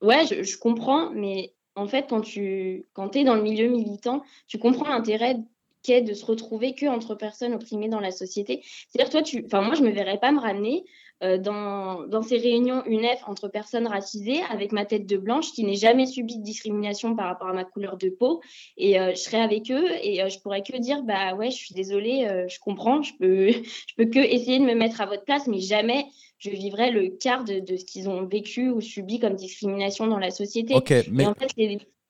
[0.00, 4.58] Ouais, je, comprends, mais en fait, quand tu quand es dans le milieu militant, tu
[4.58, 5.38] comprends l'intérêt
[5.82, 8.62] qu'est de se retrouver que entre personnes opprimées dans la société.
[8.88, 10.84] C'est-à-dire, toi, tu, enfin, moi, je me verrais pas me ramener euh,
[11.20, 15.74] dans, dans, ces réunions UNEF entre personnes racisées avec ma tête de blanche qui n'ait
[15.74, 18.40] jamais subi de discrimination par rapport à ma couleur de peau.
[18.76, 21.56] Et euh, je serais avec eux et euh, je pourrais que dire bah ouais, je
[21.56, 25.24] suis désolée, je comprends, je peux, je peux que essayer de me mettre à votre
[25.24, 26.06] place, mais jamais
[26.38, 30.18] je vivrai le quart de, de ce qu'ils ont vécu ou subi comme discrimination dans
[30.18, 30.74] la société.
[31.10, 31.26] mais...
[31.26, 31.50] en fait,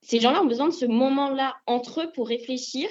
[0.02, 2.88] ces gens-là ont besoin de ce moment-là entre eux pour réfléchir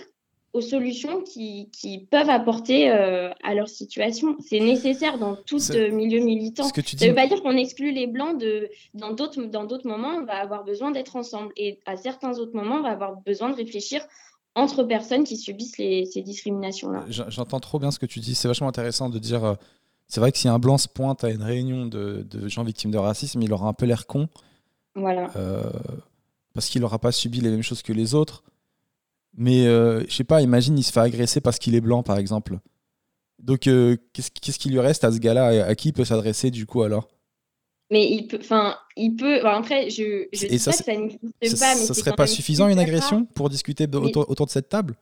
[0.58, 4.36] aux solutions qui, peuvent apporter euh, à leur situation.
[4.40, 6.64] C'est nécessaire dans tout ce milieu militant.
[6.64, 8.70] Ça ne veut pas dire qu'on exclut les Blancs de...
[8.94, 11.54] Dans d'autres moments, on va avoir besoin d'être ensemble.
[11.56, 14.02] Et à certains autres moments, on va avoir besoin de réfléchir
[14.56, 17.06] entre personnes qui subissent ces discriminations-là.
[17.10, 18.34] J'entends trop bien ce que tu dis.
[18.36, 19.44] C'est vachement intéressant de dire...
[19.44, 19.54] Euh,
[20.08, 22.98] c'est vrai que si un Blanc se pointe à une réunion de, gens victimes de
[22.98, 24.30] racisme, il aura un peu l'air con.
[24.96, 25.30] Voilà.
[25.36, 25.64] Euh,
[26.54, 28.44] parce qu'il n'aura pas subi les mêmes choses que les autres.
[29.38, 32.18] Mais euh, je sais pas, imagine, il se fait agresser parce qu'il est blanc, par
[32.18, 32.58] exemple.
[33.38, 35.68] Donc, euh, qu'est-ce qui lui reste à ce gars-là?
[35.68, 37.08] À, qui il peut s'adresser du coup alors?
[37.92, 39.46] Mais il peut, enfin, il peut.
[39.46, 41.76] après, je, je dis ça, pas que ça n'existe pas.
[41.76, 44.96] Mais ça serait pas suffisant une agression pour discuter autour, de cette table?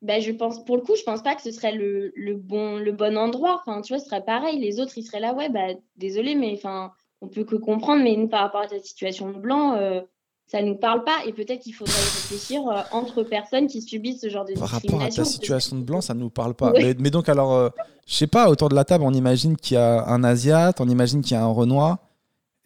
[0.00, 2.76] Ben, je pense, pour le coup, je pense pas que ce serait le, le, bon,
[2.76, 3.60] le bon endroit.
[3.66, 4.60] Enfin, tu vois, ce serait pareil.
[4.60, 8.04] Les autres, ils seraient là, ouais, bah, désolé, mais enfin, on peut que comprendre.
[8.04, 10.00] Mais par rapport à ta situation de blanc, euh,
[10.46, 14.20] ça ne nous parle pas et peut-être qu'il faudrait réfléchir euh, entre personnes qui subissent
[14.20, 16.72] ce genre de Par rapport à ta situation de blanc, ça ne nous parle pas.
[16.72, 17.70] Mais, donc alors, je euh,
[18.06, 20.88] je sais pas, autour de la table, on imagine qu'il y a un Asiate, on
[20.88, 21.98] imagine qu'il y a un Renoir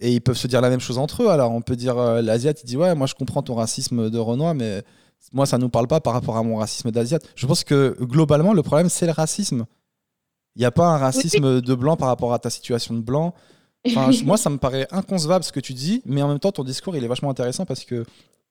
[0.00, 1.28] et ils peuvent se dire la même chose entre eux.
[1.28, 4.18] Alors on peut dire, euh, l'Asiate, il dit, ouais, moi je comprends ton racisme de
[4.18, 4.82] Renoir, mais
[5.32, 7.22] moi ça ne nous parle pas par rapport à mon racisme d'Asiate.
[7.36, 9.66] Je pense que globalement, le problème, c'est le racisme.
[10.56, 13.34] Il n'y a pas un racisme de blanc par rapport à ta situation de blanc.
[14.24, 16.96] moi, ça me paraît inconcevable ce que tu dis, mais en même temps, ton discours,
[16.96, 18.04] il est vachement intéressant parce que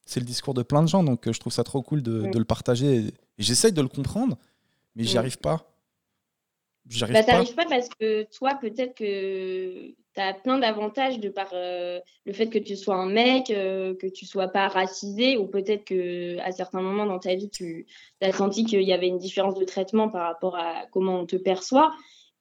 [0.05, 2.29] c'est le discours de plein de gens, donc euh, je trouve ça trop cool de,
[2.33, 3.11] le partager.
[3.37, 4.37] J'essaye de le comprendre,
[4.95, 5.69] mais j'y arrive pas.
[6.87, 7.43] J'y arrive bah, pas.
[7.43, 12.47] pas parce que toi, peut-être que tu as plein d'avantages de par euh, le fait
[12.47, 16.53] que tu sois un mec, euh, que tu sois pas racisé, ou peut-être que à
[16.53, 17.85] certains moments dans ta vie, tu
[18.21, 21.35] as senti qu'il y avait une différence de traitement par rapport à comment on te
[21.35, 21.91] perçoit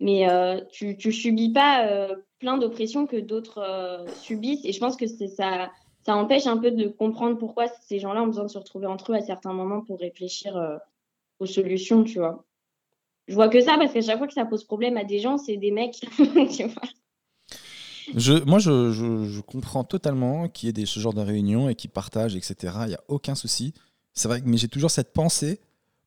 [0.01, 2.09] mais euh, tu ne subis pas
[2.39, 4.65] plein d'oppressions que d'autres euh, subissent.
[4.65, 5.71] Et je pense que ça,
[6.05, 9.13] ça empêche un peu de comprendre pourquoi ces gens-là ont besoin de se retrouver entre
[9.13, 10.81] eux à certains moments pour réfléchir
[11.39, 12.45] aux solutions, tu vois.
[13.29, 15.37] Je vois que ça parce qu'à chaque fois que ça pose problème à des gens,
[15.37, 16.07] c'est des mecs,
[18.15, 21.91] Je, moi, je, je, comprends totalement qu'il y ait ce genre de réunions et qu'ils
[21.91, 22.73] partagent, etc.
[22.83, 23.75] Il n'y a aucun souci.
[24.13, 25.59] C'est vrai, mais j'ai toujours cette pensée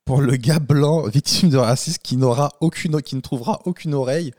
[0.05, 4.32] pour le gars blanc victime de racisme qui n'aura aucune, qui ne trouvera aucune oreille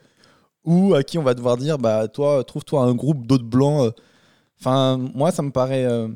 [0.65, 3.87] ou à qui on va devoir dire bah toi trouve-toi un groupe d'autres blancs.
[3.87, 3.91] Euh.
[4.59, 5.85] Enfin moi ça me paraît.
[5.85, 6.07] Euh,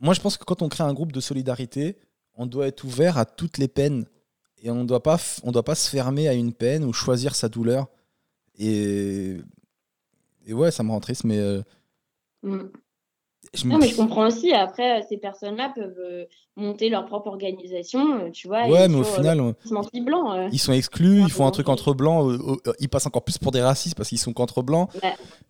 [0.00, 1.98] moi je pense que quand on crée un groupe de solidarité,
[2.34, 4.06] on doit être ouvert à toutes les peines
[4.62, 7.48] et on doit pas on doit pas se fermer à une peine ou choisir sa
[7.48, 7.88] douleur.
[8.58, 9.38] Et,
[10.46, 11.62] et ouais ça me rend triste mais.
[13.54, 13.68] Euh.
[13.68, 14.52] Non, mais je comprends aussi.
[14.52, 16.24] Après, euh, ces personnes-là peuvent euh,
[16.56, 18.66] monter leur propre organisation, euh, tu vois.
[18.66, 19.54] Ouais, mais au final,
[20.04, 22.32] blanc, ils sont exclus, ils font un truc entre blancs,
[22.80, 24.88] ils passent encore plus pour des racistes parce qu'ils sont contre blancs.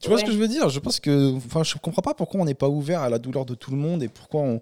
[0.01, 0.69] tu vois ce que je veux dire?
[0.69, 3.47] Je pense que, enfin, je comprends pas pourquoi on n'est pas ouvert à la douleur
[3.47, 4.61] de tout le monde et pourquoi on,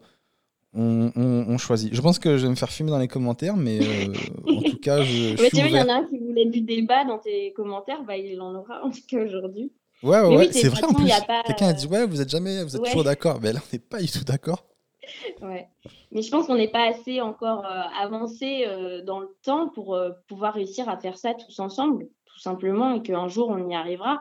[0.75, 1.95] on, on, choisit.
[1.95, 3.81] Je pense que je vais me faire fumer dans les commentaires, mais
[4.49, 6.61] en tout cas, je, je tu vois, il y en a un qui voulait du
[6.61, 9.73] débat dans tes commentaires, bah, il en aura en tout cas aujourd'hui.
[10.03, 11.11] Ouais, ouais, c'est vrai en plus.
[11.47, 13.39] Quelqu'un a dit Ouais, vous êtes jamais, vous êtes toujours d'accord.
[13.43, 14.65] Mais là, on n'est pas du tout d'accord.
[15.43, 15.69] ouais.
[16.13, 19.95] Mais je pense qu'on n'est pas assez encore euh, avancé euh, dans le temps pour
[19.95, 23.75] euh, pouvoir réussir à faire ça tous ensemble, tout simplement, et qu'un jour on y
[23.75, 24.21] arrivera.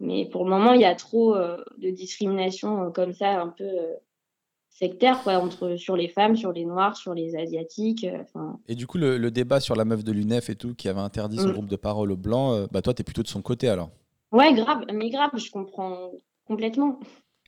[0.00, 3.64] Mais pour le moment, il y a trop de discrimination comme ça, un peu
[4.68, 8.04] sectaire, quoi, entre, sur les femmes, sur les noirs, sur les asiatiques.
[8.66, 11.38] et du coup, le, débat sur la meuf de l'UNEF et tout, qui avait interdit
[11.38, 11.52] son mm.
[11.52, 13.90] groupe de parole aux blancs, bah toi, tu es plutôt de son côté alors?
[14.34, 16.10] Ouais, grave, mais grave, je comprends
[16.44, 16.98] complètement.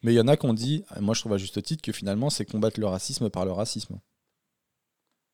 [0.04, 1.90] Mais il y en a qui ont dit, moi je trouve à juste titre, que
[1.90, 3.98] finalement c'est combattre le racisme par le racisme.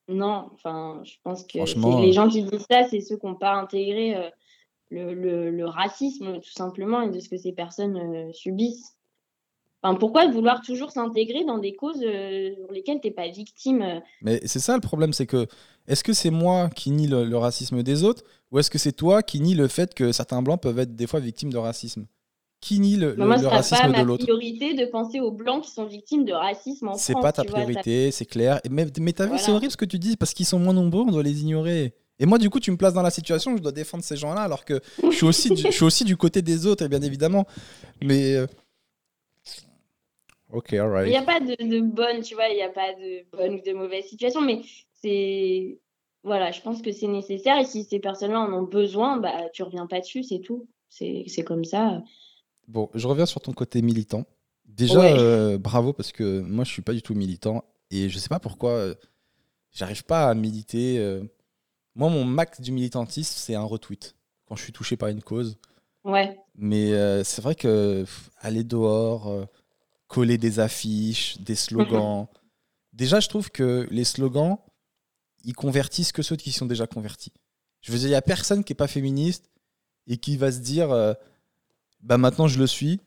[0.08, 1.58] Non, enfin, je pense que
[2.00, 4.30] les gens qui disent ça, c'est ceux qui n'ont pas intégré euh,
[4.90, 8.96] le, racisme, tout simplement, et de ce que ces personnes euh, subissent.
[9.82, 14.00] Enfin, pourquoi vouloir toujours s'intégrer dans des causes euh, sur lesquelles tu n'es pas victime
[14.22, 15.46] Mais c'est ça le problème, c'est que
[15.88, 19.22] est-ce que c'est moi qui nie le, racisme des autres, ou est-ce que c'est toi
[19.22, 22.06] qui nie le fait que certains blancs peuvent être des fois victimes de racisme?
[22.60, 24.24] Qui nie le, le, le racisme de l'autre?
[24.24, 27.02] C'est priorité de penser aux blancs qui sont victimes de racisme en France.
[27.02, 28.60] C'est pas ta priorité, c'est clair.
[28.70, 31.02] Mais, mais t'as vu, c'est horrible ce que tu dis parce qu'ils sont moins nombreux,
[31.02, 31.92] on doit les ignorer.
[32.20, 34.16] Et moi, du coup, tu me places dans la situation où je dois défendre ces
[34.16, 37.02] gens-là alors que je suis aussi, du, je suis aussi du côté des autres, bien
[37.02, 37.46] évidemment.
[38.00, 38.36] Mais.
[38.36, 38.46] Euh,
[40.52, 41.06] ok, alright.
[41.06, 43.54] Il n'y a pas de, de bonne, tu vois, il n'y a pas de bonne
[43.54, 44.62] ou de mauvaise situation, mais
[44.94, 45.78] c'est.
[46.24, 49.64] Voilà, je pense que c'est nécessaire et si ces personnes-là en ont besoin, bah, tu
[49.64, 50.68] reviens pas dessus, c'est tout.
[50.88, 52.02] C'est comme ça.
[52.68, 54.24] Bon, je reviens sur ton côté militant.
[54.66, 58.28] Déjà, euh, bravo parce que moi, je suis pas du tout militant et je sais
[58.28, 58.94] pas pourquoi euh,
[59.70, 60.98] j'arrive pas à militer.
[60.98, 61.22] Euh.
[61.94, 64.14] Moi, mon max du militantisme, c'est un retweet
[64.46, 65.58] quand je suis touché par une cause.
[66.04, 66.38] Ouais.
[66.54, 66.92] Mais
[67.24, 68.04] c'est vrai que
[68.40, 69.46] aller dehors,
[70.12, 72.26] coller des affiches, des slogans.
[72.92, 74.58] déjà, je trouve que les slogans,
[75.44, 77.32] ils convertissent que ceux qui sont déjà convertis.
[77.80, 79.50] Je veux dire, il y a personne qui est pas féministe
[80.06, 81.16] et qui va se dire
[82.02, 83.00] bah maintenant je le suis.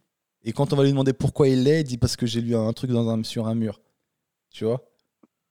[0.43, 2.55] Et quand on va lui demander pourquoi il l'est, il dit parce que j'ai lu
[2.55, 3.81] un truc dans un, sur un mur.
[4.51, 4.83] Tu vois?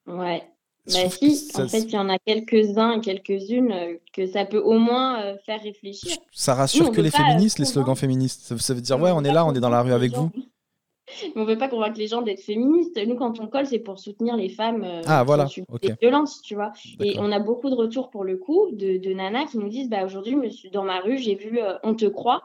[0.06, 0.42] Ouais.
[0.86, 4.58] Bah si, en fait, il y en a quelques-uns et quelques-unes euh, que ça peut
[4.58, 6.16] au moins euh, faire réfléchir.
[6.30, 8.54] Ça rassure que les féministes, les slogans féministes.
[8.58, 10.30] Ça, veut dire, ouais, on est là, on est dans la rue avec vous.
[11.22, 12.98] Mais on ne veut pas convaincre les gens d'être féministes.
[13.06, 15.46] Nous, quand on colle, c'est pour soutenir les femmes euh, ah, voilà.
[15.46, 16.72] qui des violences, tu vois.
[17.00, 19.88] Et on a beaucoup de retours pour le coup de, de nanas qui nous disent
[19.88, 20.36] bah, aujourd'hui,
[20.72, 22.42] dans ma rue, j'ai vu On te croit.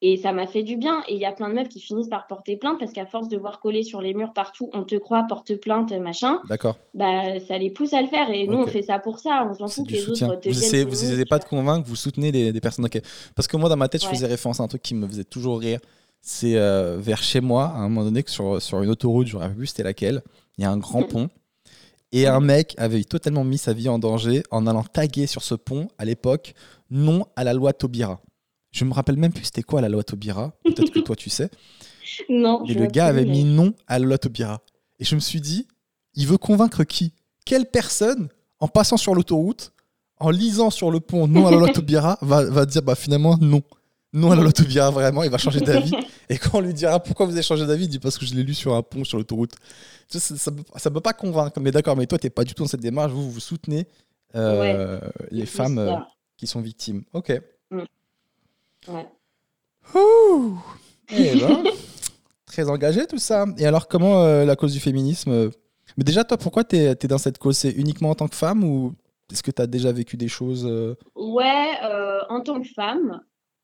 [0.00, 1.02] Et ça m'a fait du bien.
[1.08, 3.28] Et il y a plein de meufs qui finissent par porter plainte parce qu'à force
[3.28, 6.40] de voir coller sur les murs partout, on te croit, porte plainte, machin.
[6.48, 6.76] D'accord.
[6.94, 8.30] Bah, ça les pousse à le faire.
[8.30, 9.44] Et nous, on fait ça pour ça.
[9.50, 12.86] On s'en fout que les autres Vous n'essayez pas de convaincre, vous soutenez des, personnes.
[13.34, 15.24] Parce que moi, dans ma tête, je faisais référence à un truc qui me faisait
[15.24, 15.80] toujours rire.
[16.20, 19.48] C'est euh, vers chez moi, à un moment donné, que sur, sur une autoroute, j'aurais
[19.48, 20.22] vu c'était laquelle.
[20.56, 21.30] Il y a un grand pont.
[22.10, 25.54] Et un mec avait totalement mis sa vie en danger en allant taguer sur ce
[25.54, 26.54] pont, à l'époque,
[26.90, 28.20] non à la loi Taubira.
[28.70, 30.52] Je me rappelle même plus c'était quoi la loi Taubira.
[30.64, 31.50] Peut-être que toi tu sais.
[32.30, 32.64] Non.
[32.64, 34.62] Et le gars avait mis non à la loi Taubira.
[34.98, 35.68] Et je me suis dit,
[36.14, 37.12] il veut convaincre qui?
[37.44, 38.28] Quelle personne,
[38.60, 39.72] en passant sur l'autoroute,
[40.18, 43.36] en lisant sur le pont non à la loi Taubira, va, va dire bah finalement
[43.38, 43.62] non.
[44.12, 45.92] Non à la loi Taubira, vraiment, il va changer d'avis.
[46.30, 48.34] Et quand on lui dira pourquoi vous avez changé d'avis, il dit parce que je
[48.34, 49.54] l'ai lu sur un pont sur l'autoroute.
[50.08, 51.60] Ça ne peut pas convaincre.
[51.60, 53.12] Mais d'accord, mais toi, tu n'es pas du tout dans cette démarche.
[53.12, 53.86] Vous, vous soutenez
[54.34, 55.00] euh,
[55.30, 55.96] les femmes euh,
[56.36, 57.02] qui sont victimes.
[57.12, 57.32] Ok.
[57.70, 57.82] Mm.
[61.10, 61.64] Eh ben,
[62.46, 63.44] très engagé tout ça.
[63.58, 65.50] Et alors, comment euh, la cause du féminisme
[65.98, 67.58] Mais déjà, toi, pourquoi tu es, dans cette cause?
[67.58, 68.94] C'est uniquement en tant que femme ou
[69.30, 70.64] est-ce que tu as déjà vécu des choses?
[71.14, 71.72] Ouais,
[72.30, 73.20] en tant que femme.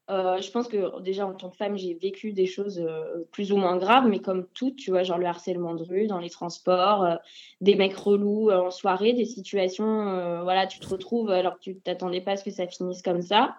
[0.08, 2.86] Je pense que déjà en tant que femme, j'ai vécu des choses
[3.32, 6.18] plus ou moins graves, mais comme toutes, tu vois, genre le harcèlement de rue, dans
[6.18, 7.18] les transports,
[7.60, 12.20] des mecs relous en soirée, des situations, voilà, tu te retrouves alors que tu t'attendais
[12.20, 13.56] pas à ce que ça finisse comme ça.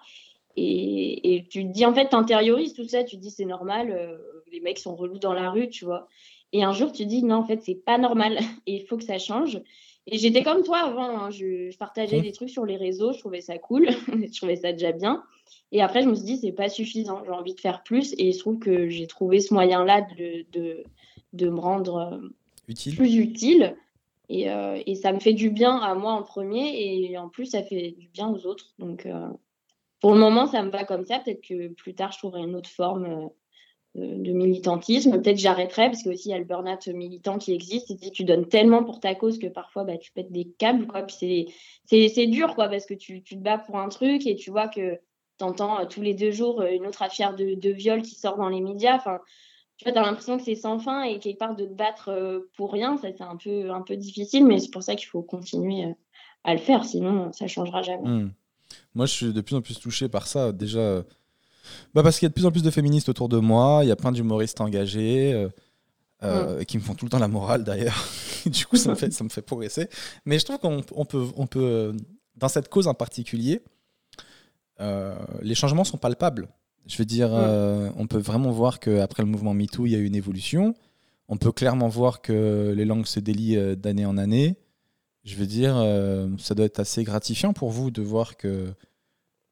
[0.57, 3.91] Et, tu te dis, en fait, tu intériorises tout ça, tu te dis, c'est normal,
[3.91, 4.17] euh,
[4.51, 6.07] les mecs sont relous dans la rue, tu vois.
[6.53, 8.37] Et un jour, tu te dis, non, en fait, c'est pas normal
[8.67, 9.61] et il faut que ça change.
[10.07, 13.41] Et j'étais comme toi avant, hein, je, partageais des trucs sur les réseaux, je trouvais
[13.41, 15.23] ça cool, je trouvais ça déjà bien.
[15.71, 18.13] Et après, je me suis dit, c'est pas suffisant, j'ai envie de faire plus.
[18.17, 20.83] Et je trouve que j'ai trouvé ce moyen-là de, de,
[21.33, 22.29] de, me rendre euh,
[22.67, 22.95] utile.
[22.95, 23.75] plus utile.
[24.29, 27.45] Et, euh, et, ça me fait du bien à moi en premier, et en plus,
[27.45, 28.73] ça fait du bien aux autres.
[28.79, 29.07] Donc,
[30.01, 31.19] pour le moment, ça me va comme ça.
[31.19, 33.29] Peut-être que plus tard, je trouverai une autre forme
[33.97, 35.11] euh, de militantisme.
[35.21, 37.89] Peut-être j'arrêterai parce qu'il y a le burn-out militant qui existe.
[37.89, 40.85] Et tu donnes tellement pour ta cause que parfois bah, tu pètes des câbles.
[40.85, 41.03] Quoi.
[41.03, 41.53] Puis
[41.85, 44.67] c'est dur quoi, parce que tu, tu, te bats pour un truc et tu vois
[44.67, 44.99] que
[45.37, 48.15] tu entends euh, tous les deux jours euh, une autre affaire de, de, viol qui
[48.15, 48.95] sort dans les médias.
[48.95, 49.19] Enfin,
[49.77, 52.71] tu vois, as l'impression que c'est sans fin et quelque part de te battre pour
[52.71, 55.93] rien, ça c'est un peu, un peu difficile, mais c'est pour ça qu'il faut continuer
[56.45, 58.07] à le faire, sinon ça changera jamais.
[58.07, 58.33] Mmh.
[58.93, 60.53] Moi, je suis de plus en plus touché par ça.
[60.53, 61.03] Déjà,
[61.93, 63.89] bah parce qu'il y a de plus en plus de féministes autour de moi, il
[63.89, 65.49] y a plein d'humoristes engagés.
[66.23, 68.07] Euh, euh, qui me font tout le temps la morale d'ailleurs.
[68.45, 69.89] du coup, ça me, fait, ça me fait progresser.
[70.25, 71.93] Mais je trouve qu'on on peut, on peut, euh,
[72.35, 73.61] dans cette cause en particulier,
[74.79, 76.47] euh, les changements sont palpables.
[76.87, 79.97] Je veux dire, euh, on peut vraiment voir qu'après le mouvement MeToo, il y a
[79.97, 80.75] eu une évolution.
[81.27, 84.55] On peut clairement voir que les langues se délient euh, d'année en année.
[85.23, 85.75] Je veux dire,
[86.37, 88.67] ça doit être assez gratifiant pour vous de voir que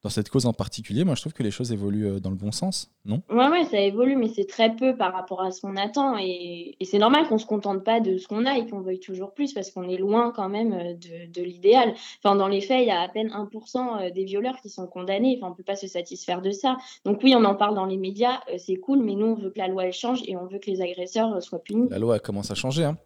[0.04, 2.36] dans cette cause en particulier, moi je trouve que les choses évoluent euh, dans le
[2.36, 3.22] bon sens, non?
[3.30, 6.16] Ouais, ouais, ça évolue, mais c'est très peu par rapport à ce qu'on attend.
[6.18, 9.00] Et, et c'est normal qu'on se contente pas de ce qu'on a et qu'on veuille
[9.00, 11.94] toujours plus parce qu'on est loin quand même euh, de, de l'idéal.
[12.22, 14.86] Enfin, dans les faits, il y a à peine 1% euh, des violeurs qui sont
[14.86, 15.38] condamnés.
[15.40, 16.76] Enfin, on peut pas se satisfaire de ça.
[17.06, 19.58] Donc oui, on en parle dans les médias, c'est cool, mais nous, on veut que
[19.58, 21.88] la loi elle change et on veut que les agresseurs soient punis.
[21.90, 22.84] La loi elle commence à changer.
[22.84, 22.98] hein.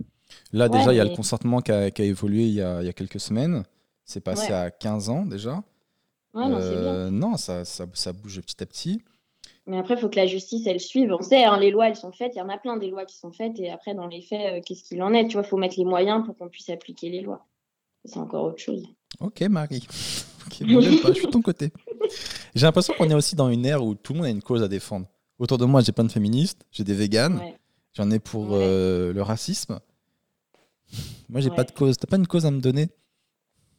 [0.52, 2.60] Là Ouais, déjà, il y a le consentement qui a, qui a évolué il y
[2.60, 3.62] a, il y a quelques semaines.
[4.04, 4.58] C'est passé Ouais.
[4.58, 5.62] à 15 ans déjà.
[6.34, 6.66] Ouais, non, bien.
[6.68, 9.02] Euh, non, ça, ça, ça bouge petit à petit.
[9.66, 11.12] Mais après, il faut que la justice, elle suive.
[11.12, 12.32] On sait, hein, les lois, elles sont faites.
[12.34, 13.58] Il y en a plein des lois qui sont faites.
[13.60, 15.26] Et après, dans les faits, euh, qu'est-ce qu'il en est?
[15.28, 17.46] Tu vois, il faut mettre les moyens pour qu'on puisse appliquer les lois.
[18.04, 18.86] C'est encore autre chose.
[19.20, 19.86] Ok, Marie.
[20.50, 21.70] Ok, moi, j'aime pas, je suis de ton côté.
[22.54, 24.62] J'ai l'impression qu'on est aussi dans une ère où tout le monde a une cause
[24.62, 25.06] à défendre.
[25.38, 27.54] Autour de moi, j'ai plein de féministes, j'ai des véganes, Ouais.
[27.92, 28.58] j'en ai pour Ouais.
[28.62, 29.78] euh, le racisme.
[31.28, 31.56] Moi, j'ai Ouais.
[31.56, 31.98] pas de cause.
[31.98, 32.88] T'as pas une cause à me donner?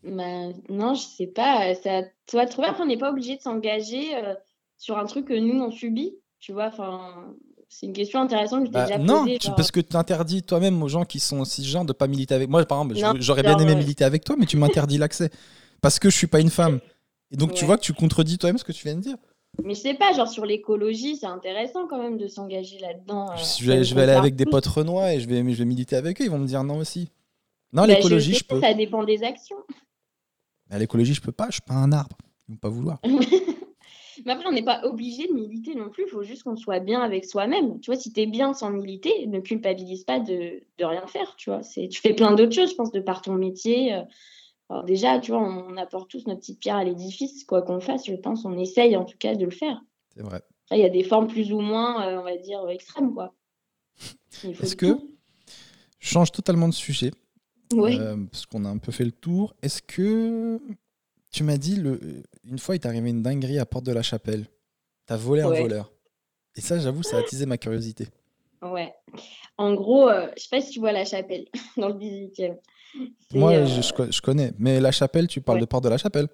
[0.03, 1.73] Bah, non, je sais pas.
[1.75, 2.67] C'est à toi de trouver.
[2.67, 4.33] Après, on n'est pas obligé de s'engager euh,
[4.77, 6.15] sur un truc que nous, on subit.
[6.39, 7.33] Tu vois, enfin,
[7.67, 9.37] c'est une question intéressante que je Bah, déjà Non, posée.
[9.39, 12.49] tu- parce que tu interdis toi-même aux gens qui sont cisgenres de pas militer avec
[12.49, 12.63] moi.
[12.65, 15.29] Par exemple, je- j'aurais bien aimé militer avec toi, mais tu m'interdis l'accès.
[15.81, 16.79] Parce que je suis pas une femme.
[17.31, 19.17] Et donc, tu vois que tu contredis toi-même ce que tu viens de dire.
[19.63, 23.31] Mais je sais pas, genre sur l'écologie, c'est intéressant quand même de s'engager là-dedans.
[23.31, 25.65] euh, je vais, je vais aller avec des potes renois et je vais, je vais
[25.65, 26.23] militer avec eux.
[26.25, 27.09] Ils vont me dire non aussi.
[27.73, 28.61] Non, Bah, l'écologie, je pas, peux.
[28.61, 29.57] Ça dépend des actions.
[30.69, 31.47] À l'écologie, je peux pas.
[31.47, 32.17] Je suis pas un arbre.
[32.47, 32.99] Ils vont pas vouloir.
[34.25, 36.03] Mais après, on n'est pas obligé de militer non plus.
[36.05, 37.79] Il faut juste qu'on soit bien avec soi-même.
[37.79, 41.35] Tu vois, si tu es bien sans militer, ne culpabilise pas de, de rien faire.
[41.37, 43.93] Tu vois, c'est, tu fais plein d'autres choses, je pense, de par ton métier.
[43.93, 44.01] euh.
[44.69, 47.43] Alors déjà, tu vois, on, on apporte tous notre petite pierre à l'édifice.
[47.45, 49.81] Quoi qu'on fasse, je pense, on essaye en tout cas de le faire.
[50.13, 50.43] C'est vrai.
[50.71, 53.33] Il y a des formes plus ou moins, euh, on va dire, extrêmes, quoi.
[54.43, 54.97] De que
[55.99, 57.11] je change totalement de sujet?
[57.73, 57.97] Ouais.
[57.99, 59.53] euh, parce qu'on a un peu fait le tour.
[59.61, 60.59] Est-ce que
[61.31, 61.99] tu m'as dit le,
[62.45, 64.47] une fois il t'est arrivé une dinguerie à Porte de la Chapelle
[65.05, 65.61] T'as volé un Ouais.
[65.61, 65.91] voleur.
[66.55, 68.07] Et ça, j'avoue, ça a attisé ma curiosité.
[68.61, 68.93] Ouais.
[69.57, 71.45] En gros, euh, je sais pas si tu vois la chapelle
[71.77, 72.57] dans le 18e.
[73.31, 74.51] C'est, Moi, euh, je, je co- je connais.
[74.57, 75.61] Mais la Chapelle, tu parles Ouais.
[75.61, 76.27] de Porte de la Chapelle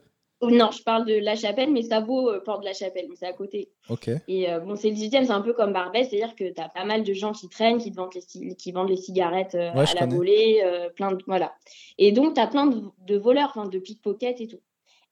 [0.50, 3.16] Non, je parle de la chapelle, mais ça vaut euh, Porte de la Chapelle, mais
[3.16, 3.70] c'est à côté.
[3.90, 4.10] Ok.
[4.28, 6.70] Et euh, bon, c'est le 18e, c'est un peu comme Barbès, c'est-à-dire que tu as
[6.70, 9.74] pas mal de gens qui traînent, qui te vendent les, qui vendent les cigarettes euh,
[9.74, 11.54] Ouais, à la volée, euh, plein de, voilà.
[11.98, 14.60] Et donc, tu as plein de, de voleurs, enfin, de pickpockets et tout.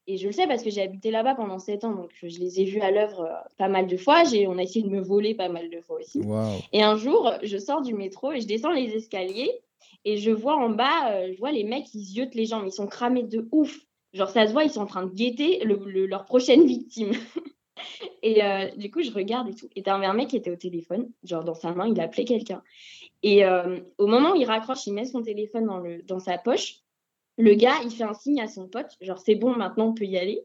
[0.06, 2.60] Et je le sais parce que j'ai habité là-bas pendant 7 ans, donc je les
[2.60, 3.26] ai vus à l'œuvre
[3.56, 4.22] pas mal de fois.
[4.48, 6.20] On a essayé de me voler pas mal de fois aussi.
[6.20, 6.58] Waouh.
[6.74, 9.50] Et un jour, je sors du métro et je descends les escaliers
[10.04, 12.72] et je vois en bas, je vois les mecs, ils ziotent les gens, mais ils
[12.72, 13.80] sont cramés de ouf.
[14.14, 17.10] Genre, ça se voit, ils sont en train de guetter le- le- leur prochaine victime.
[18.22, 19.68] et euh, du coup, je regarde et tout.
[19.74, 22.62] Et t'as un mec qui était au téléphone, genre dans sa main, il appelait quelqu'un.
[23.24, 25.66] Et euh, au moment où il raccroche, il met son téléphone
[26.06, 26.76] dans, sa poche.
[27.36, 30.04] Le gars, il fait un signe à son pote, genre c'est bon, maintenant on peut
[30.04, 30.44] y aller.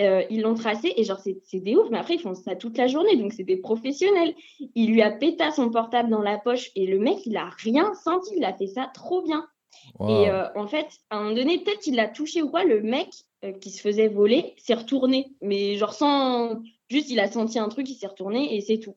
[0.00, 2.56] Euh, ils l'ont tracé et genre c'est c'est des ouf, mais après ils font ça
[2.56, 4.34] toute la journée, donc c'est des professionnels.
[4.74, 7.92] Il lui a pété son portable dans la poche et le mec, il a rien
[7.92, 9.46] senti, il a fait ça trop bien.
[10.08, 12.82] Et euh, en fait, à un moment donné, peut-être qu'il l'a touché ou quoi, le
[12.82, 13.08] mec
[13.44, 16.62] euh, qui se faisait voler s'est retourné, mais genre sans.
[16.90, 18.96] Juste, il a senti un truc, il s'est retourné et c'est tout.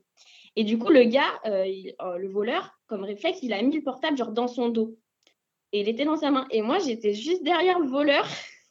[0.55, 3.83] Et du coup, le gars, euh, il- le voleur, comme réflexe, il a mis le
[3.83, 4.97] portable genre dans son dos.
[5.71, 6.47] Et il était dans sa main.
[6.51, 8.25] Et moi, j'étais juste derrière le voleur.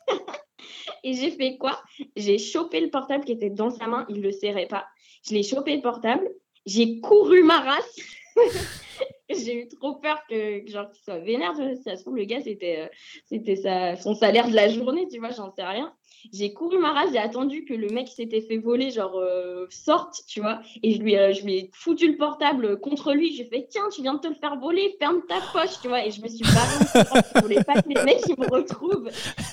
[1.04, 1.80] et j'ai fait quoi?
[2.16, 4.86] J'ai chopé le portable qui était dans sa main, il le serrait pas.
[5.28, 6.28] Je l'ai chopé le portable,
[6.66, 7.96] j'ai couru ma race.
[9.30, 11.54] j'ai eu trop peur que, que genre qu'il soit vénère.
[11.84, 12.86] ça se trouve, le gars, c'était euh,
[13.26, 15.92] c'était sa- son salaire de la journée, tu vois, j'en sais rien.
[16.32, 20.22] J'ai couru ma race, j'ai attendu que le mec s'était fait voler, genre, euh, sorte,
[20.26, 20.60] tu vois.
[20.82, 23.32] Et je lui, euh, je lui ai foutu le portable contre lui.
[23.36, 26.04] J'ai fait, tiens, tu viens de te le faire voler, ferme ta poche, tu vois.
[26.04, 27.06] Et je me suis barrée.
[27.36, 29.08] Je voulais pas que les mecs ils me retrouvent.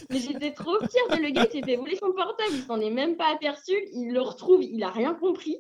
[0.10, 2.52] Mais j'étais trop fière de le gars qui s'est fait voler son portable.
[2.54, 3.74] Il s'en est même pas aperçu.
[3.94, 5.58] Il le retrouve, il a rien compris.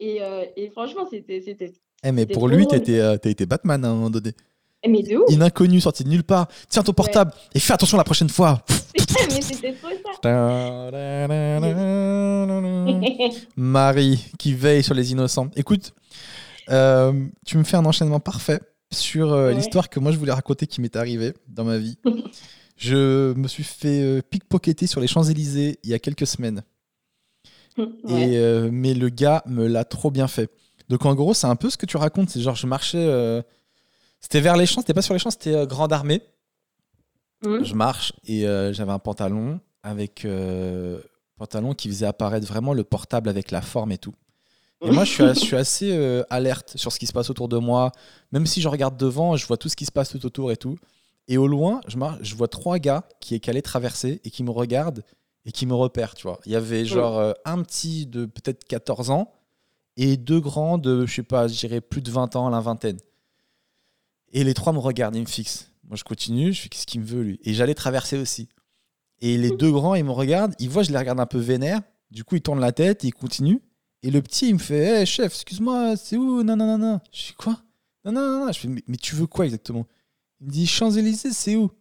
[0.00, 0.20] Et,
[0.56, 1.40] et franchement, c'était-
[2.04, 4.32] Eh, mais pour lui, euh, t'as été Batman à un moment donné.
[4.86, 6.46] Mais de ouf, Une inconnue sortie de nulle part.
[6.68, 8.62] Tiens ton portable et fais attention la prochaine fois.
[9.28, 9.88] mais c'était trop
[10.22, 10.30] ça.
[13.56, 15.50] Marie qui veille sur les innocents.
[15.56, 15.92] Écoute,
[16.70, 17.12] euh,
[17.44, 18.60] tu me fais un enchaînement parfait
[18.92, 19.54] sur euh, Ouais.
[19.54, 21.98] l'histoire que moi je voulais raconter qui m'est arrivée dans ma vie.
[22.76, 26.62] je me suis fait euh, pickpocketer sur les Champs-Élysées il y a quelques semaines.
[27.76, 28.32] Ouais.
[28.32, 30.50] Et, mais le gars me l'a trop bien fait.
[30.88, 32.30] Donc en gros, c'est un peu ce que tu racontes.
[32.30, 33.42] C'est genre, je marchais, euh,
[34.20, 36.22] C'était vers les champs, c'était pas sur les champs, c'était euh, Grande Armée.
[37.44, 37.64] Hum.
[37.64, 40.26] Je marche et euh, j'avais un pantalon avec
[41.36, 44.14] pantalon qui faisait apparaître vraiment le portable avec la forme et tout.
[44.80, 47.48] Et moi, je suis, je suis assez euh, alerte sur ce qui se passe autour
[47.48, 47.90] de moi.
[48.30, 50.56] Même si je regarde devant, je vois tout ce qui se passe tout autour et
[50.56, 50.76] tout.
[51.26, 54.44] Et au loin, je, marche, je vois trois gars qui, qui allaient traverser et qui
[54.44, 55.02] me regardent
[55.44, 56.38] et qui me repèrent, tu vois.
[56.46, 59.32] Il y avait genre euh, un petit de peut-être 14 ans
[59.98, 62.98] et deux grands de, je sais pas, je dirais plus de 20 ans, la vingtaine.
[64.32, 65.72] Et les trois me regardent, ils me fixent.
[65.82, 67.40] Moi, je continue, je fais qu'est-ce qu'il me veut, lui.
[67.42, 68.48] Et j'allais traverser aussi.
[69.20, 71.80] Et les deux grands, ils me regardent, ils voient, je les regarde un peu vénère.
[72.12, 73.58] Du coup, ils tournent la tête, ils continuent.
[74.04, 76.44] Et le petit, il me fait Hé, chef, excuse-moi, c'est où?
[76.44, 77.00] Non, non, non, non.
[77.12, 77.60] Je dis Quoi?
[78.04, 78.52] Non, non, non, non.
[78.52, 79.86] Je fais mais, mais tu veux quoi exactement?
[80.40, 81.72] Il me dit Champs-Élysées, c'est où?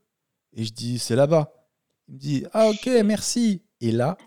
[0.54, 1.54] Et je dis C'est là-bas.
[2.08, 3.62] Il me dit Ah, ok, merci.
[3.80, 4.18] Et là,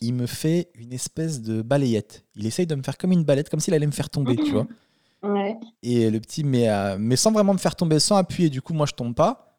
[0.00, 2.24] il me fait une espèce de balayette.
[2.36, 4.50] Il essaye de me faire comme une balette, comme s'il allait me faire tomber, tu
[4.52, 4.66] vois.
[5.22, 5.56] Ouais.
[5.82, 8.50] Et le petit, mais, euh, mais sans vraiment me faire tomber, sans appuyer.
[8.50, 9.58] Du coup, moi, je tombe pas.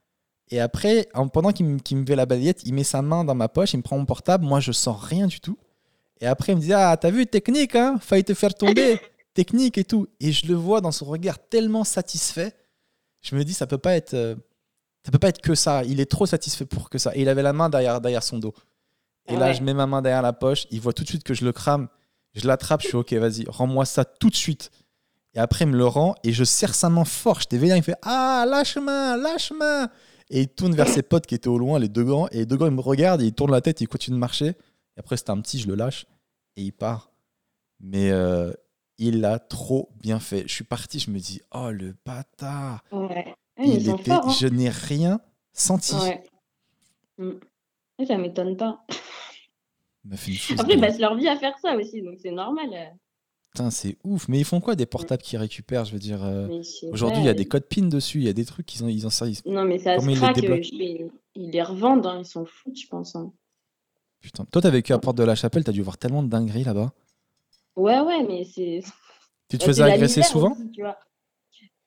[0.52, 3.24] Et après, en- pendant qu'il me, qu'il me fait la balayette, il met sa main
[3.24, 4.46] dans ma poche, il me prend mon portable.
[4.46, 5.58] Moi, je sens rien du tout.
[6.22, 9.00] Et après, il me dit Ah, t'as vu, technique, hein Failli te faire tomber.
[9.34, 10.06] technique et tout.
[10.20, 12.54] Et je le vois dans son regard tellement satisfait.
[13.24, 14.14] Je me dis Ça peut pas être.
[14.14, 14.36] euh,
[15.04, 15.84] ça peut pas être que ça.
[15.84, 17.12] Il est trop satisfait pour que ça.
[17.16, 18.54] Et il avait la main derrière, derrière son dos.
[19.28, 19.54] Et là, Ouais.
[19.54, 20.68] je mets ma main derrière la poche.
[20.72, 21.88] Il voit tout de suite que je le crame.
[22.34, 22.82] Je l'attrape.
[22.82, 24.72] Je suis OK, vas-y, rends-moi ça tout de suite.
[25.34, 27.40] Et après, il me le rend et je serre sa main fort.
[27.42, 27.76] J'étais vénère.
[27.78, 29.90] Il me fait Ah, lâche-main, lâche-main.
[30.30, 32.28] Et il tourne vers ses potes qui étaient au loin, les deux grands.
[32.30, 34.16] Et les deux grands, ils me regardent et ils tournent la tête et ils continuent
[34.16, 34.48] de marcher.
[34.48, 36.06] Et après, c'était un petit, je le lâche
[36.56, 37.12] et il part.
[37.82, 38.54] Mais euh,
[38.98, 40.44] il l'a trop bien fait.
[40.48, 42.82] Je suis parti, je me dis Oh, le bâtard.
[42.92, 43.36] Ouais.
[43.64, 44.34] Il était, forts, hein.
[44.40, 45.20] je n'ai rien
[45.54, 45.96] senti.
[45.96, 46.24] Ouais.
[48.08, 48.86] Ça m'étonne pas.
[50.60, 52.70] Après, ils passent leur vie à faire ça aussi, donc c'est normal.
[52.74, 52.86] euh.
[53.52, 54.28] Putain, c'est ouf.
[54.28, 56.24] Mais ils font quoi des portables qu'ils récupèrent Je veux dire.
[56.24, 56.48] euh,
[56.92, 58.18] Aujourd'hui, il y a des codes PIN dessus.
[58.20, 59.32] Il y a des trucs qu'ils ont, ils en servent.
[59.46, 60.38] Non, mais ça se craque.
[60.44, 63.16] euh, Ils, ils les revendent, hein, ils s'en foutent, je pense.
[63.16, 63.32] hein.
[64.20, 64.44] Putain.
[64.46, 65.64] Toi, t'as vécu à Porte de la Chapelle.
[65.64, 66.92] T'as dû voir tellement de dingueries là-bas.
[67.78, 68.82] Ouais, ouais, mais c'est.
[69.50, 70.98] Tu te faisais agresser souvent aussi, tu vois.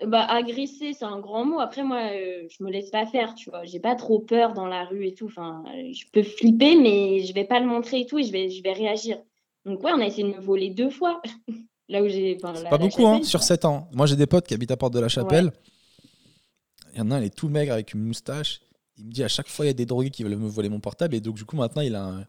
[0.07, 1.59] Bah, agresser, c'est un grand mot.
[1.59, 3.65] Après, moi, euh, je me laisse pas faire, tu vois.
[3.65, 5.27] J'ai pas trop peur dans la rue et tout.
[5.27, 8.49] Enfin, je peux flipper, mais je vais pas le montrer et tout, et je vais,
[8.49, 9.19] je vais réagir.
[9.65, 11.21] Donc, ouais, on a essayé de me voler deux fois.
[11.89, 12.37] Là où j'ai.
[12.43, 13.43] enfin, Pas beaucoup, hein, sur.
[13.43, 13.89] 7 ans.
[13.93, 15.51] Moi, j'ai des potes qui habitent à Porte de la Chapelle.
[16.93, 18.61] Il y en a un, il est tout maigre avec une moustache.
[18.99, 20.69] Il me dit à chaque fois, il y a des drogués qui veulent me voler
[20.69, 21.15] mon portable.
[21.15, 22.25] Et donc, du coup, maintenant, il a un,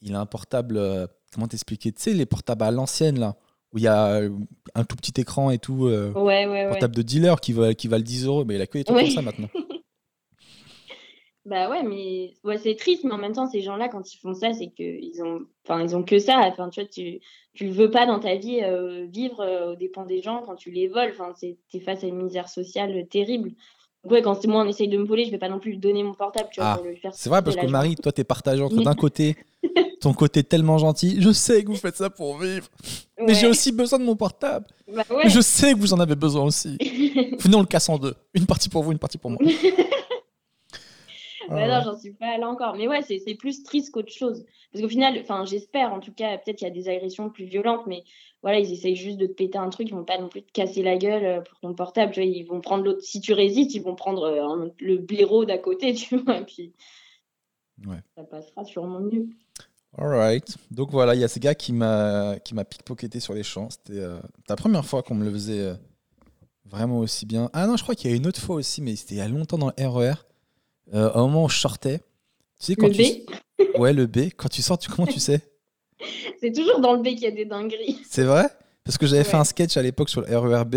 [0.00, 0.76] il a un portable.
[0.76, 1.92] euh, comment t'expliquer?
[1.92, 3.36] Tu sais, les portables à l'ancienne, là,
[3.76, 4.30] où il y a euh,
[4.74, 5.86] un tout petit écran et tout.
[5.86, 6.68] euh, Ouais, ouais, ouais.
[6.70, 8.44] portable de dealer qui, va, qui valent 10 euros.
[8.46, 9.04] Mais il a que des trucs Ouais.
[9.04, 9.48] comme ça maintenant.
[11.44, 14.34] Bah ouais, mais ouais, c'est triste, mais en même temps, ces gens-là, quand ils font
[14.34, 16.40] ça, c'est qu'ils ont, enfin, ils ont que ça.
[16.40, 17.20] Enfin, tu vois, tu,
[17.54, 20.72] tu veux pas dans ta vie euh, vivre euh, aux dépens des gens quand tu
[20.72, 21.10] les voles.
[21.12, 23.52] Enfin, t'es face à une misère sociale terrible.
[24.10, 25.78] Ouais, quand c'est moi, on essaye de me voler, je vais pas non plus lui
[25.78, 27.12] donner mon portable, tu vois, Ah, pour lui faire.
[27.14, 29.36] C'est vrai, parce que Marie, toi, t'es partagé entre d'un côté
[30.00, 31.16] ton côté tellement gentil.
[31.20, 32.66] Je sais que vous faites ça pour vivre.
[33.18, 34.66] Mais j'ai aussi besoin de mon portable.
[34.94, 35.22] Bah ouais.
[35.24, 36.76] Mais je sais que vous en avez besoin aussi.
[37.40, 38.14] Venez, on le casse en deux.
[38.34, 39.40] Une partie pour vous, une partie pour moi.
[41.48, 42.74] Bah non, j'en suis pas là encore.
[42.76, 44.44] Mais ouais, c'est plus triste qu'autre chose.
[44.72, 47.44] Parce qu'au final, enfin, j'espère, en tout cas, peut-être qu'il y a des agressions plus
[47.44, 48.04] violentes, mais
[48.42, 50.52] voilà, ils essayent juste de te péter un truc, ils vont pas non plus te
[50.52, 52.12] casser la gueule euh, pour ton portable.
[52.12, 53.02] Tu vois, ils vont prendre l'autre.
[53.02, 56.72] Si tu résistes, ils vont prendre euh, le blaireau d'à côté, tu vois, et puis
[57.86, 57.98] Ouais.
[58.16, 59.28] ça passera sûrement mieux.
[59.98, 60.56] Alright.
[60.70, 63.68] Donc voilà, il y a ce gars qui m'a qui m'a pickpocketé sur les champs.
[63.70, 64.18] C'était euh,
[64.48, 65.74] la première fois qu'on me le faisait euh,
[66.64, 67.50] vraiment aussi bien.
[67.52, 69.22] Ah non, je crois qu'il y a une autre fois aussi, mais c'était il y
[69.22, 70.14] a longtemps dans le RER.
[70.94, 71.98] Euh, au moment où je sortais.
[72.60, 74.30] Tu sais quand Le tu B, Ouais, le B.
[74.36, 74.88] Quand tu sors, tu...
[74.90, 75.40] comment tu sais?
[76.40, 77.98] C'est toujours dans le B qu'il y a des dingueries.
[78.08, 78.48] C'est vrai?
[78.84, 80.74] Parce que j'avais fait un sketch à l'époque sur le RER B.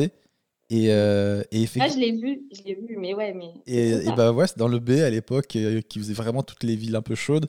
[0.71, 1.93] Et, euh, et Ah, effectivement.
[1.93, 3.51] je l'ai vu, je l'ai vu, mais ouais, mais.
[3.65, 6.63] Et, et bah ouais, c'est dans le B à l'époque euh, qui faisait vraiment toutes
[6.63, 7.47] les villes un peu chaudes.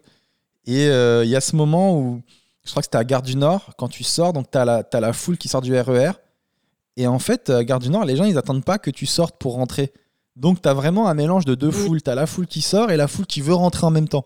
[0.66, 2.22] Et euh, il y a ce moment où
[2.64, 4.84] je crois que c'était à Gare du Nord, quand tu sors, donc tu as, la
[4.84, 6.12] t'as la foule qui sort du RER.
[6.96, 9.36] Et en fait, à Gare du Nord, les gens ils attendent pas que tu sortes
[9.38, 9.92] pour rentrer.
[10.36, 12.02] Donc tu as vraiment un mélange de deux foules.
[12.02, 14.24] Tu as la foule qui sort et la foule qui veut rentrer en même temps.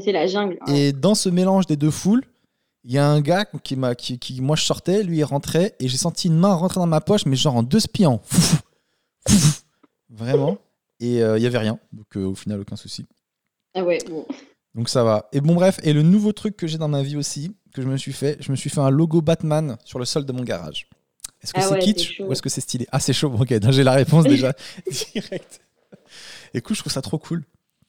[0.00, 0.58] C'est la jungle.
[0.62, 0.72] hein.
[0.74, 2.24] Et dans ce mélange des deux foules,
[2.84, 5.74] il y a un gars qui m'a, qui, qui- moi je sortais, lui il rentrait,
[5.78, 8.56] et j'ai senti une main rentrer dans ma poche, mais genre en deux foufou.
[10.10, 10.58] Vraiment.
[11.00, 11.78] Et euh, il y avait rien.
[11.92, 13.06] Donc euh, au final, aucun souci.
[13.74, 14.26] Ah ouais, bon.
[14.74, 15.28] Donc ça va.
[15.32, 17.88] Et bon, bref, et le nouveau truc que j'ai dans ma vie aussi, que je
[17.88, 20.42] me suis fait, je me suis fait un logo Batman sur le sol de mon
[20.42, 20.88] garage.
[21.42, 22.86] Est-ce que Ah c'est ouais, kitsch ou est-ce que c'est stylé?
[22.92, 23.28] Ah, c'est chaud.
[23.28, 24.52] Bon, Ok, j'ai la réponse déjà
[25.14, 25.60] direct.
[26.54, 27.44] Écoute, je trouve ça trop cool.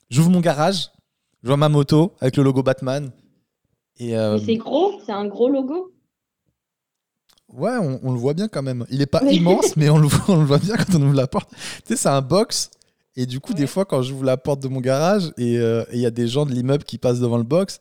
[0.10, 0.90] J'ouvre mon garage,
[1.44, 3.12] je vois ma moto avec le logo Batman.
[3.98, 5.92] Et euh, Mais c'est gros, c'est un gros logo?
[7.52, 8.86] Ouais, on, on le voit bien quand même.
[8.90, 11.14] Il est pas immense, mais on le, voit, on le voit bien quand on ouvre
[11.16, 11.52] la porte.
[11.52, 11.58] Tu
[11.90, 12.72] sais, c'est un box.
[13.16, 15.98] Et du coup, des fois, quand j'ouvre la porte de mon garage et euh, et
[15.98, 17.80] il y a des gens de l'immeuble qui passent devant le box,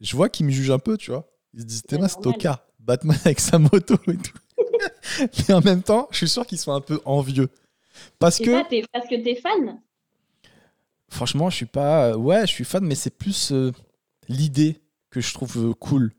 [0.00, 1.26] je vois qu'ils me jugent un peu, tu vois.
[1.54, 2.50] Ils se disent, t'es C'est c'est.
[2.78, 4.36] Batman avec sa moto et tout.
[5.48, 7.48] mais en même temps, je suis sûr qu'ils sont un peu envieux.
[8.18, 9.80] Parce Et que, ça, parce que t'es fan
[11.08, 12.10] franchement, je suis pas.
[12.10, 13.72] euh, Ouais, je suis fan, mais c'est plus euh,
[14.28, 14.80] l'idée
[15.10, 16.12] que je trouve euh, cool.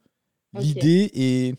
[0.53, 1.55] L'idée et,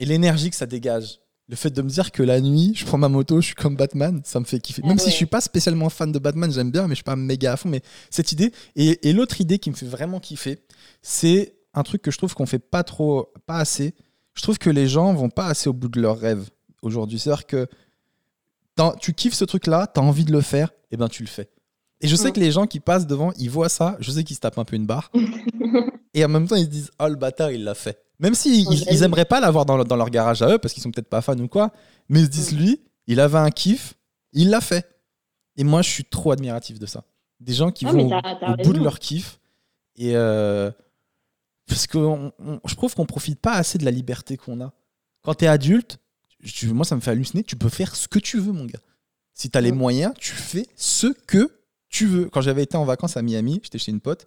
[0.00, 1.20] et l'énergie que ça dégage.
[1.48, 3.76] Le fait de me dire que la nuit, je prends ma moto, je suis comme
[3.76, 4.82] Batman, ça me fait kiffer.
[4.84, 7.04] Ah Même si je suis pas spécialement fan de Batman, j'aime bien, mais je suis
[7.04, 7.68] pas méga à fond.
[7.68, 8.52] Mais cette idée.
[8.76, 10.60] Et, et l'autre idée qui me fait vraiment kiffer,
[11.02, 13.94] c'est un truc que je trouve qu'on fait pas trop, pas assez.
[14.40, 16.48] Je trouve que les gens vont pas assez au bout de leurs rêves
[16.80, 17.18] aujourd'hui.
[17.18, 17.68] C'est-à-dire que
[18.98, 21.50] tu kiffes ce truc-là, tu as envie de le faire, et ben tu le fais.
[22.00, 22.32] Et je sais Mm.
[22.32, 24.64] que les gens qui passent devant, ils voient ça, je sais qu'ils se tapent un
[24.64, 25.10] peu une barre.
[26.14, 28.02] et en même temps, ils se disent Oh le bâtard, il l'a fait.
[28.18, 30.72] Même s'ils Oh, ils, aimeraient pas l'avoir dans, le- dans leur garage à eux, parce
[30.72, 31.70] qu'ils sont peut-être pas fans ou quoi,
[32.08, 32.56] mais ils se disent Mm.
[32.56, 33.92] Lui, il avait un kiff,
[34.32, 34.88] il l'a fait.
[35.58, 37.04] Et moi, je suis trop admiratif de ça.
[37.40, 39.38] Des gens qui mais vont au bout de leur kiff.
[39.96, 40.70] Et euh,
[41.70, 44.72] parce que on- on- je trouve qu'on profite pas assez de la liberté qu'on a.
[45.22, 45.98] Quand tu es adulte,
[46.44, 48.80] tu- moi ça me fait halluciner, tu peux faire ce que tu veux, mon gars.
[49.34, 51.50] Si tu as les moyens, tu fais ce que
[51.88, 52.28] tu veux.
[52.28, 54.26] Quand j'avais été en vacances à Miami, j'étais chez une pote.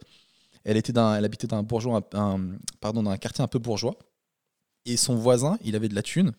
[0.63, 2.39] Elle, était dans, elle habitait dans un, bourgeois, un,
[2.79, 3.95] pardon, dans un quartier un peu bourgeois.
[4.85, 6.31] Et son voisin, il avait de la thune.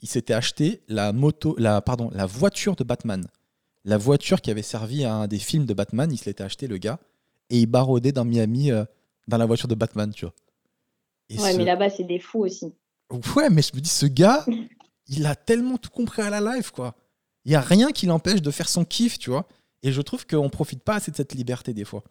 [0.00, 3.24] Il s'était acheté la, moto, la, pardon, la voiture de Batman.
[3.84, 6.66] La voiture qui avait servi à un des films de Batman, il se l'était acheté,
[6.66, 6.98] le gars.
[7.50, 8.84] Et il barodait dans Miami euh,
[9.28, 10.34] dans la voiture de Batman, tu vois.
[11.28, 12.72] Et Ouais, ce- mais là-bas, c'est des fous aussi.
[13.36, 14.44] Ouais, mais je me dis, ce gars,
[15.08, 16.94] il a tellement tout compris à la live, quoi.
[17.44, 19.46] Il y a rien qui l'empêche de faire son kiff, tu vois.
[19.82, 22.02] Et je trouve qu'on profite pas assez de cette liberté des fois.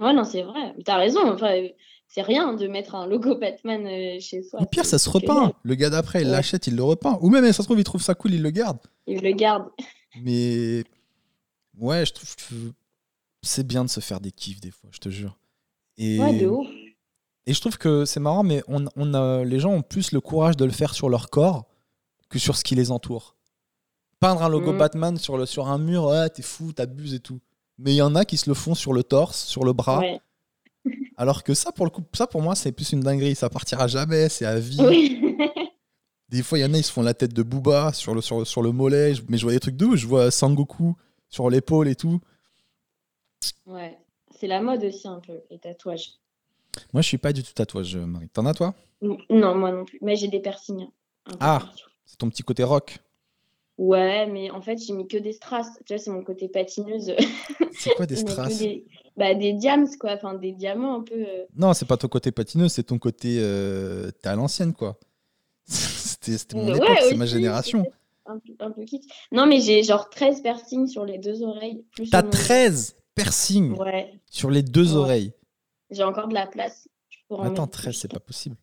[0.00, 0.74] Ouais, non, c'est vrai.
[0.84, 1.20] T'as raison.
[1.32, 1.54] Enfin,
[2.08, 4.60] c'est rien de mettre un logo Batman euh, chez soi.
[4.62, 5.52] Ou pire, ça se repeint.
[5.62, 6.32] Le gars d'après, il Ouais.
[6.32, 7.18] l'achète, il le repeint.
[7.20, 8.78] Ou même, ça se trouve, il trouve ça cool, il le garde.
[9.06, 9.68] Il le garde.
[10.20, 10.82] Mais
[11.78, 12.54] ouais, je trouve que
[13.42, 15.38] c'est bien de se faire des kiffs des fois, je te jure.
[15.98, 16.66] Et, Ouais, de ouf.
[17.50, 20.20] Et je trouve que c'est marrant, mais on, on a, les gens ont plus le
[20.20, 21.66] courage de le faire sur leur corps
[22.28, 23.34] que sur ce qui les entoure.
[24.20, 24.78] Peindre un logo Mhm.
[24.78, 27.40] Batman sur, le, sur un mur, ouais, t'es fou, t'abuses et tout.
[27.78, 29.98] Mais il y en a qui se le font sur le torse, sur le bras.
[30.00, 30.20] Ouais.
[31.16, 33.34] Alors que ça, pour le coup, ça pour moi, c'est plus une dinguerie.
[33.34, 34.78] Ça partira jamais, c'est à vie.
[34.80, 35.36] Oui.
[36.28, 38.20] Des fois, il y en a, ils se font la tête de Booba sur le,
[38.20, 39.14] sur, sur le mollet.
[39.28, 39.96] Mais je vois des trucs de ouf.
[39.96, 40.94] Je vois Sangoku
[41.28, 42.20] sur l'épaule et tout.
[43.66, 43.98] ouais.
[44.38, 46.12] C'est la mode aussi un peu, les tatouages.
[46.92, 48.28] Moi, je suis pas du tout tatouage, Marie.
[48.28, 48.74] T'en as, toi?
[49.02, 49.98] Non, moi non plus.
[50.02, 50.86] Mais j'ai des piercings.
[51.26, 51.70] hein, Ah.
[52.04, 52.98] C'est ton petit côté rock.
[53.78, 55.68] Ouais, mais en fait, j'ai mis que des strass.
[55.86, 57.14] Tu vois, c'est mon côté patineuse.
[57.72, 58.58] C'est quoi des strass?
[58.58, 58.84] des...
[59.16, 60.12] Bah, des diams, quoi.
[60.12, 61.14] Enfin, des diamants un peu.
[61.14, 63.38] euh, Non, c'est pas ton côté patineux, c'est ton côté.
[63.40, 64.98] euh, T'es à l'ancienne, quoi.
[65.64, 67.86] C'était mon Ouais, époque, c'est ma génération.
[68.26, 69.04] Un peu, un peu kitsch.
[69.32, 71.84] Non, mais j'ai genre 13 piercings sur les deux oreilles.
[71.92, 74.96] Plus T'as sur mon- 13 piercings Ouais, sur les deux Ouais.
[74.98, 75.32] oreilles.
[75.90, 76.88] J'ai encore de la place.
[77.30, 77.92] Attends, mettre 13, plus.
[77.94, 78.56] c'est pas possible.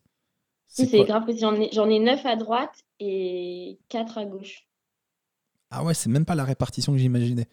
[0.66, 4.24] Si, C'est grave parce que j'en ai, j'en ai 9 à droite et 4 à
[4.26, 4.66] gauche.
[5.70, 7.46] Ah ouais, c'est même pas la répartition que j'imaginais.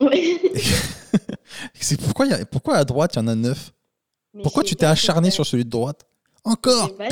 [0.00, 0.40] Ouais.
[1.74, 3.72] C'est pourquoi, il y a- pourquoi à droite, il y en a 9
[4.34, 6.06] Mais Pourquoi tu t'es acharné sur celui de droite
[6.44, 7.08] Encore pas,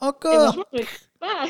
[0.00, 0.82] Encore je
[1.18, 1.46] pas.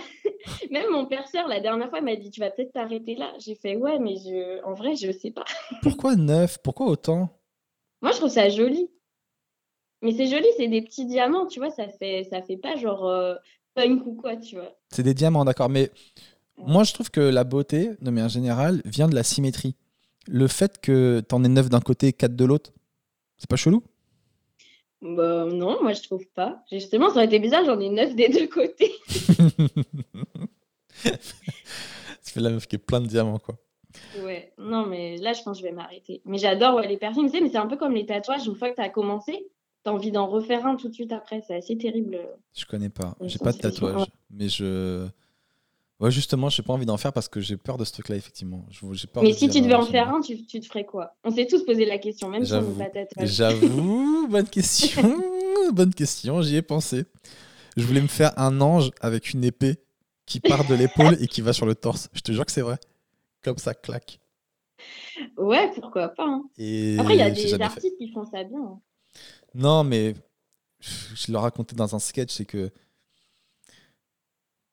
[0.70, 3.32] Même mon perceur, la dernière fois, m'a dit Tu vas peut-être t'arrêter là.
[3.38, 4.62] J'ai fait Ouais, mais je...
[4.64, 5.44] en vrai, je sais pas.
[5.82, 7.28] Pourquoi 9 Pourquoi autant
[8.00, 8.88] Moi, je trouve ça joli.
[10.02, 11.70] Mais c'est joli, c'est des petits diamants, tu vois.
[11.70, 13.34] Ça fait, ça fait pas genre euh,
[13.74, 14.76] punk ou quoi, tu vois.
[14.90, 15.68] C'est des diamants, d'accord.
[15.68, 15.90] Mais
[16.58, 19.74] moi, je trouve que la beauté, de manière générale, vient de la symétrie.
[20.26, 22.72] Le fait que t'en aies 9 d'un côté et 4 de l'autre,
[23.38, 23.82] c'est pas chelou?
[25.02, 26.62] Bah, non, moi, je trouve pas.
[26.70, 28.92] Justement, ça aurait été bizarre, j'en ai 9 des deux côtés.
[31.02, 33.56] Ça fait la meuf qui est plein de diamants, quoi.
[34.22, 36.22] Ouais, non, mais là, je pense que je vais m'arrêter.
[36.24, 38.46] Mais j'adore ouais, les piercings, tu sais, mais c'est un peu comme les tatouages.
[38.46, 39.46] Une fois que tu as commencé,
[39.86, 41.42] tu as envie d'en refaire un tout de suite après.
[41.46, 42.18] C'est assez terrible.
[42.54, 43.16] Je connais pas.
[43.22, 44.06] J'ai pas de tatouage.
[44.30, 45.06] Mais je.
[45.98, 48.66] Ouais, justement, j'ai pas envie d'en faire parce que j'ai peur de ce truc-là, effectivement.
[48.70, 50.84] Je- j'ai peur Mais si tu devais euh, en faire un, tu, tu te ferais
[50.84, 51.14] quoi?
[51.24, 53.28] On s'est tous posé la question, même si on n'est pas tatouage.
[53.32, 55.22] J'avoue, bonne question.
[55.72, 57.06] bonne question, j'y ai pensé.
[57.78, 59.76] Je voulais me faire un ange avec une épée
[60.26, 62.10] qui part de l'épaule et qui va sur le torse.
[62.12, 62.76] Je te jure que c'est vrai.
[63.42, 64.20] Comme ça, claque.
[65.38, 66.24] Ouais, pourquoi pas.
[66.26, 66.44] hein.
[66.58, 67.62] Et Après, il y a des fait.
[67.62, 68.58] artistes qui font ça bien.
[68.60, 68.80] hein.
[69.56, 70.14] Non, mais
[70.80, 72.70] je le racontais dans un sketch, c'est que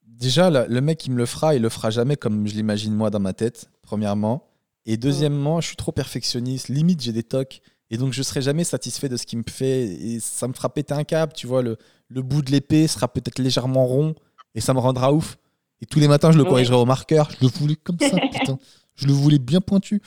[0.06, 3.10] déjà, le mec qui me le fera, il le fera jamais comme je l'imagine moi
[3.10, 4.46] dans ma tête, premièrement.
[4.86, 7.62] Et deuxièmement, je suis trop perfectionniste, limite j'ai des tocs.
[7.90, 9.84] Et donc je serai jamais satisfait de ce qu'il me fait.
[9.86, 11.62] Et ça me fera péter un câble, tu vois.
[11.62, 11.78] Le,
[12.10, 14.16] le bout de l'épée sera peut-être légèrement rond
[14.56, 15.38] et ça me rendra ouf.
[15.82, 17.30] Et tous les matins, je le corrigerais au marqueur.
[17.32, 18.58] Je le voulais comme ça, putain.
[18.96, 20.02] Je le voulais bien pointu.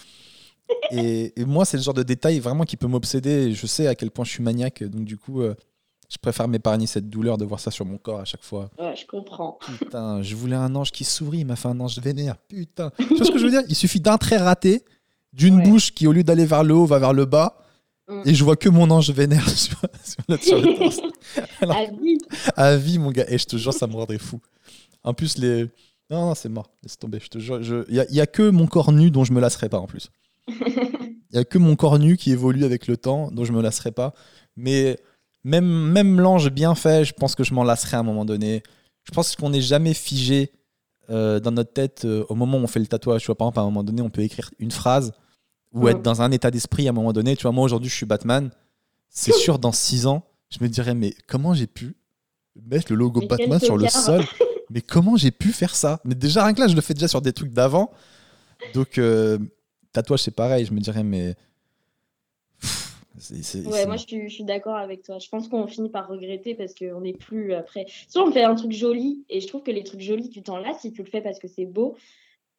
[0.90, 3.52] Et, moi, c'est le genre de détail vraiment qui peut m'obséder.
[3.52, 4.82] Je sais à quel point je suis maniaque.
[4.84, 5.54] Donc, du coup, euh,
[6.08, 8.70] je préfère m'épargner cette douleur de voir ça sur mon corps à chaque fois.
[8.78, 9.58] Ouais, je comprends.
[9.66, 11.40] Putain, je voulais un ange qui sourit.
[11.40, 12.36] Il m'a fait un ange vénère.
[12.48, 12.90] Putain.
[12.96, 13.62] Tu vois ce que je veux dire?
[13.68, 14.84] Il suffit d'un trait raté,
[15.32, 17.58] d'une bouche qui, au lieu d'aller vers le haut, va vers le bas.
[18.08, 18.22] Mm.
[18.24, 19.80] Et je vois que mon ange vénère sur,
[20.28, 20.36] le
[20.78, 21.00] torse.
[21.60, 22.18] à vie.
[22.56, 23.26] À vie, mon gars.
[23.28, 24.40] Et je te jure, ça me rendrait fou.
[25.02, 25.64] En plus, les.
[26.08, 26.70] Non, non, c'est mort.
[26.84, 27.18] Laisse tomber.
[27.20, 27.84] Je te jure.
[27.88, 29.88] Il n'y a, y a, que mon corps nu dont je me lasserai pas en
[29.88, 30.08] plus.
[30.48, 33.60] Il n'y a que mon corps nu qui évolue avec le temps, dont je me
[33.60, 34.14] lasserai pas.
[34.56, 34.98] Mais
[35.44, 38.62] même, même l'ange bien fait, je pense que je m'en lasserai à un moment donné.
[39.04, 40.52] Je pense qu'on n'est jamais figé
[41.10, 43.22] euh, dans notre tête euh, au moment où on fait le tatouage.
[43.22, 45.12] Tu vois, par exemple, à un moment donné, on peut écrire une phrase
[45.72, 47.36] ou être dans un état d'esprit à un moment donné.
[47.36, 48.50] Tu vois, moi aujourd'hui, je suis Batman.
[49.08, 51.96] C'est sûr, dans six ans, je me dirais, mais comment j'ai pu
[52.56, 54.24] mettre le logo Batman sur le sol?
[54.68, 56.00] Mais comment j'ai pu faire ça?
[56.04, 57.92] Mais déjà, rien que là, je le fais déjà sur des trucs d'avant.
[58.74, 59.38] Donc, euh,
[59.96, 60.64] tatouage, c'est pareil.
[60.64, 61.34] Je me dirais, mais.
[63.66, 65.18] ouais, moi je suis, d'accord avec toi.
[65.18, 67.86] Je pense qu'on finit par regretter parce qu'on n'est plus après.
[68.08, 70.58] Soit on fait un truc joli et je trouve que les trucs jolis, tu t'en
[70.58, 71.96] lasses si tu le fais parce que c'est beau.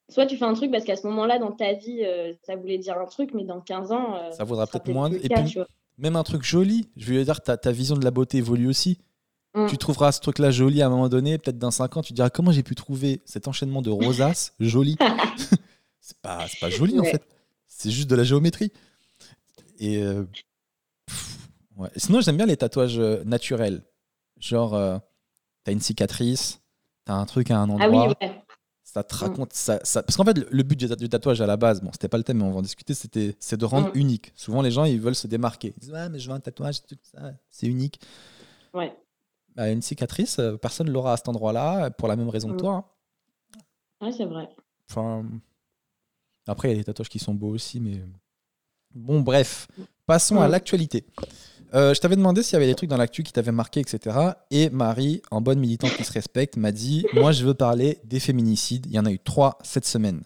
[0.09, 2.77] Soit tu fais un truc parce qu'à ce moment-là, dans ta vie, euh, ça voulait
[2.77, 4.15] dire un truc, mais dans 15 ans.
[4.15, 5.11] Euh, ça vaudra peut-être moins.
[5.11, 5.57] Et puis,
[5.97, 8.99] même un truc joli, je veux dire, ta, ta vision de la beauté évolue aussi.
[9.53, 9.67] Mm.
[9.67, 12.29] Tu trouveras ce truc-là joli à un moment donné, peut-être dans 5 ans, tu diras
[12.29, 14.97] comment j'ai pu trouver cet enchaînement de rosaces joli?
[16.07, 17.21] c'est pas, pas joli en fait.
[17.67, 18.71] C'est juste de la géométrie.
[19.77, 20.23] Et euh,
[21.97, 23.83] sinon, j'aime bien les tatouages euh, naturels.
[24.39, 24.97] Genre, euh,
[25.65, 26.61] t'as une cicatrice,
[27.03, 28.15] t'as un truc à un ah endroit.
[28.83, 29.17] Ça te mm.
[29.17, 29.51] raconte.
[29.51, 32.23] Ça, Parce qu'en fait, le, but du tatouage à la base, bon, c'était pas le
[32.23, 33.99] thème, mais on va en discuter, c'était, c'est de rendre mm.
[33.99, 34.31] unique.
[34.33, 35.73] Souvent, les gens, ils veulent se démarquer.
[35.75, 36.77] Ils disent, ouais, mais je veux un tatouage,
[37.49, 37.99] c'est unique.
[38.73, 38.97] Ouais.
[39.55, 42.59] Bah, une cicatrice, personne l'aura à cet endroit-là, pour la même raison que mm.
[42.59, 42.73] toi.
[43.99, 44.05] Hein.
[44.05, 44.47] Ouais, c'est vrai.
[44.89, 45.25] Enfin,
[46.47, 48.01] après, il y a des tatouages qui sont beaux aussi, mais.
[48.93, 49.67] Bon, bref.
[50.05, 51.05] Passons à l'actualité.
[51.73, 54.17] Euh, je t'avais demandé s'il y avait des trucs dans l'actu qui t'avaient marqué, etc.
[54.51, 58.21] Et Marie, en bonne militante qui se respecte, m'a dit Moi, je veux parler des
[58.21, 58.85] féminicides.
[58.85, 60.23] Il y en a eu trois cette semaine.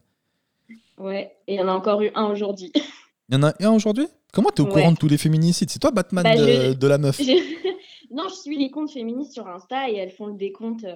[0.98, 2.72] Ouais, et il y en a encore eu un aujourd'hui.
[3.30, 4.08] Il y en a un aujourd'hui?
[4.34, 5.70] Comment tu es au courant de tous les féminicides?
[5.70, 6.36] C'est toi, Batman bah,
[6.74, 7.18] de, la meuf
[8.12, 10.96] Non, je suis les comptes féministes sur Insta et elles font le décompte euh,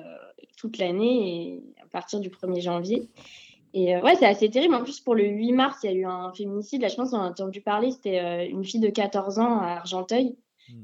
[0.57, 3.09] toute l'année à partir du 1er janvier.
[3.76, 4.73] Et euh, ouais, c'est assez terrible.
[4.73, 6.82] En plus, pour le 8 mars, il y a eu un féminicide.
[6.82, 7.91] Là, je pense qu'on a entendu parler.
[7.91, 10.38] C'était euh, une fille de 14 ans à Argenteuil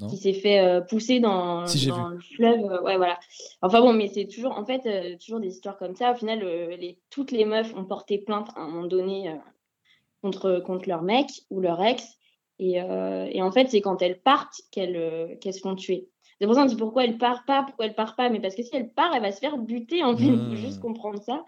[0.08, 2.82] qui s'est fait euh, pousser dans, le fleuve.
[2.84, 3.18] ouais, voilà.
[3.62, 6.12] Enfin bon, mais c'est toujours, en fait, toujours des histoires comme ça.
[6.12, 9.34] Au final, les, toutes les meufs ont porté plainte à un moment donné
[10.20, 12.06] contre, contre leur mec ou leur ex.
[12.58, 16.08] Et, et en fait, c'est quand elles partent qu'elles qu'elles se font tuer.
[16.38, 18.28] C'est pour ça qu'on dit pourquoi elle part pas, pourquoi elle part pas.
[18.28, 20.04] Mais parce que si elle part, elle va se faire buter.
[20.04, 21.42] En fait, il faut juste comprendre ça.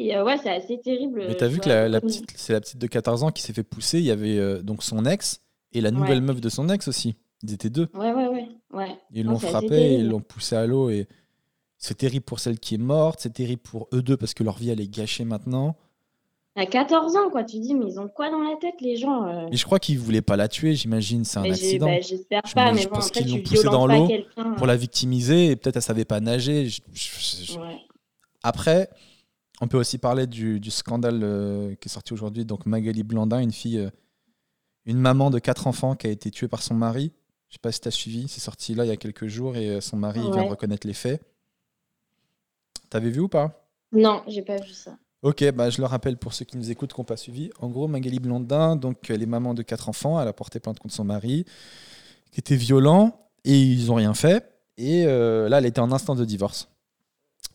[0.00, 1.26] Et euh, ouais, c'est assez terrible.
[1.28, 3.62] Mais t'as vu que la, petite, c'est la petite de 14 ans qui s'est fait
[3.62, 3.98] pousser.
[3.98, 5.42] Il y avait euh, donc son ex
[5.74, 7.16] et la nouvelle meuf de son ex aussi.
[7.42, 7.86] Ils étaient deux.
[7.92, 8.48] Ouais, ouais, ouais.
[8.72, 8.98] ouais.
[9.12, 10.88] Ils l'ont frappé, ils l'ont poussé à l'eau.
[10.88, 11.06] Et
[11.76, 14.56] c'est terrible pour celle qui est morte, c'est terrible pour eux deux parce que leur
[14.56, 15.76] vie elle est gâchée maintenant.
[16.56, 19.24] À 14 ans, quoi, tu dis, mais ils ont quoi dans la tête, les gens
[19.26, 21.86] euh Mais je crois qu'ils voulaient pas la tuer, j'imagine, c'est un accident.
[21.86, 24.08] Bah, j'espère pas, mais bon, parce qu'ils l'ont poussée dans l'eau
[24.56, 26.68] pour la victimiser et peut-être elle savait pas nager.
[28.42, 28.88] Après,
[29.60, 32.44] on peut aussi parler du, scandale euh, qui est sorti aujourd'hui.
[32.44, 33.90] Donc Magali Blandin, une fille, euh,
[34.86, 37.12] une maman de quatre enfants qui a été tuée par son mari.
[37.48, 39.56] Je sais pas si tu as suivi, c'est sorti là il y a quelques jours
[39.56, 41.22] et euh, son mari vient de reconnaître les faits.
[42.88, 43.66] T'avais vu ou pas?
[43.92, 44.96] Non, j'ai pas vu ça.
[45.22, 47.50] Ok, bah, je le rappelle pour ceux qui nous écoutent, qui n'ont pas suivi.
[47.60, 50.78] En gros, Magali Blandin, donc elle est maman de quatre enfants, elle a porté plainte
[50.78, 51.44] contre son mari,
[52.32, 54.50] qui était violent, et ils n'ont rien fait.
[54.78, 56.68] Et là, elle était en instant de divorce.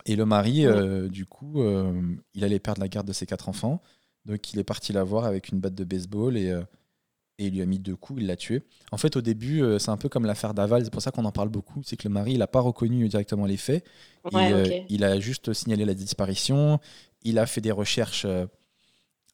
[0.06, 2.00] Et le mari, euh, du coup, euh,
[2.34, 3.82] il allait perdre la garde de ses quatre enfants.
[4.24, 6.62] Donc il est parti la voir avec une batte de baseball et, euh,
[7.38, 8.62] et il lui a mis deux coups, il l'a tué.
[8.92, 11.32] En fait, au début, c'est un peu comme l'affaire Daval, c'est pour ça qu'on en
[11.32, 11.82] parle beaucoup.
[11.84, 13.84] C'est que le mari, il n'a pas reconnu directement les faits.
[14.88, 16.80] Il a juste signalé la disparition,
[17.22, 18.26] il a fait des recherches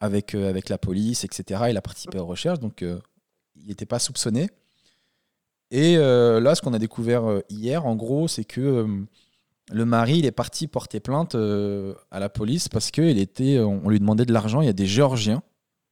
[0.00, 1.66] avec, avec la police, etc.
[1.70, 4.48] Il a participé aux recherches, donc il n'était pas soupçonné.
[5.70, 9.06] Et là, ce qu'on a découvert hier, en gros, c'est que
[9.70, 13.88] le mari, il est parti porter plainte euh, à la police parce que était, on
[13.88, 14.60] lui demandait de l'argent.
[14.60, 15.42] Il y a des Géorgiens.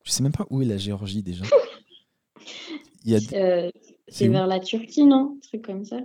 [0.05, 1.44] Je sais même pas où est la Géorgie déjà.
[3.32, 3.70] Euh,
[4.09, 5.34] c'est vers la Turquie, non?
[5.34, 5.97] Un truc comme ça.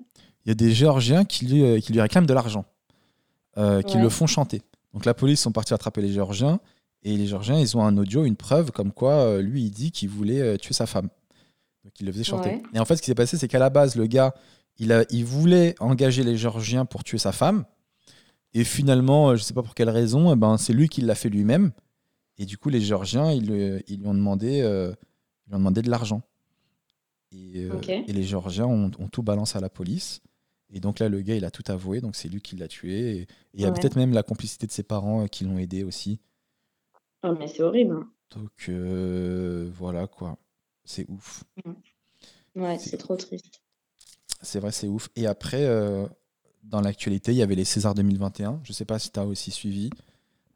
[0.45, 2.63] Il y a des Géorgiens qui lui, euh, qui lui réclament de l'argent,
[3.57, 4.61] qui le font chanter.
[4.93, 6.61] Donc la police sont partis attraper les Géorgiens
[7.03, 10.07] et les Géorgiens, ils ont un audio, une preuve comme quoi lui, il dit qu'il
[10.07, 11.09] voulait tuer sa femme.
[11.83, 12.63] Donc il le faisait chanter.
[12.73, 14.33] Et en fait, ce qui s'est passé, c'est qu'à la base, le gars,
[14.77, 17.65] il, a, il voulait engager les Géorgiens pour tuer sa femme.
[18.53, 21.15] Et finalement, euh, je sais pas pour quelle raison, eh ben, c'est lui qui l'a
[21.15, 21.72] fait lui-même.
[22.38, 24.93] Et du coup, les Géorgiens, ils, ils lui, ont demandé, euh,
[25.45, 26.22] ils lui ont demandé de l'argent.
[27.31, 30.22] Et, euh, et les Géorgiens ont, ont tout balancé à la police.
[30.73, 32.02] Et donc là, le gars, il a tout avoué.
[32.02, 32.99] Donc c'est lui qui l'a tué.
[33.18, 35.57] Et et il y a peut-être même la complicité de ses parents euh, qui l'ont
[35.57, 36.19] aidé aussi.
[37.23, 37.93] Oh, mais c'est horrible.
[37.95, 38.10] hein.
[38.35, 38.69] Donc
[39.77, 40.38] voilà quoi.
[40.84, 41.43] C'est ouf.
[42.56, 43.61] Ouais, c'est trop triste.
[44.45, 45.09] C'est vrai, c'est ouf.
[45.15, 46.05] Et après, euh,
[46.63, 48.61] dans l'actualité, il y avait les Césars 2021.
[48.63, 49.89] Je sais pas si tu as aussi suivi.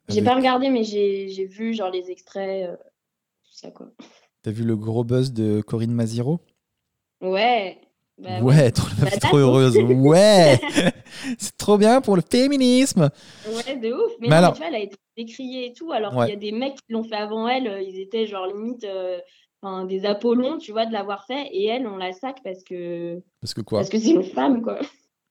[0.07, 2.75] J'ai pas regardé, mais j'ai vu genre les extraits, euh,
[3.43, 3.91] tout ça quoi.
[4.41, 6.39] T'as vu le gros buzz de Corinne Maziro
[7.21, 7.77] Ouais.
[8.17, 9.77] Bah, Ouais, trop, Bah, est trop heureuse.
[9.77, 10.59] Ouais
[11.37, 13.09] C'est trop bien pour le féminisme
[13.47, 14.13] Ouais, de ouf.
[14.19, 16.25] Mais, Mais non, alors- mais tu vois, elle a été décriée et tout, alors Ouais.
[16.25, 18.83] qu'il y a des mecs qui l'ont fait avant elle, euh, ils étaient genre limite
[18.85, 19.19] euh,
[19.61, 23.21] enfin, des Apollons, tu vois, de l'avoir fait, et elle, on la sac parce que
[23.41, 23.79] Parce que quoi?
[23.79, 24.79] parce que c'est une femme, quoi.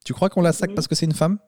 [0.05, 0.75] Tu crois qu'on la sac Mhm.
[0.75, 1.39] parce que c'est une femme?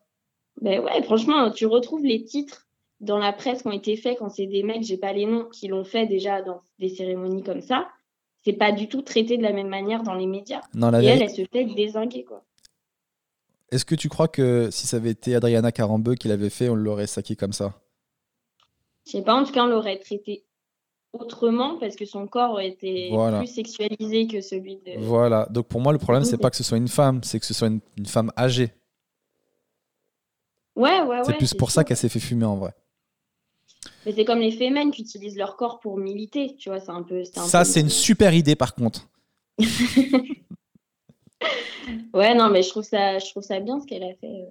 [0.61, 2.67] Ben ouais, franchement, tu retrouves les titres
[2.99, 5.45] dans la presse qui ont été faits quand c'est des mecs, j'ai pas les noms,
[5.45, 7.87] qui l'ont fait déjà dans des cérémonies comme ça.
[8.43, 10.61] C'est pas du tout traité de la même manière dans les médias.
[10.73, 12.43] Non, la Et elle, elle se fait désinguer, quoi.
[13.71, 16.75] Est-ce que tu crois que si ça avait été Adriana Carambeu qui l'avait fait, on
[16.75, 17.79] l'aurait saqué comme ça?
[19.05, 20.43] Je sais pas, en tout cas, on l'aurait traité
[21.13, 22.59] autrement parce que son corps
[23.11, 23.39] Voilà.
[23.39, 24.99] plus sexualisé que celui de.
[24.99, 25.45] Voilà.
[25.49, 27.53] Donc pour moi, le problème, c'est pas que ce soit une femme, c'est que ce
[27.53, 28.73] soit une, une femme âgée.
[30.75, 31.23] Ouais, ouais, ouais.
[31.25, 32.73] c'est plus pour ça qu'elle s'est fait fumer en vrai.
[34.05, 37.03] Mais c'est comme les fémènes qui utilisent leur corps pour militer, tu vois, c'est un
[37.03, 37.21] peu.
[37.35, 39.09] un Ça, peu- c'est une super idée par contre.
[42.13, 44.45] Ouais, non, mais je trouve ça, je trouve ça bien ce qu'elle a fait.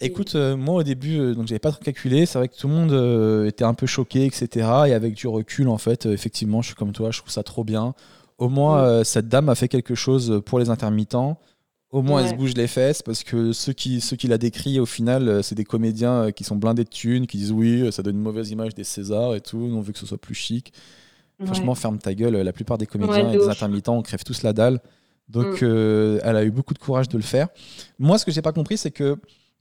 [0.00, 2.26] Écoute, euh, moi au début, euh, donc j'avais pas trop calculé.
[2.26, 4.48] C'est vrai que tout le monde euh, était un peu choqué, etc.
[4.88, 7.42] Et avec du recul, en fait, euh, effectivement, je suis comme toi, je trouve ça
[7.42, 7.94] trop bien.
[8.38, 9.04] Au moins, Mm.
[9.04, 11.38] cette dame a fait quelque chose pour les intermittents.
[11.90, 14.80] Au moins, elle se bouge les fesses parce que ceux qui, ceux qui la décrit,
[14.80, 18.16] au final, c'est des comédiens qui sont blindés de thunes, qui disent oui, ça donne
[18.16, 19.70] une mauvaise image des Césars et tout.
[19.72, 20.72] On veut que ce soit plus chic.
[21.38, 21.46] Ouais.
[21.46, 22.34] Franchement, ferme ta gueule.
[22.36, 24.80] La plupart des comédiens et de des intermittents, on crève tous la dalle.
[25.28, 26.18] Donc, Mm.
[26.24, 27.46] elle a eu beaucoup de courage de le faire.
[28.00, 29.16] Moi, ce que j'ai pas compris, c'est que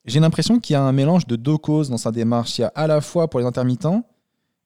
[0.06, 2.58] j'ai l'impression qu'il y a un mélange de deux causes dans sa démarche.
[2.58, 4.06] Il y a à la fois pour les intermittents,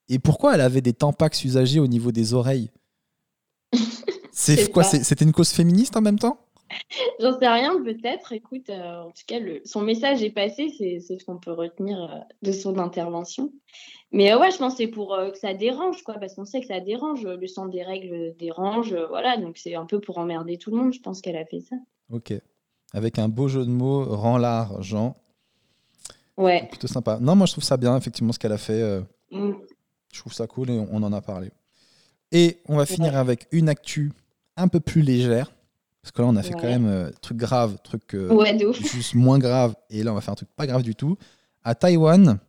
[0.09, 2.71] et pourquoi elle avait des tampax usagés au niveau des oreilles
[4.31, 6.39] C'est quoi C'était une cause féministe en même temps?
[7.19, 8.33] J'en sais rien, peut-être.
[8.33, 9.61] Écoute, euh, en tout cas, le...
[9.65, 13.51] son message est passé, c'est ce qu'on peut retenir euh, de son intervention.
[14.11, 16.61] Mais euh, ouais, je pense que c'est pour que ça dérange, quoi, parce qu'on sait
[16.61, 17.25] que ça dérange.
[17.25, 20.93] Le sang des règles dérange, voilà, donc c'est un peu pour emmerder tout le monde,
[20.93, 21.75] je pense qu'elle a fait ça.
[22.11, 22.33] Ok.
[22.93, 25.15] Avec un beau jeu de mots, rend l'argent.
[26.37, 26.67] Ouais.
[26.69, 27.17] Plutôt sympa.
[27.19, 28.81] Non, moi, je trouve ça bien, effectivement, ce qu'elle a fait.
[28.81, 29.01] euh,
[29.31, 29.51] Mm.
[30.13, 31.51] Je trouve ça cool et on, on en a parlé.
[32.31, 34.13] Et on va finir avec une actu
[34.55, 35.51] un peu plus légère.
[36.01, 39.15] Parce que là, on a fait quand même euh, truc grave, truc euh, Ouais, juste
[39.15, 39.75] moins grave.
[39.89, 41.17] Et là, on va faire un truc pas grave du tout.
[41.65, 42.39] À Taïwan,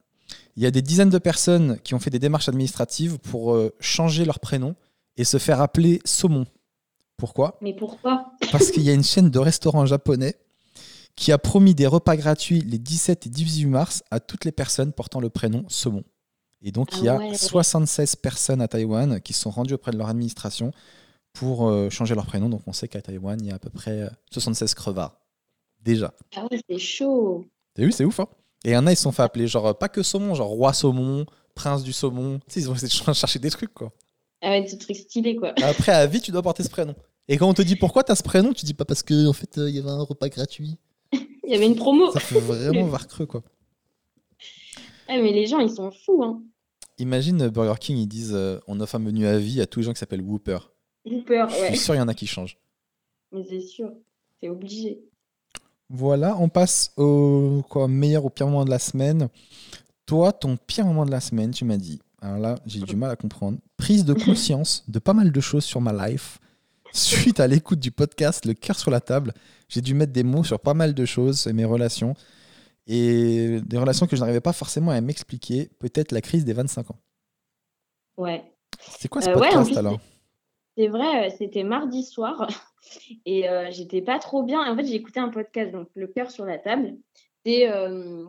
[0.56, 3.74] il y a des dizaines de personnes qui ont fait des démarches administratives pour euh,
[3.81, 4.77] changer leur prénom
[5.16, 6.47] et se faire appeler Saumon.
[7.16, 7.59] Pourquoi?
[7.60, 8.31] Mais pourquoi?
[8.52, 10.36] Parce qu'il y a une chaîne de restaurants japonais
[11.18, 14.92] qui a promis des repas gratuits les 17 et 18 mars à toutes les personnes
[14.92, 16.04] portant le prénom Saumon.
[16.62, 17.34] Et donc, il y a Ah ouais.
[17.34, 20.72] 76 personnes à Taïwan qui se sont rendues auprès de leur administration
[21.32, 22.48] pour euh, changer leur prénom.
[22.48, 25.20] Donc, on sait qu'à Taïwan, il y a à peu près euh, 76 crevards.
[25.80, 26.12] Déjà.
[26.36, 27.46] Ah ouais, c'est chaud.
[27.74, 28.28] T'as vu, c'est ouf, hein
[28.64, 30.34] Et il y en a, ils se sont fait appeler, genre, euh, pas que saumon,
[30.34, 32.40] genre roi saumon, prince du saumon.
[32.48, 33.92] Tu sais, ils ont essayé de chercher des trucs, quoi.
[34.42, 35.52] Ah ouais, c'est truc stylé, quoi.
[35.62, 36.94] Après, à vie, tu dois porter ce prénom.
[37.28, 39.34] Et quand on te dit pourquoi t'as ce prénom, tu dis pas parce que en
[39.34, 40.78] fait euh, il y avait un repas gratuit.
[41.48, 42.12] Il y avait une promo.
[42.12, 43.42] Ça fait vraiment varcreux quoi.
[45.08, 46.42] Ah, mais les gens, ils sont fous, hein.
[46.98, 49.80] Imagine euh, Burger King, ils disent euh, on offre un menu à vie à tous
[49.80, 50.58] les gens qui s'appellent Whooper.
[51.06, 52.58] Je suis sûr il y en a qui changent.
[53.32, 53.90] Mais c'est sûr,
[54.38, 55.00] c'est obligé.
[55.88, 59.30] Voilà, on passe au quoi, meilleur ou pire moment de la semaine.
[60.04, 61.98] Toi, ton pire moment de la semaine, tu m'as dit.
[62.20, 63.56] Alors là, j'ai du mal à comprendre.
[63.78, 66.40] Prise de conscience de pas mal de choses sur ma life.
[66.93, 69.35] Suite à l'écoute du podcast Le cœur sur la table,
[69.69, 72.15] j'ai dû mettre des mots sur pas mal de choses et mes relations.
[72.86, 75.69] Et des relations que je n'arrivais pas forcément à m'expliquer.
[75.78, 76.98] Peut-être la crise des 25 ans.
[78.16, 78.52] Ouais.
[78.81, 80.01] C'est quoi ce Euh, ouais, en podcast alors?
[80.77, 82.48] C'est vrai, euh, c'était mardi soir
[83.27, 84.60] et euh, j'étais pas trop bien.
[84.70, 86.97] En fait, j'ai écouté un podcast, donc Le cœur sur la table.
[87.44, 88.24] C'est euh,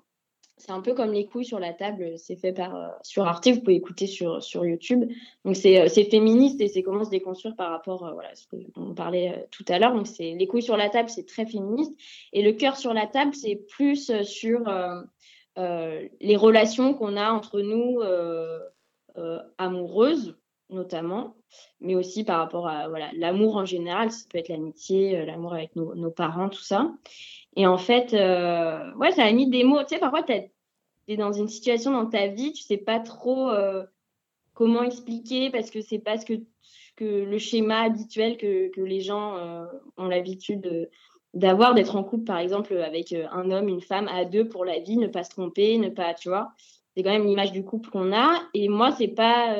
[0.60, 2.14] c'est un peu comme Les couilles sur la table.
[2.18, 3.48] C'est fait par euh, sur Arte.
[3.48, 5.10] Vous pouvez écouter sur, sur YouTube.
[5.46, 8.46] Donc c'est euh, c'est féministe et c'est comment se déconstruire par rapport euh, voilà ce
[8.46, 9.94] que on parlait euh, tout à l'heure.
[9.94, 11.94] Donc c'est Les couilles sur la table, c'est très féministe
[12.34, 15.02] et Le cœur sur la table, c'est plus euh, sur euh,
[15.58, 18.60] euh, les relations qu'on a entre nous euh,
[19.18, 20.36] euh, amoureuses
[20.70, 21.36] notamment
[21.82, 25.54] mais aussi par rapport à voilà, l'amour en général, ça peut être l'amitié, euh, l'amour
[25.56, 26.92] avec nos parents, tout ça.
[27.60, 29.82] Et en fait, euh, ouais, ça a mis des mots.
[29.82, 33.50] Tu sais, parfois, tu es dans une situation dans ta vie, tu sais pas trop
[33.50, 33.84] euh,
[34.54, 36.36] comment expliquer parce que c'est pas ce que,
[36.96, 39.66] que le schéma habituel que, que les gens euh,
[39.98, 40.90] ont l'habitude
[41.34, 44.80] d'avoir, d'être en couple, par exemple, avec un homme, une femme, à deux pour la
[44.80, 46.54] vie, ne pas se tromper, ne pas, tu vois.
[46.96, 48.42] C'est quand même l'image du couple qu'on a.
[48.54, 49.54] Et moi, c'est pas.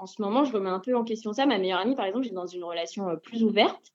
[0.00, 1.44] en ce moment, je remets un peu en question ça.
[1.44, 3.92] Ma meilleure amie, par exemple, j'ai dans une relation plus ouverte.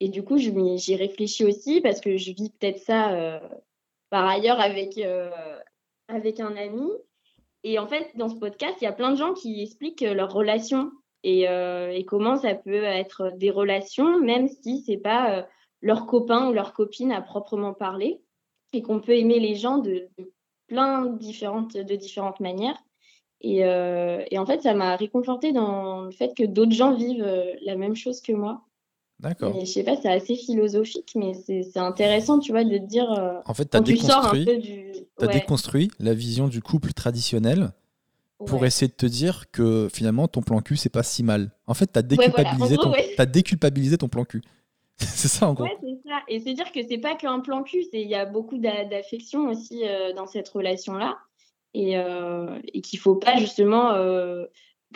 [0.00, 3.40] Et du coup, j'y réfléchis aussi parce que je vis peut-être ça
[4.08, 4.98] par ailleurs avec,
[6.08, 6.88] avec un ami.
[7.64, 10.32] Et en fait, dans ce podcast, il y a plein de gens qui expliquent leurs
[10.32, 10.90] relations
[11.22, 15.42] et, euh, comment ça peut être des relations, même si c'est pas euh,
[15.82, 18.22] leur copain ou leur copine à proprement parler,
[18.72, 20.08] et qu'on peut aimer les gens de,
[20.66, 22.78] plein différentes, de différentes manières.
[23.42, 27.26] Et, euh, et en fait, ça m'a réconforté dans le fait que d'autres gens vivent
[27.62, 28.62] la même chose que moi.
[29.20, 29.54] D'accord.
[29.60, 33.10] Je sais pas, c'est assez philosophique, mais c'est intéressant, tu vois, de te dire.
[33.12, 34.92] Euh, en fait, tu as, déconstruit, du...
[35.20, 37.72] as déconstruit la vision du couple traditionnel
[38.46, 41.52] pour essayer de te dire que finalement, ton plan cul, c'est pas si mal.
[41.66, 42.92] En fait, tu as, déculpabilisé ton...
[43.18, 44.40] as déculpabilisé ton plan cul.
[44.96, 45.64] c'est ça, en gros.
[45.64, 46.20] Ouais, c'est ça.
[46.28, 49.82] Et c'est dire que c'est pas qu'un plan cul, il y a beaucoup d'affection aussi
[49.84, 51.18] euh, dans cette relation-là.
[51.74, 53.92] Et, euh, et qu'il faut pas justement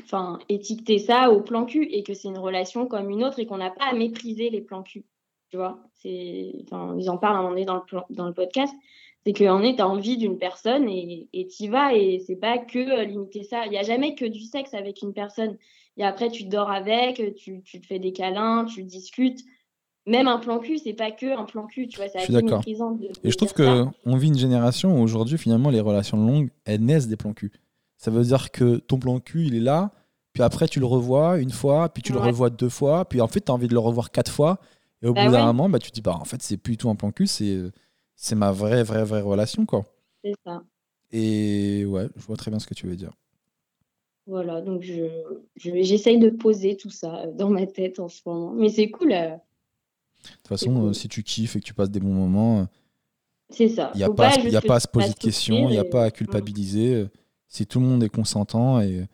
[0.02, 3.46] enfin, étiqueter ça au plan cul et que c'est une relation comme une autre et
[3.46, 5.04] qu'on n'a pas à mépriser les plans cul.
[5.50, 8.34] Tu vois, c'est, enfin, ils en parlent à un moment donné dans le, dans le
[8.34, 8.74] podcast.
[9.24, 12.58] C'est qu'en est, tu as envie d'une personne et tu y vas et c'est pas
[12.58, 13.64] que euh, limiter ça.
[13.64, 15.56] Il n'y a jamais que du sexe avec une personne.
[15.96, 19.40] Et après, tu dors avec, tu, tu te fais des câlins, tu discutes
[20.06, 22.98] même un plan cul, c'est pas que un plan cul, tu vois, c'est assez méprisant.
[23.22, 26.84] et je trouve que on vit une génération où aujourd'hui, finalement, les relations longues, elles
[26.84, 27.52] naissent des plans cul.
[28.04, 29.90] Ça veut dire que ton plan cul, il est là,
[30.34, 33.28] puis après, tu le revois une fois, puis tu le revois deux fois, puis en
[33.28, 34.60] fait, tu as envie de le revoir quatre fois.
[35.00, 36.72] Et au bah bout d'un moment, bah, tu te dis, bah, en fait, c'est plus
[36.72, 37.62] du tout un plan cul, c'est,
[38.14, 39.86] c'est ma vraie, vraie, vraie relation, quoi.
[40.22, 40.62] C'est ça.
[41.12, 43.12] Et ouais, je vois très bien ce que tu veux dire.
[44.26, 45.04] Voilà, donc je,
[45.56, 48.52] j'essaye de poser tout ça dans ma tête en ce moment.
[48.52, 49.12] Mais c'est cool.
[49.12, 49.30] Euh.
[49.30, 52.64] De toute façon, euh, si tu kiffes et que tu passes des bons moments, euh,
[53.48, 53.92] c'est ça.
[53.94, 56.04] Il n'y a, pas, a pas à se poser de questions, il n'y a pas
[56.04, 57.06] à culpabiliser
[57.54, 59.06] si tout le monde est consentant et,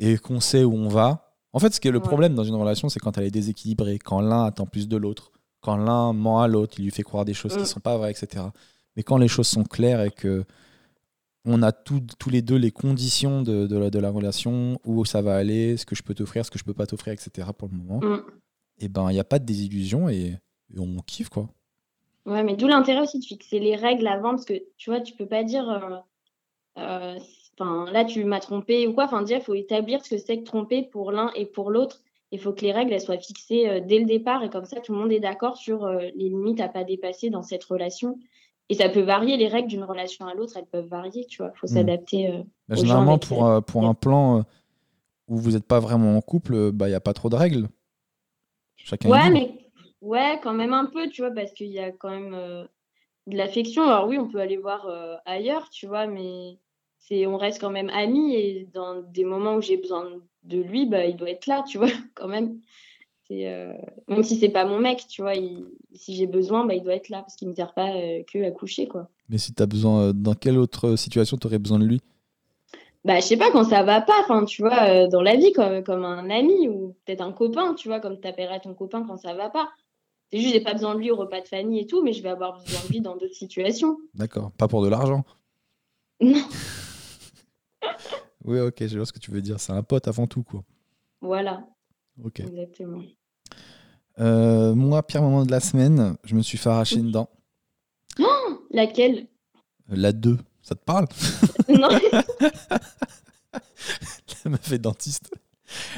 [0.00, 1.36] et qu'on sait où on va.
[1.52, 4.00] En fait, ce qui est le problème dans une relation, c'est quand elle est déséquilibrée,
[4.00, 7.24] quand l'un attend plus de l'autre, quand l'un ment à l'autre, il lui fait croire
[7.24, 7.66] des choses qui ne mm.
[7.66, 8.46] sont pas vraies, etc.
[8.96, 10.44] Mais quand les choses sont claires et que
[11.44, 15.76] on a tous les deux les conditions de, de, la, relation, où ça va aller,
[15.76, 17.48] ce que je peux t'offrir, ce que je peux pas t'offrir, etc.
[17.56, 18.22] pour le moment, mm.
[18.80, 20.34] et eh ben il n'y a pas de désillusion et,
[20.76, 21.48] on kiffe quoi.
[22.26, 25.14] Ouais, mais d'où l'intérêt aussi de fixer les règles avant, parce que tu vois, tu
[25.14, 25.70] peux pas dire.
[25.70, 26.00] Euh, euh,
[26.78, 29.04] enfin, là, tu m'as trompé ou quoi.
[29.04, 32.00] Enfin, il faut établir ce que c'est que tromper pour l'un et pour l'autre.
[32.30, 34.80] Il faut que les règles elles soient fixées euh, dès le départ et comme ça,
[34.80, 38.18] tout le monde est d'accord sur euh, les limites à pas dépasser dans cette relation.
[38.68, 41.52] Et ça peut varier, les règles d'une relation à l'autre, elles peuvent varier, tu vois.
[41.54, 41.76] Il faut hmm.
[41.76, 42.44] s'adapter.
[42.68, 44.44] Bah, généralement, pour, pour un plan
[45.26, 47.68] où vous n'êtes pas vraiment en couple, bah, il n'y a pas trop de règles.
[48.76, 49.54] Chacun ouais, mais
[50.02, 52.32] ouais, quand même un peu, tu vois, parce qu'il y a quand même
[53.26, 53.84] de l'affection.
[53.84, 54.86] Alors oui, on peut aller voir
[55.24, 56.58] ailleurs, tu vois, mais
[57.10, 60.06] on reste quand même amis et dans des moments où j'ai besoin
[60.44, 62.60] de lui, bah, il doit être là, tu vois, quand même.
[63.30, 63.74] Euh,
[64.08, 65.34] même si c'est pas mon mec, tu vois,
[65.92, 68.22] si j'ai besoin, bah, il doit être là parce qu'il ne me sert pas euh,
[68.22, 69.08] que à coucher, quoi.
[69.28, 72.00] Mais si tu as besoin, euh, dans quelle autre situation tu aurais besoin de lui?
[73.04, 75.84] Bah, je sais pas, quand ça va pas, enfin, tu vois, dans la vie, comme,
[75.84, 79.18] comme un ami ou peut-être un copain, tu vois, comme tu appellerais ton copain quand
[79.18, 79.68] ça va pas.
[80.30, 82.22] C'est juste, j'ai pas besoin de lui au repas de famille et tout, mais je
[82.22, 83.98] vais avoir besoin de lui dans d'autres situations.
[84.14, 85.24] D'accord, pas pour de l'argent?
[86.20, 86.44] Non.
[88.44, 89.60] oui, ok, je vois ce que tu veux dire.
[89.60, 90.62] C'est un pote avant tout, quoi.
[91.20, 91.66] Voilà.
[92.24, 92.40] Ok.
[92.40, 93.02] Exactement.
[94.20, 97.28] Euh, moi, pire moment de la semaine, je me suis fait arracher une dent.
[98.18, 99.28] Oh laquelle?
[99.88, 100.38] La 2.
[100.62, 101.06] Ça te parle?
[101.68, 101.88] Non.
[104.44, 105.30] Elle m'a fait dentiste.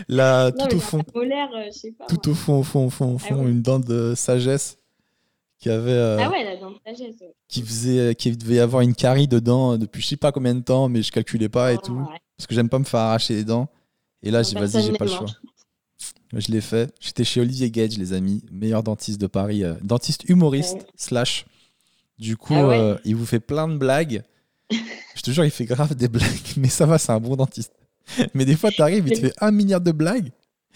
[0.08, 1.02] Là, tout au fond.
[1.02, 3.62] Polaire, je sais pas, tout au fond, au fond, au fond, au ah fond, une
[3.62, 4.76] dent de sagesse
[5.60, 5.90] qui avait.
[5.90, 7.22] Euh, ah ouais, la dent de sagesse.
[7.48, 10.62] Qui faisait, qui devait y avoir une carie dedans depuis je sais pas combien de
[10.62, 12.06] temps, mais je calculais pas et oh, tout.
[12.36, 13.68] Parce que j'aime pas me faire arracher les dents.
[14.22, 15.26] Et là, j'ai vas-y, j'ai pas le choix.
[16.32, 16.92] Je l'ai fait.
[17.00, 21.44] J'étais chez Olivier Gage, les amis, meilleur dentiste de Paris, euh, dentiste humoriste slash.
[22.18, 24.22] Du coup, ah euh, il vous fait plein de blagues.
[24.70, 27.72] je te jure, il fait grave des blagues, mais ça va, c'est un bon dentiste.
[28.34, 30.30] Mais des fois, tu arrives, il te fait un milliard de blagues.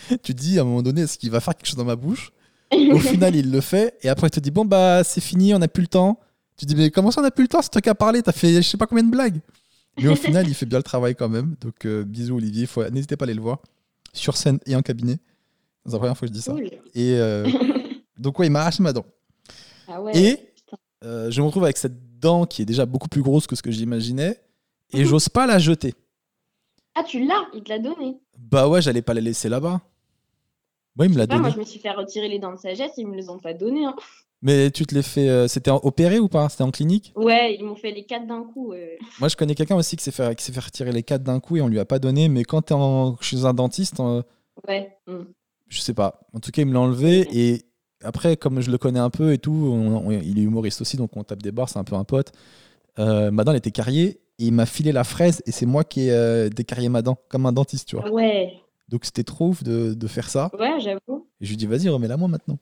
[0.08, 1.96] Tu te dis à un moment donné, est-ce qu'il va faire quelque chose dans ma
[1.96, 2.32] bouche?
[2.72, 3.96] Au final, il le fait.
[4.02, 6.18] Et après, il te dit Bon, bah, c'est fini, on n'a plus le temps.
[6.56, 8.22] Tu dis Mais comment ça, on n'a plus le temps C'est toi qui as parlé,
[8.22, 9.40] t'as fait je sais pas combien de blagues.
[10.00, 11.54] Mais au final, il fait bien le travail quand même.
[11.60, 12.66] Donc, euh, bisous, Olivier.
[12.92, 13.58] N'hésitez pas à aller le voir.
[14.12, 15.18] Sur scène et en cabinet.
[15.86, 16.54] C'est la première fois que je dis ça.
[16.94, 17.46] Et euh,
[18.18, 19.04] donc, ouais, il m'a arraché ma dent.
[19.86, 20.38] Ah ouais, et
[21.04, 23.62] euh, je me retrouve avec cette dent qui est déjà beaucoup plus grosse que ce
[23.62, 24.40] que j'imaginais
[24.92, 25.04] et Mhm.
[25.04, 25.94] j'ose pas la jeter.
[26.94, 28.16] Ah, tu l'as Il te l'a donné.
[28.38, 29.80] Bah ouais, j'allais pas la laisser là-bas.
[30.98, 31.54] Ouais, il me l'a Bah, moi, donné.
[31.54, 33.84] je me suis fait retirer les dents de sagesse, ils me les ont pas donné.
[33.84, 33.94] Hein.
[34.42, 35.28] Mais tu te l'es fait.
[35.28, 36.48] euh, C'était opéré ou pas?
[36.48, 37.12] C'était en clinique?
[37.16, 38.72] Ouais, ils m'ont fait les quatre d'un coup.
[38.72, 38.86] euh.
[39.18, 41.40] Moi, je connais quelqu'un aussi qui s'est fait, qui s'est fait retirer les quatre d'un
[41.40, 42.28] coup et on lui a pas donné.
[42.28, 44.22] Mais quand t'es en- chez un dentiste, euh,
[44.68, 44.96] Ouais.
[45.06, 45.22] mm.
[45.68, 46.20] je sais pas.
[46.34, 47.62] En tout cas, il me l'a enlevé et
[48.04, 50.96] après, comme je le connais un peu et tout, on- on- il est humoriste aussi,
[50.98, 52.32] donc on tape des barres, c'est un peu un pote.
[52.98, 55.82] Euh, ma dent, elle était carriée et il m'a filé la fraise et c'est moi
[55.84, 58.08] qui ai euh, décarrié ma dent, comme un dentiste, tu vois.
[58.10, 58.52] Ouais,
[58.88, 60.50] Donc c'était trop ouf de, de faire ça.
[60.58, 61.26] ouais, j'avoue.
[61.40, 62.58] Et je lui dis, vas-y, remets-la moi maintenant.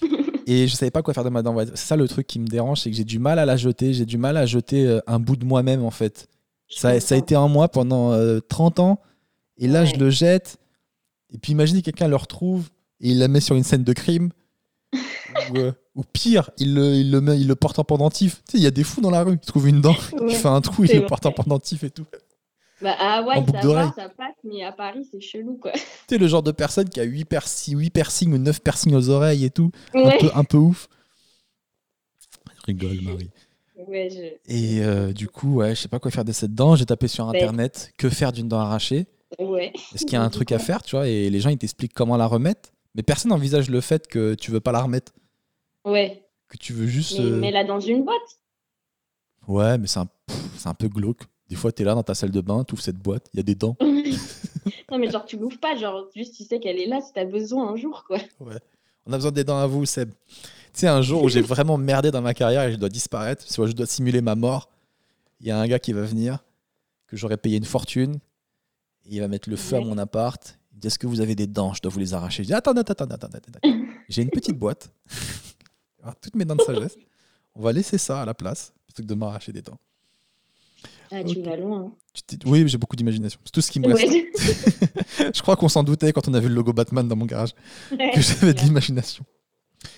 [0.46, 1.56] et je savais pas quoi faire de ma dent.
[1.74, 3.92] C'est ça le truc qui me dérange, c'est que j'ai du mal à la jeter.
[3.92, 6.28] J'ai du mal à jeter euh, un bout de moi-même, en fait.
[6.70, 9.00] Ça, ça a été en moi pendant euh, 30 ans.
[9.56, 10.58] Et là, je le jette.
[11.30, 12.68] Et puis imaginez quelqu'un le retrouve
[13.00, 14.30] et il la met sur une scène de crime.
[14.94, 18.42] ou, euh, ou pire, il le, il, le met, il le porte en pendentif.
[18.46, 19.34] Tu sais, il y a des fous dans la rue.
[19.34, 21.90] Ils trouvent une dent, Ouais, il fait un trou, il le porte en pendentif et
[21.90, 22.06] tout.
[22.80, 25.72] Bah, ah ouais, boucle ça va, ça passe, mais à Paris, c'est chelou, quoi.
[25.72, 25.80] Tu
[26.10, 29.08] sais, le genre de personne qui a 8, persi- 8 piercings ou 9 piercings aux
[29.08, 29.70] oreilles et tout.
[29.94, 30.88] Un, peu, un peu ouf.
[32.54, 33.30] Je rigole, Marie.
[33.88, 34.52] ouais, je...
[34.52, 36.76] Et euh, du coup, ouais, je sais pas quoi faire de cette dent.
[36.76, 37.36] J'ai tapé sur Ouais.
[37.36, 39.06] internet que faire d'une dent arrachée?
[39.38, 39.72] ouais.
[39.94, 41.06] Est-ce qu'il y a un truc à faire, tu vois?
[41.08, 44.50] Et les gens ils t'expliquent comment la remettre, mais personne n'envisage le fait que tu
[44.50, 45.12] veux pas la remettre,
[45.84, 47.18] Ouais, que tu veux juste.
[47.18, 48.38] mais euh, mets-la dans une boîte.
[49.46, 51.22] Ouais, mais c'est un, pff, un peu glauque.
[51.48, 53.42] Des fois, t'es là dans ta salle de bain, t'ouvres cette boîte, il y a
[53.42, 53.76] des dents.
[54.90, 57.24] non, mais genre, tu l'ouvres pas, genre, juste tu sais qu'elle est là si t'as
[57.24, 58.18] besoin un jour, quoi.
[59.06, 60.10] On a besoin des dents à vous, Seb.
[60.74, 63.42] Tu sais, un jour où j'ai vraiment merdé dans ma carrière et je dois disparaître,
[63.50, 64.68] soit je dois simuler ma mort,
[65.40, 66.38] il y a un gars qui va venir,
[67.06, 68.16] que j'aurais payé une fortune,
[69.06, 69.84] et il va mettre le feu à Ouais.
[69.86, 70.58] mon appart.
[70.74, 71.72] Il dit Est-ce que vous avez des dents?
[71.72, 72.42] Je dois vous les arracher.
[72.42, 73.38] Je dis Attends, attends, attends, attends, attends.
[73.56, 73.70] attends.
[74.10, 74.90] J'ai une petite boîte,
[76.02, 76.96] Alors, toutes mes dents de sagesse.
[77.54, 79.78] On va laisser ça à la place, plutôt que de m'arracher des dents.
[81.10, 81.92] Ah, tu vas loin.
[82.26, 83.40] T'es- Oui, j'ai beaucoup d'imagination.
[83.44, 83.94] C'est tout ce qui me hein.
[83.94, 84.12] reste.
[84.12, 84.30] Ouais.
[85.34, 87.54] Je crois qu'on s'en doutait quand on a vu le logo Batman dans mon garage,
[87.92, 88.10] Ouais.
[88.14, 89.24] que j'avais de l'imagination.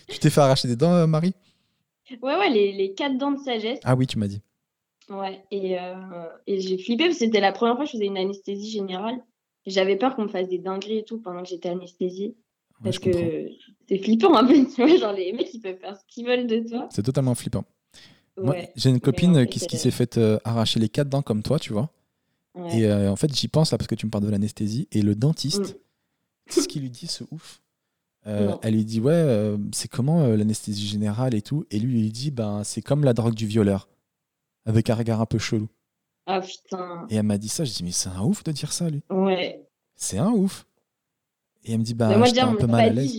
[0.08, 1.32] Tu t'es fait arracher des dents, euh, Marie?
[2.22, 3.78] Ouais, ouais, les, les quatre dents de sagesse.
[3.84, 4.40] Ah oui, tu m'as dit.
[5.08, 5.94] Ouais, et, euh,
[6.46, 9.16] et j'ai flippé parce que c'était la première fois que je faisais une anesthésie générale.
[9.66, 12.28] J'avais peur qu'on me fasse des dingueries et tout pendant que j'étais anesthésiée.
[12.28, 13.10] Ouais, Parce que
[13.88, 16.46] c'est flippant un peu, tu vois, genre les mecs ils peuvent faire ce qu'ils veulent
[16.46, 16.88] de toi.
[16.90, 17.64] C'est totalement flippant.
[18.36, 21.42] Moi, Ouais, j'ai une copine qui, qui s'est fait euh, arracher les quatre dents comme
[21.42, 21.90] toi, tu vois.
[22.54, 22.78] ouais.
[22.80, 24.88] Et euh, en fait, j'y pense là parce que tu me parles de l'anesthésie.
[24.92, 25.76] Et le dentiste,
[26.48, 26.52] Mm.
[26.52, 27.60] sais ce qu'il lui dit, ce ouf?
[28.26, 28.54] Euh.
[28.62, 31.64] Elle lui dit Ouais, c'est comment l'anesthésie générale et tout?
[31.70, 33.88] Et lui, il lui dit ben, C'est comme la drogue du violeur.
[34.66, 35.68] Avec un regard un peu chelou.
[36.26, 37.64] Ah putain, Et elle m'a dit ça.
[37.64, 39.02] Je dis Mais c'est un ouf de dire ça, lui.
[39.10, 39.66] ouais.
[39.96, 40.66] C'est un ouf.
[41.64, 43.12] Et elle me dit Bah, j'étais un peu mal à l'aise.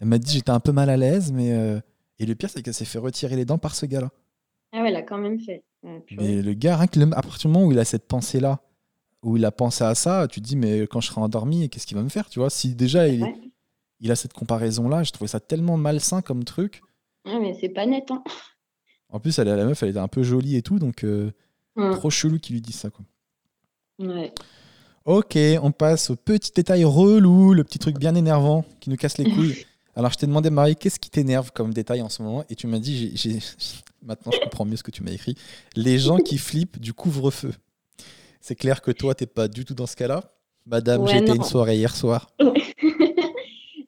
[0.00, 1.80] Elle m'a dit J'étais un peu mal à l'aise, mais.
[2.18, 4.10] Et le pire, c'est qu'elle s'est fait retirer les dents par ce gars-là.
[4.72, 5.64] Ah ouais, elle a quand même fait.
[5.82, 6.26] Ouais, purée.
[6.36, 8.60] Mais le gars, rien que le- à partir du moment où il a cette pensée-là,
[9.22, 11.86] où il a pensé à ça, tu te dis, mais quand je serai endormi, qu'est-ce
[11.86, 13.34] qu'il va me faire Tu vois, si déjà il, Ouais.
[14.00, 16.82] il a cette comparaison-là, je trouvais ça tellement malsain comme truc.
[17.24, 18.22] Ouais, mais c'est pas net, hein.
[19.10, 21.30] En plus, elle, la meuf, elle était un peu jolie et tout, donc euh,
[21.76, 22.90] Hum, trop chelou qu'il lui dise ça.
[22.90, 23.04] Quoi.
[24.00, 24.32] Ouais.
[25.04, 29.16] Ok, on passe au petit détail relou, le petit truc bien énervant qui nous casse
[29.18, 29.64] les couilles.
[29.98, 32.44] Alors, je t'ai demandé, Marie, qu'est-ce qui t'énerve comme détail en ce moment?
[32.48, 33.38] Et tu m'as dit, j'ai- j'ai-
[34.02, 35.34] maintenant je comprends mieux ce que tu m'as écrit,
[35.74, 37.52] les gens qui flippent du couvre-feu.
[38.40, 40.22] C'est clair que toi, t'es pas du tout dans ce cas-là.
[40.66, 41.34] Madame, Ouais, non.
[41.34, 42.30] une soirée hier soir.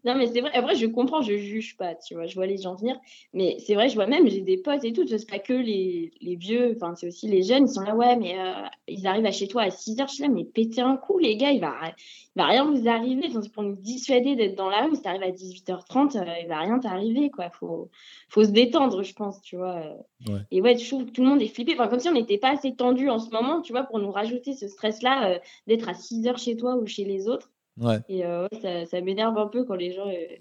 [0.05, 0.51] Non, mais c'est vrai.
[0.55, 2.27] Après, je comprends, je juge pas, tu vois.
[2.27, 2.99] Je vois les gens venir.
[3.35, 5.07] Mais c'est vrai, je vois même, j'ai des potes et tout.
[5.07, 7.65] C'est pas que les, les vieux, enfin, c'est aussi les jeunes.
[7.65, 10.09] Ils sont là, ouais, mais euh, ils arrivent à chez toi à 6 heures.
[10.09, 11.51] Je suis là, mais pétez un coup, les gars.
[11.51, 13.29] Il va, il va rien vous arriver.
[13.31, 14.95] C'est pour nous dissuader d'être dans la rue.
[14.97, 17.51] Si t'arrives à 18h30, euh, il va rien t'arriver, quoi.
[17.51, 17.91] Faut,
[18.29, 19.83] faut se détendre, je pense, tu vois.
[20.29, 20.41] Ouais.
[20.51, 21.73] Et ouais, je trouve que tout le monde est flippé.
[21.75, 24.11] Enfin, comme si on n'était pas assez tendu en ce moment, tu vois, pour nous
[24.11, 27.51] rajouter ce stress-là euh, d'être à 6 heures chez toi ou chez les autres.
[27.79, 30.37] Ouais, Et euh, ouais, ça, ça m'énerve un peu quand les gens euh,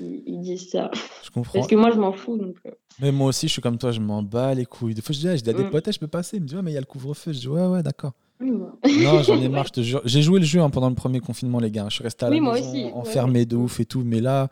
[0.00, 0.90] ils, ils disent ça.
[1.22, 1.52] je comprends.
[1.54, 2.36] Parce que moi, je m'en fous.
[2.36, 2.70] Donc, euh,
[3.00, 4.94] Mais moi aussi, je suis comme toi, je m'en bats les couilles.
[4.94, 5.70] Des fois, je dis, ah, je dis à des Mm.
[5.70, 6.36] potes, Eh, je peux passer.
[6.38, 7.32] Ils me disent, ouais, mais il y a le couvre-feu.
[7.32, 8.12] Je dis, ouais, ouais, d'accord.
[8.40, 8.50] oui.
[8.50, 10.00] Non, j'en ai marre, je te jure.
[10.04, 11.86] J'ai joué le jeu hein, pendant le premier confinement, les gars.
[11.88, 14.02] Je suis resté à la Oui, maison, aussi, ouais, enfermé de ouf et tout.
[14.04, 14.48] Mais là,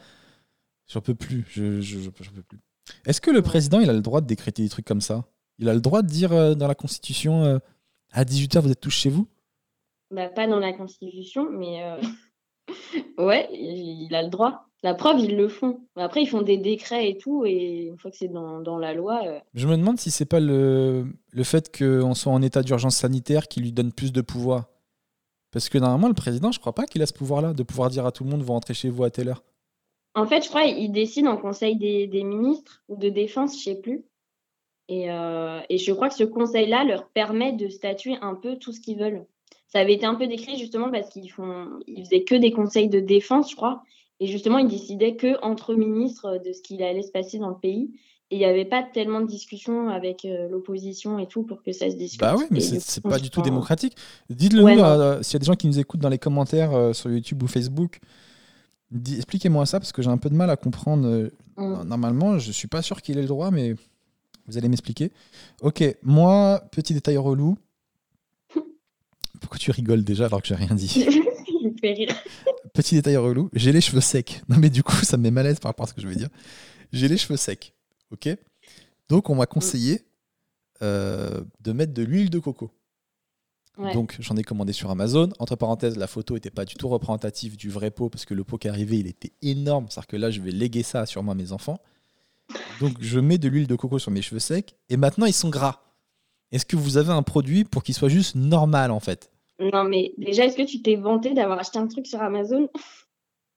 [0.86, 1.44] j'en peux plus.
[1.50, 2.58] Je, je, je- j'en peux plus.
[3.06, 5.24] Est-ce que le président, il a le droit de décréter des trucs comme ça?
[5.58, 7.60] Il a le droit de dire dans la Constitution,
[8.12, 9.26] à 18h, vous êtes tous chez vous?
[10.10, 12.00] Bah, pas dans la Constitution, mais euh,
[13.18, 14.64] ouais, il, a le droit.
[14.82, 15.80] La preuve, ils le font.
[15.96, 18.94] Après, ils font des décrets et tout, et une fois que c'est dans, dans la
[18.94, 22.62] loi, euh, Je me demande si c'est pas le, le fait qu'on soit en état
[22.62, 24.66] d'urgence sanitaire qui lui donne plus de pouvoir.
[25.50, 28.06] Parce que normalement, le président, je crois pas qu'il a ce pouvoir-là, de pouvoir dire
[28.06, 29.42] à tout le monde, vous rentrez chez vous à telle heure.
[30.14, 33.64] en fait, je crois, il décide en conseil des, des ministres ou de défense, je
[33.64, 34.04] sais plus.
[34.88, 38.72] Et, euh, et je crois que ce conseil-là leur permet de statuer un peu tout
[38.72, 39.26] ce qu'ils veulent.
[39.68, 42.88] Ça avait été un peu décrit justement parce qu'ils font, ils faisaient que des conseils
[42.88, 43.82] de défense, je crois.
[44.20, 47.58] Et justement, ils décidaient que entre ministres de ce qu'il allait se passer dans le
[47.58, 47.90] pays.
[48.30, 51.72] Et il n'y avait pas tellement de discussion avec euh, l'opposition et tout pour que
[51.72, 52.20] ça se discute.
[52.20, 53.94] Bah oui, mais c'est pas du tout démocratique.
[54.28, 56.74] Dites-le Ouais, nous, euh, s'il y a des gens qui nous écoutent dans les commentaires
[56.74, 58.00] euh, sur YouTube ou Facebook.
[58.92, 61.06] Expliquez-moi ça parce que j'ai un peu de mal à comprendre.
[61.06, 61.82] euh, Mm.
[61.88, 63.74] Normalement, je suis pas sûr qu'il ait le droit, mais
[64.46, 65.12] vous allez m'expliquer.
[65.60, 67.58] Ok, moi, petit détail relou.
[69.40, 71.06] Pourquoi tu rigoles déjà alors que j'ai rien dit
[71.48, 72.14] Il me fait rire.
[72.74, 74.42] Petit détail relou, j'ai les cheveux secs.
[74.48, 76.00] Non mais du coup, ça me met mal à l'aise par rapport à ce que
[76.00, 76.28] je vais dire.
[76.92, 77.74] J'ai les cheveux secs,
[78.10, 78.28] ok?
[79.08, 80.06] Donc on m'a conseillé
[80.82, 82.70] euh, de mettre de l'huile de coco.
[83.78, 83.92] Ouais.
[83.92, 85.30] Donc j'en ai commandé sur Amazon.
[85.38, 88.44] Entre parenthèses, la photo n'était pas du tout représentative du vrai pot parce que le
[88.44, 89.86] pot qui est arrivé, il était énorme.
[89.88, 91.80] C'est-à-dire que là, je vais léguer ça sûrement à mes enfants.
[92.80, 95.48] Donc je mets de l'huile de coco sur mes cheveux secs et maintenant ils sont
[95.48, 95.82] gras.
[96.52, 99.30] Est-ce que vous avez un produit pour qu'il soit juste normal en fait?
[99.60, 102.68] Non, mais déjà, est-ce que tu t'es vanté d'avoir acheté un truc sur Amazon?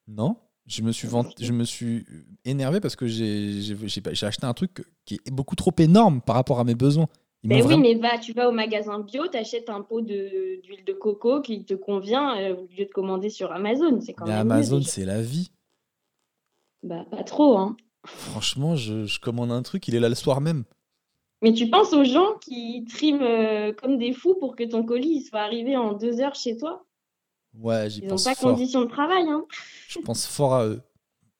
[0.07, 0.37] Non
[0.67, 2.05] je me suis vant- je me suis
[2.45, 3.73] énervé parce que j'ai
[4.21, 7.07] acheté un truc qui est beaucoup trop énorme par rapport à mes besoins.
[7.43, 10.85] M'ont Ben oui, vraiment- mais va, tu vas au magasin bio, t'achètes un pot d'huile
[10.85, 13.99] de coco qui te convient euh, au lieu de commander sur Amazon.
[14.01, 15.51] C'est quand Mais même Amazon, c'est la vie.
[16.83, 17.75] Bah, pas trop, hein.
[18.05, 20.63] Franchement, je, je commande un truc, il est là le soir même.
[21.41, 25.17] Mais tu penses aux gens qui triment euh, comme des fous pour que ton colis
[25.17, 26.85] il soit arrivé en deux heures chez toi?
[27.59, 28.51] Ouais, j'y Ils n'ont pense pas fort.
[28.51, 29.45] conditions de travail, hein.
[29.87, 30.81] Je pense fort à eux.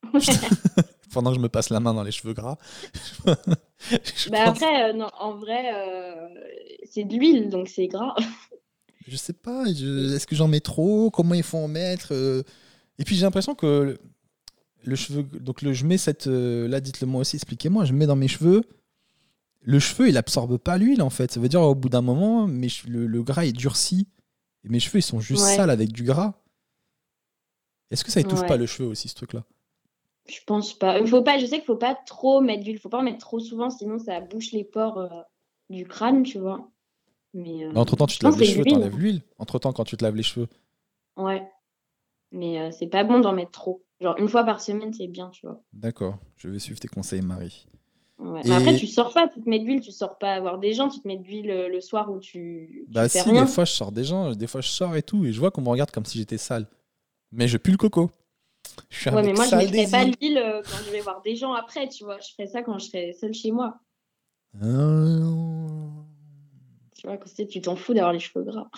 [1.14, 2.58] Pendant que je me passe la main dans les cheveux gras.
[4.30, 6.28] Bah pense- après, euh, non, en vrai, euh,
[6.86, 8.16] c'est de l'huile, donc c'est gras.
[9.08, 11.10] je sais pas, je- est-ce que j'en mets trop?
[11.10, 12.14] Comment il faut en mettre
[13.00, 13.98] Et puis j'ai l'impression que le,
[14.84, 15.24] le cheveu.
[15.24, 16.28] Donc le, je mets cette.
[16.28, 17.86] là, dites-le moi aussi, expliquez-moi.
[17.86, 18.62] Je mets dans mes cheveux.
[19.64, 21.32] Le cheveu, il absorbe pas l'huile en fait.
[21.32, 24.08] Ça veut dire au bout d'un moment, mes le, le gras est durci.
[24.64, 25.56] Et mes cheveux, ils sont juste Ouais.
[25.56, 26.34] sales avec du gras.
[27.92, 28.48] Est-ce que ça étouffe Ouais.
[28.48, 29.44] pas le cheveu aussi, ce truc-là?
[30.30, 31.00] Je pense pas.
[31.00, 31.38] Il faut pas.
[31.40, 32.80] Je sais qu'il faut pas trop mettre d'huile.
[32.80, 35.10] Faut pas en mettre trop souvent, sinon ça bouche les pores euh,
[35.70, 36.70] du crâne, tu vois.
[37.34, 39.22] Mais euh, Mais entre temps, tu te laves les cheveux, t'enlèves l'huile.
[39.38, 40.48] Entre temps, quand tu te laves les cheveux.
[41.18, 41.48] ouais.
[42.34, 43.84] Mais euh, c'est pas bon d'en mettre trop.
[44.00, 45.62] Genre une fois par semaine, c'est bien, tu vois.
[45.74, 47.68] D'accord, je vais suivre tes conseils, Marie.
[48.22, 48.42] Ouais.
[48.46, 50.74] Mais après, tu sors pas, tu te mets de l'huile, tu sors pas voir des
[50.74, 53.30] gens, tu te mets de l'huile euh, le soir où tu, tu Bah fais si,
[53.30, 53.42] rien.
[53.46, 55.50] des fois je sors des gens, des fois je sors et tout, et je vois
[55.50, 56.68] qu'on me regarde comme si j'étais sale.
[57.32, 58.12] Mais je pue le coco.
[58.90, 61.22] Je suis un Ouais, mais moi, je mettrais pas l'huile euh, quand je vais voir
[61.24, 62.20] des gens après, tu vois.
[62.20, 63.80] Je ferais ça quand je serais seule chez moi.
[64.62, 64.68] Ah.
[66.96, 68.70] Tu vois, ça, tu t'en fous d'avoir les cheveux gras.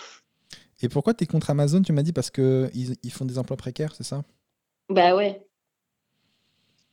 [0.80, 1.82] Et pourquoi t'es contre Amazon?
[1.82, 4.22] Tu m'as dit parce que ils, ils font des emplois précaires, c'est ça?
[4.88, 5.46] Bah ouais.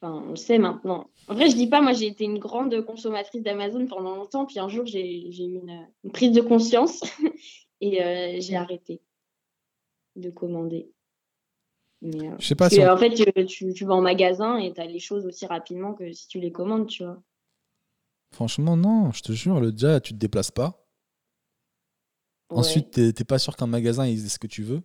[0.02, 1.10] Enfin, on le sait maintenant.
[1.28, 4.60] En vrai, je dis pas, moi j'ai été une grande consommatrice d'Amazon pendant longtemps, puis
[4.60, 7.02] un jour j'ai eu une, une prise de conscience
[7.82, 9.02] et euh, j'ai arrêté
[10.16, 10.90] de commander.
[12.02, 14.58] Mais, euh, Je sais pas si on- en fait, tu, tu, tu vas en magasin
[14.58, 17.22] et tu as les choses aussi rapidement que si tu les commandes, tu vois.
[18.34, 20.84] Franchement, non, je te jure, le déjà, tu te déplaces pas.
[22.50, 22.58] Ouais.
[22.60, 24.82] Ensuite, t'es t'es pas sûr qu'un magasin, il ait ce que tu veux.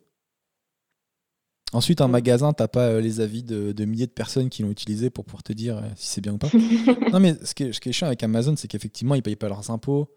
[1.73, 2.13] Ensuite, un Mm.
[2.13, 5.25] magasin, t'as pas euh, les avis de, de milliers de personnes qui l'ont utilisé pour
[5.25, 6.49] pouvoir te dire euh, si c'est bien ou pas.
[7.13, 9.37] non, mais ce qui est, ce qui est chiant avec Amazon, c'est qu'effectivement, ils payent
[9.37, 10.09] pas leurs impôts.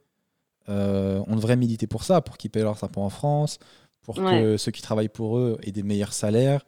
[0.70, 3.58] Euh, on devrait militer pour ça, pour qu'ils payent leurs impôts en France,
[4.04, 6.64] pour que ceux qui travaillent pour eux aient des meilleurs salaires,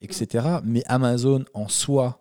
[0.00, 0.46] etc.
[0.64, 2.20] Mais Amazon, en soi,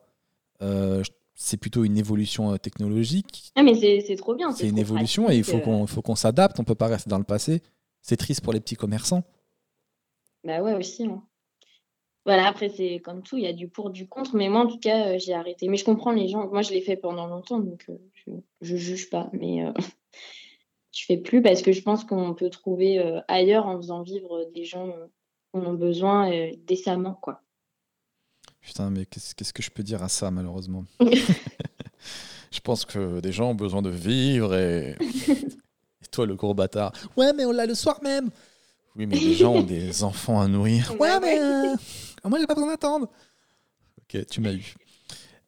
[1.35, 3.51] c'est plutôt une évolution technologique.
[3.55, 4.51] Ah, mais c'est trop bien.
[4.51, 6.59] C'est une évolution et il faut qu'on qu'on s'adapte.
[6.59, 7.61] On peut pas rester dans le passé.
[8.01, 9.23] C'est triste pour les petits commerçants.
[10.43, 11.05] Bah ouais, aussi.
[11.05, 11.21] hein.
[12.25, 14.67] Voilà, après, c'est comme tout, il y a du pour, du contre, mais moi, en
[14.67, 15.67] tout cas, euh, j'ai arrêté.
[15.67, 16.47] Mais je comprends les gens.
[16.49, 18.31] Moi, je l'ai fait pendant longtemps, donc euh, je,
[18.61, 19.29] je juge pas.
[19.33, 19.73] Mais euh,
[20.93, 24.49] je fais plus parce que je pense qu'on peut trouver euh, ailleurs en faisant vivre
[24.53, 25.07] des gens euh,
[25.53, 27.41] ont besoin euh, décemment, quoi.
[28.61, 30.85] Putain, mais qu'est-ce que je peux dire à ça, malheureusement?
[32.53, 34.95] Je pense que des gens ont besoin de vivre et.
[36.03, 36.91] Et toi, le gros bâtard.
[37.17, 38.29] Ouais, mais on l'a le soir même
[38.95, 40.93] Oui, mais les gens ont des enfants à nourrir.
[40.99, 41.39] Ouais, mais.
[42.23, 42.27] Ouais.
[42.27, 43.09] euh, moi, j'ai pas besoin d'attendre.
[44.01, 44.75] Ok, tu m'as eu.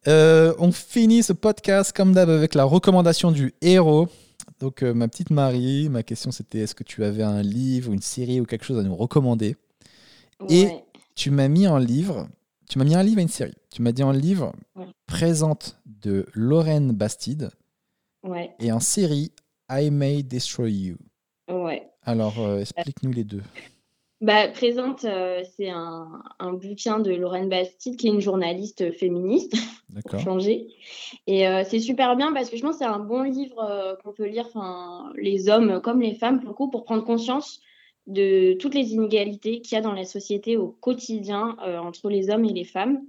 [0.08, 4.08] Euh, on finit ce podcast comme d'hab avec la recommandation du héros.
[4.60, 8.02] Donc, euh, ma petite Marie, ma question c'était est-ce que tu avais un livre, une
[8.02, 9.56] série ou quelque chose à nous recommander?
[10.50, 10.70] Et-
[11.16, 12.28] tu m'as mis en livre,
[12.70, 13.56] tu m'as mis un livre et une série.
[13.72, 14.86] Tu m'as dit en livre Ouais.
[15.08, 17.50] Présente de Lorraine Bastide
[18.24, 19.32] Ouais, et en série
[19.70, 20.98] I May Destroy You.
[21.50, 21.90] ouais.
[22.04, 23.42] Alors, euh, explique-nous les deux.
[24.22, 29.56] Bah, Présente, euh, c'est un, un, bouquin de Lorraine Bastide, qui est une journaliste féministe,
[30.10, 30.68] pour changer.
[31.28, 33.96] Et euh, c'est super bien parce que je pense que c'est un bon livre euh,
[34.04, 34.48] qu'on peut lire,
[35.16, 37.62] les hommes comme les femmes, pour, coup, pour prendre conscience
[38.08, 42.46] de toutes les inégalités qu'il y a dans la société au quotidien entre les hommes
[42.46, 43.02] et les femmes.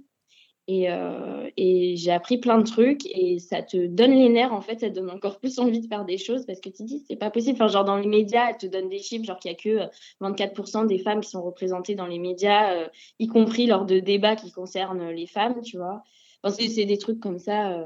[0.69, 4.59] Et, euh, et j'ai appris plein de trucs et ça te donne les nerfs en
[4.59, 7.03] fait, ça te donne encore plus envie de faire des choses parce que tu dis
[7.07, 7.55] c'est pas possible.
[7.55, 9.89] Enfin, genre dans les médias, elle te donne des chiffres, genre qu'il y a que
[10.21, 12.87] 24% euh, des femmes qui sont représentées dans les médias, euh,
[13.19, 16.03] y compris lors de débats qui concernent les femmes, tu vois.
[16.43, 17.71] Enfin, c'est des trucs comme ça.
[17.71, 17.85] Euh,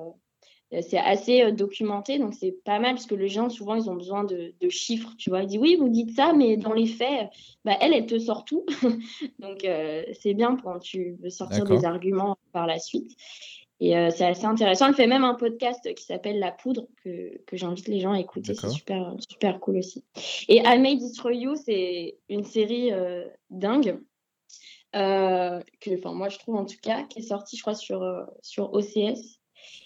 [0.80, 3.96] c'est assez euh, documenté, donc c'est pas mal parce que les gens, souvent, ils ont
[3.96, 5.12] besoin de, chiffres.
[5.18, 7.30] Tu vois, ils disent oui, vous dites ça, mais dans les faits,
[7.66, 8.66] bah, elle, elle te sort tout.
[9.40, 13.12] donc euh, c'est bien quand tu veux sortir des arguments par la suite.
[13.82, 14.88] Et euh, c'est assez intéressant.
[14.88, 18.20] Elle fait même un podcast qui s'appelle La Poudre, que, que j'invite les gens à
[18.20, 18.54] écouter.
[18.54, 20.06] C'est super, super cool aussi.
[20.48, 22.92] Et I May Destroy You, c'est une série
[23.50, 24.00] dingue.
[24.94, 28.06] que, moi, je trouve en tout cas, qui est sortie, je crois, sur,
[28.42, 29.41] sur OCS.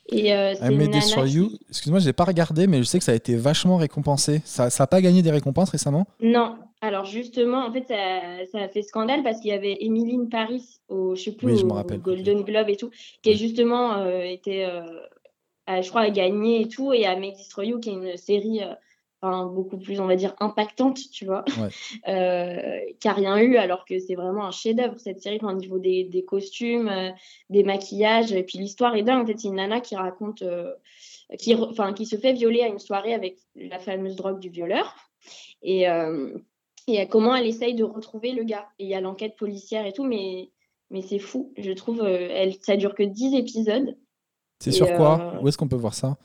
[0.09, 0.53] Et euh,
[1.01, 3.77] sur You, excuse-moi, je n'ai pas regardé, mais je sais que ça a été vachement
[3.77, 4.41] récompensé.
[4.45, 6.05] Ça n'a pas gagné des récompenses récemment?
[6.21, 6.57] Non.
[6.81, 11.15] Alors justement, en fait, ça, a fait scandale parce qu'il y avait Emiline Paris au,
[11.15, 12.91] je sais plus, Golden Globe et tout,
[13.23, 14.81] qui justement euh, été, euh,
[15.67, 18.61] je crois, gagné et tout, et à Make Destroy You, qui est une série
[19.25, 21.43] euh, beaucoup plus, on va dire, impactante, tu vois,
[22.07, 26.25] euh, qui rien eu, alors que c'est vraiment un chef-d'œuvre cette série, au niveau des,
[26.27, 27.11] costumes, euh,
[27.49, 29.23] des maquillages, et puis l'histoire est dingue.
[29.23, 30.73] En fait, c'est une nana qui raconte, euh,
[31.37, 34.95] qui, enfin, qui se fait violer à une soirée avec la fameuse drogue du violeur,
[35.61, 35.85] et,
[36.87, 38.67] et comment elle essaye de retrouver le gars.
[38.77, 40.51] Et il y a l'enquête policière et tout, mais,
[40.91, 42.05] mais c'est fou, je trouve.
[42.05, 43.97] elle, ça dure que 10 épisodes.
[44.59, 45.39] C'est sur quoi?
[45.41, 46.17] Où est-ce qu'on peut voir ça?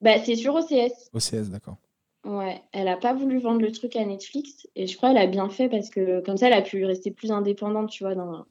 [0.00, 1.10] Bah, C'est sur OCS.
[1.14, 1.78] OCS, d'accord.
[2.24, 5.26] Ouais, elle a pas voulu vendre le truc à Netflix et je crois qu'elle a
[5.26, 8.46] bien fait parce que comme ça, elle a pu rester plus indépendante, tu vois, dans,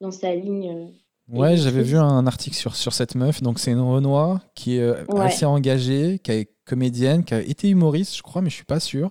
[0.00, 0.92] dans sa ligne.
[1.30, 3.42] Euh, ouais, j'avais vu un article sur, sur cette meuf.
[3.42, 7.68] Donc, c'est une Renoir qui est euh, assez engagée, qui est comédienne, qui a été
[7.68, 9.10] humoriste, je crois, mais je suis pas sûr.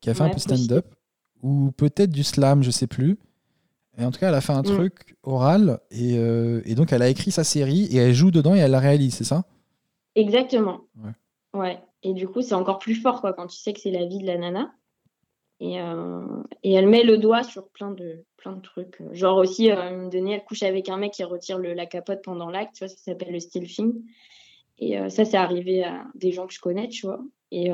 [0.00, 0.86] Qui a fait un peu stand-up
[1.42, 3.18] ou peut-être du slam, je sais plus.
[3.98, 4.74] Et en tout cas, elle a fait un mm.
[4.74, 8.54] truc oral et, euh, et, donc elle a écrit sa série et elle joue dedans
[8.54, 9.44] et elle la réalise, c'est ça?
[10.14, 10.80] Exactement.
[10.96, 11.12] Ouais.
[11.60, 11.78] Ouais.
[12.02, 14.18] Et du coup, c'est encore plus fort quoi, quand tu sais que c'est la vie
[14.18, 14.72] de la nana.
[15.60, 18.98] Et, euh, et, elle met le doigt sur plein de, plein de trucs.
[19.12, 21.72] Genre aussi, euh, à un moment donné, elle couche avec un mec qui retire le,
[21.72, 24.02] la capote pendant l'acte, tu vois, ça s'appelle le stealthing.
[24.80, 27.20] Et euh, ça, c'est arrivé à des gens que je connais, tu vois.
[27.52, 27.68] Et,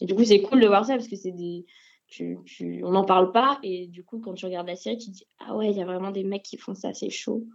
[0.00, 1.64] et du coup, c'est cool de voir ça parce que c'est des.
[2.08, 3.58] Tu, tu, on n'en parle pas.
[3.62, 5.80] Et du coup, quand tu regardes la série, tu te dis Ah ouais, il y
[5.80, 7.46] a vraiment des mecs qui font ça, c'est chaud.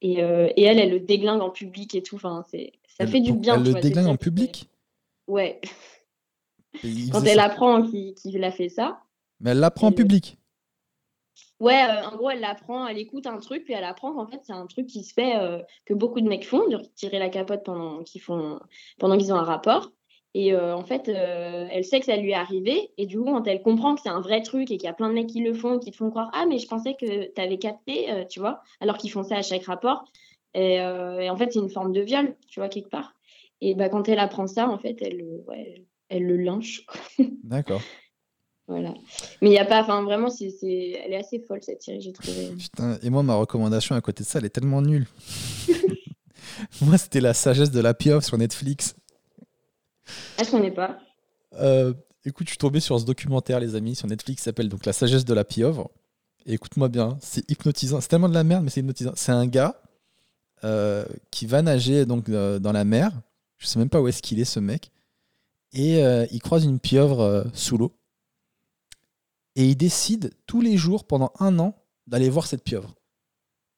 [0.00, 2.14] Et, et, elle, elle le déglingue en public et tout.
[2.14, 2.46] Enfin,
[2.86, 3.56] ça fait du bien.
[3.56, 4.70] Elle le déglingue en public?
[5.26, 5.60] Ouais.
[7.12, 9.00] Quand elle apprend qu'il a fait ça.
[9.40, 10.38] Mais elle l'apprend en public.
[11.60, 14.40] Ouais, euh, en gros, elle l'apprend, elle écoute un truc, puis elle apprend qu'en fait,
[14.42, 17.28] c'est un truc qui se fait, euh, que beaucoup de mecs font, de retirer la
[17.28, 18.58] capote pendant qu'ils font,
[18.98, 19.92] pendant qu'ils ont un rapport.
[20.34, 22.90] Et euh, en fait, elle sait que ça lui est arrivé.
[22.96, 24.92] Et du coup, quand elle comprend que c'est un vrai truc et qu'il y a
[24.92, 27.32] plein de mecs qui le font, qui te font croire Ah, mais je pensais que
[27.32, 30.04] tu avais capté, tu vois, alors qu'ils font ça à chaque rapport.
[30.54, 33.14] Et, et en fait, c'est une forme de viol, tu vois, quelque part.
[33.64, 36.84] Et bah, quand elle apprend ça, en fait, elle, ouais, elle le lynche.
[37.44, 37.80] D'accord.
[38.66, 38.92] Voilà.
[39.40, 42.12] Mais il n'y a pas, enfin vraiment, c'est, elle est assez folle cette série, j'ai
[42.12, 42.48] trouvé.
[42.58, 45.06] Putain, et moi, ma recommandation à côté de ça, elle est tellement nulle.
[46.82, 48.96] moi, c'était La sagesse de la pieuvre sur Netflix.
[50.38, 50.98] Ah, je connais pas.
[51.60, 51.94] Euh,
[52.24, 54.92] écoute, je suis tombé sur ce documentaire, les amis, sur Netflix, qui s'appelle donc La
[54.92, 55.92] sagesse de la pieuvre.
[56.46, 58.00] Et écoute-moi bien, c'est hypnotisant.
[58.00, 59.12] C'est tellement de la merde, mais c'est hypnotisant.
[59.14, 59.80] C'est un gars
[60.64, 63.12] euh, qui va nager donc euh, dans la mer
[63.62, 64.90] je sais même pas où est-ce qu'il est, ce mec.
[65.72, 67.96] Et euh, il croise une pieuvre euh, sous l'eau.
[69.54, 71.76] Et il décide tous les jours, pendant un an,
[72.08, 72.96] d'aller voir cette pieuvre.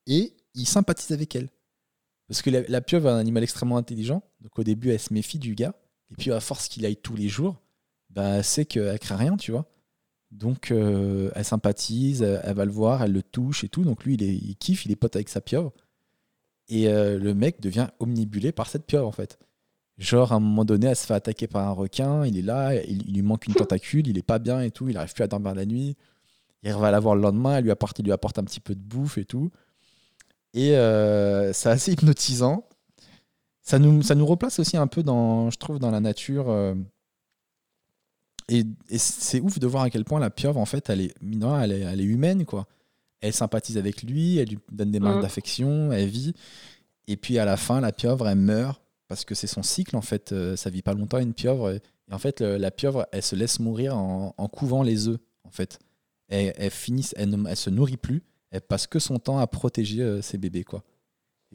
[0.06, 1.50] Et il sympathise avec elle.
[2.28, 4.22] Parce que la, pieuvre est un animal extrêmement intelligent.
[4.40, 5.74] Donc au début, elle se méfie du gars.
[6.10, 7.60] Et puis à force qu'il aille tous les jours,
[8.08, 9.66] bah, elle sait qu'elle craint rien, tu vois.
[10.30, 13.84] Donc euh, elle sympathise, elle, va le voir, elle le touche et tout.
[13.84, 15.74] Donc lui, il, il kiffe, il est pote avec sa pieuvre.
[16.68, 19.38] Et le mec devient omnibulé par cette pieuvre, en fait.
[19.98, 22.74] Genre, à un moment donné, elle se fait attaquer par un requin, il est là,
[22.74, 25.28] il, lui manque une tentacule, il est pas bien et tout, il arrive plus à
[25.28, 25.96] dormir la nuit.
[26.62, 28.80] Il va la voir le lendemain, elle lui apporte, lui apporte un petit peu de
[28.80, 29.50] bouffe et tout.
[30.54, 32.66] Et euh, c'est assez hypnotisant.
[33.60, 36.48] Ça nous, ça nous replace aussi un peu dans, je trouve, dans la nature.
[36.48, 36.74] Euh,
[38.48, 38.64] et,
[38.96, 41.80] c'est ouf de voir à quel point la pieuvre, en fait, elle est, elle est,
[41.80, 42.66] elle est humaine, quoi.
[43.20, 45.22] Elle sympathise avec lui, elle lui donne des marques mmh.
[45.22, 46.34] d'affection, elle vit.
[47.06, 50.02] Et puis à la fin, la pieuvre, elle meurt parce que c'est son cycle en
[50.02, 50.32] fait.
[50.32, 51.72] Euh, ça vit pas longtemps une pieuvre.
[51.72, 51.80] Et
[52.12, 55.18] en fait, la pieuvre, elle se laisse mourir en, couvant les œufs.
[55.44, 55.78] En fait,
[56.28, 59.46] elle, elle, finit, elle, ne, elle se nourrit plus, elle passe que son temps à
[59.46, 60.84] protéger euh, ses bébés, quoi.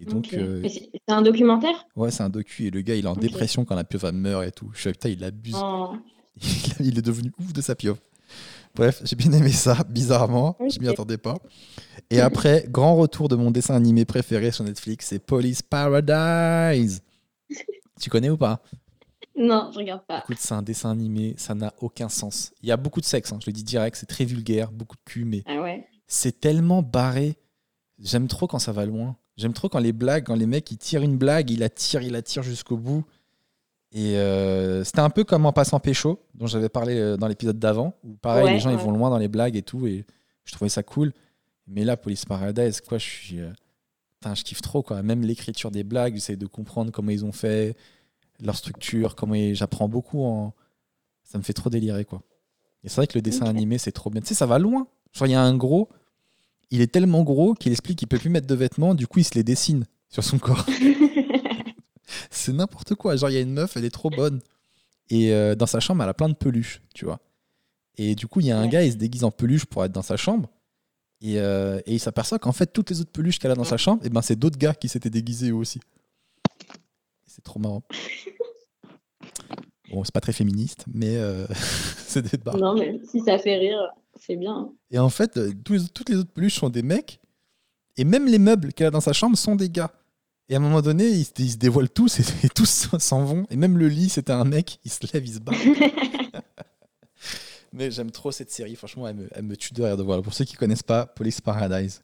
[0.01, 1.85] Et donc, euh, C'est un documentaire?
[1.95, 4.45] Ouais, c'est un docu et le gars, il est en dépression quand la pieuvre meurt
[4.45, 4.69] et tout.
[4.73, 5.55] Je suis putain, il abuse.
[5.61, 5.93] Oh,
[6.79, 7.97] Il, est devenu ouf de sa pieuvre.
[8.75, 10.55] Bref, j'ai bien aimé ça, bizarrement.
[10.69, 11.35] Je m'y attendais pas.
[12.09, 17.01] Et après, grand retour de mon dessin animé préféré sur Netflix, c'est Police Paradise.
[17.99, 18.61] Tu connais ou pas?
[19.37, 20.19] Non, je regarde pas.
[20.19, 22.51] Écoute, c'est un dessin animé, ça n'a aucun sens.
[22.61, 24.95] Il y a beaucoup de sexe, hein, je le dis direct, c'est très vulgaire, beaucoup
[24.97, 27.37] de cul, mais Ah ouais c'est tellement barré.
[27.99, 29.15] J'aime trop quand ça va loin.
[29.37, 32.01] J'aime trop quand les blagues, quand les mecs ils tirent une blague, ils la tirent,
[32.01, 33.05] ils la tirent jusqu'au bout.
[33.91, 37.59] Et euh, c'était un peu comme en passant pécho, dont j'avais parlé euh, dans l'épisode
[37.59, 40.05] d'avant, où pareil, Ouais, les gens ils vont loin dans les blagues et tout, et
[40.45, 41.13] je trouvais ça cool.
[41.67, 43.39] Mais là, Police Paradise, quoi, je suis.
[43.39, 43.51] euh,
[44.19, 45.01] putain, je kiffe trop, quoi.
[45.01, 47.75] Même l'écriture des blagues, j'essaie de comprendre comment ils ont fait,
[48.41, 50.53] leur structure, comment ils- j'apprends beaucoup en.
[51.23, 52.23] Ça me fait trop délirer, quoi.
[52.83, 54.21] Et c'est vrai que le dessin animé, c'est trop bien.
[54.21, 54.87] Tu sais, ça va loin.
[55.13, 55.89] Genre, il y a un gros,
[56.71, 59.23] il est tellement gros qu'il explique qu'il peut plus mettre de vêtements, du coup, il
[59.25, 60.65] se les dessine sur son corps.
[62.31, 63.15] c'est n'importe quoi.
[63.15, 64.39] Genre, il y a une meuf, elle est trop bonne.
[65.09, 67.19] Et euh, dans sa chambre, elle a plein de peluches, tu vois.
[67.97, 68.69] Et du coup, il y a un Ouais.
[68.69, 70.49] gars, il se déguise en peluche pour être dans sa chambre.
[71.21, 73.77] Et, euh, et il s'aperçoit qu'en fait, toutes les autres peluches qu'elle a dans sa
[73.77, 75.79] chambre, eh ben, c'est d'autres gars qui s'étaient déguisés eux aussi.
[77.27, 77.83] C'est trop marrant.
[79.91, 81.45] Bon, c'est pas très féministe, mais euh,
[82.07, 82.57] c'est des barres.
[82.57, 83.79] Non, mais si ça fait rire,
[84.15, 84.71] c'est bien.
[84.91, 87.19] Et en fait, euh, tous toutes les autres peluches sont des mecs.
[87.97, 89.91] Et même les meubles qu'elle a dans sa chambre sont des gars.
[90.47, 93.45] Et à un moment donné, ils se, dévoilent tous et, et tous s'en vont.
[93.49, 94.79] Et même le lit, c'était un mec.
[94.85, 95.55] Il se lève, il se barre.
[97.73, 98.75] Mais j'aime trop cette série.
[98.75, 100.21] Franchement, elle me, elle me tue de rire de voir.
[100.21, 102.01] Pour ceux qui connaissent pas, Police Paradise.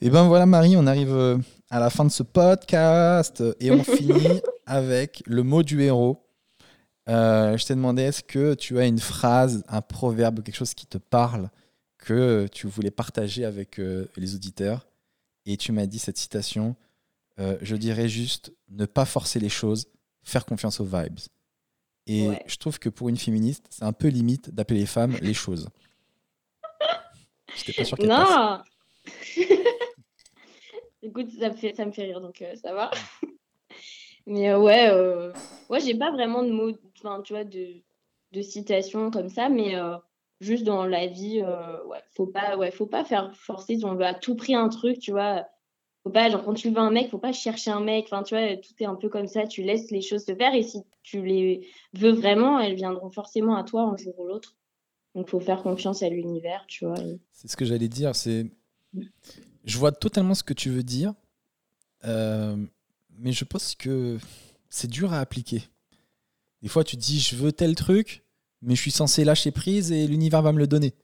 [0.00, 1.38] Et ben voilà, Marie, on arrive euh,
[1.70, 3.42] à la fin de ce podcast.
[3.60, 6.26] Et on finit avec le mot du héros.
[7.08, 10.86] Euh, je t'ai demandé, est-ce que tu as une phrase, un proverbe, quelque chose qui
[10.86, 11.50] te parle
[11.98, 14.86] que tu voulais partager avec euh, les auditeurs?
[15.46, 16.76] Et tu m'as dit cette citation
[17.38, 19.86] euh, je dirais juste ne pas forcer les choses
[20.22, 21.18] faire confiance aux vibes
[22.06, 22.42] et Ouais.
[22.46, 25.68] je trouve que pour une féministe c'est un peu limite d'appeler les femmes les choses
[27.56, 28.28] j'étais pas sûr qu'elle passe.
[28.28, 28.62] Non
[31.04, 32.90] Écoute, ça me fait, ça me fait rire, donc euh, ça va.
[34.26, 35.32] Mais euh, ouais, euh,
[35.68, 37.82] ouais j'ai pas vraiment de mots, tu vois, de,
[38.30, 39.96] de citation comme ça, mais euh,
[40.40, 44.04] juste dans la vie, ouais, faut pas, ouais, faut pas faire forcer si on veut
[44.06, 45.44] à tout prix un truc, tu vois.
[46.04, 48.34] Faut pas, genre, quand tu veux un mec, faut pas chercher un mec, enfin, tu
[48.34, 50.80] vois, tout est un peu comme ça, tu laisses les choses se faire, et si
[51.04, 54.56] tu les veux vraiment, elles viendront forcément à toi un jour ou l'autre.
[55.14, 56.98] Donc, faut faire confiance à l'univers, tu vois.
[56.98, 58.16] et- C'est ce que j'allais dire.
[58.16, 58.50] C'est,
[59.64, 61.14] je vois totalement ce que tu veux dire,
[62.04, 62.56] euh,
[63.18, 64.18] mais je pense que
[64.70, 65.62] c'est dur à appliquer.
[66.62, 68.24] Des fois, tu te dis, je veux tel truc,
[68.60, 70.94] mais je suis censé lâcher prise et l'univers va me le donner.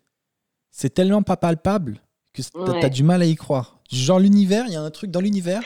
[0.70, 2.01] C'est tellement pas palpable
[2.32, 2.84] que t'as Ouais.
[2.84, 3.80] as du mal à y croire.
[3.90, 5.62] Genre l'univers, il y a un truc dans l'univers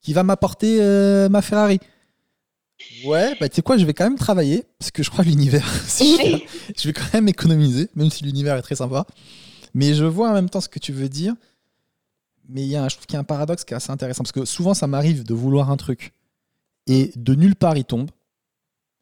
[0.00, 1.78] qui va m'apporter euh, ma Ferrari.
[3.04, 5.28] Ouais, bah tu sais quoi, je vais quand même travailler parce que je crois que
[5.30, 5.64] l'univers,
[5.98, 9.06] je vais quand même économiser, même si l'univers est très sympa.
[9.74, 11.34] Mais je vois en même temps ce que tu veux dire.
[12.48, 13.92] Mais il y a un- je trouve qu'il y a un paradoxe qui est assez
[13.92, 16.12] intéressant parce que souvent ça m'arrive de vouloir un truc
[16.88, 18.10] et de nulle part il tombe.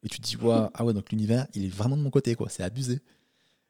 [0.03, 2.35] Et tu te dis, Ouah, ah ouais, donc l'univers, il est vraiment de mon côté,
[2.35, 2.99] quoi, c'est abusé.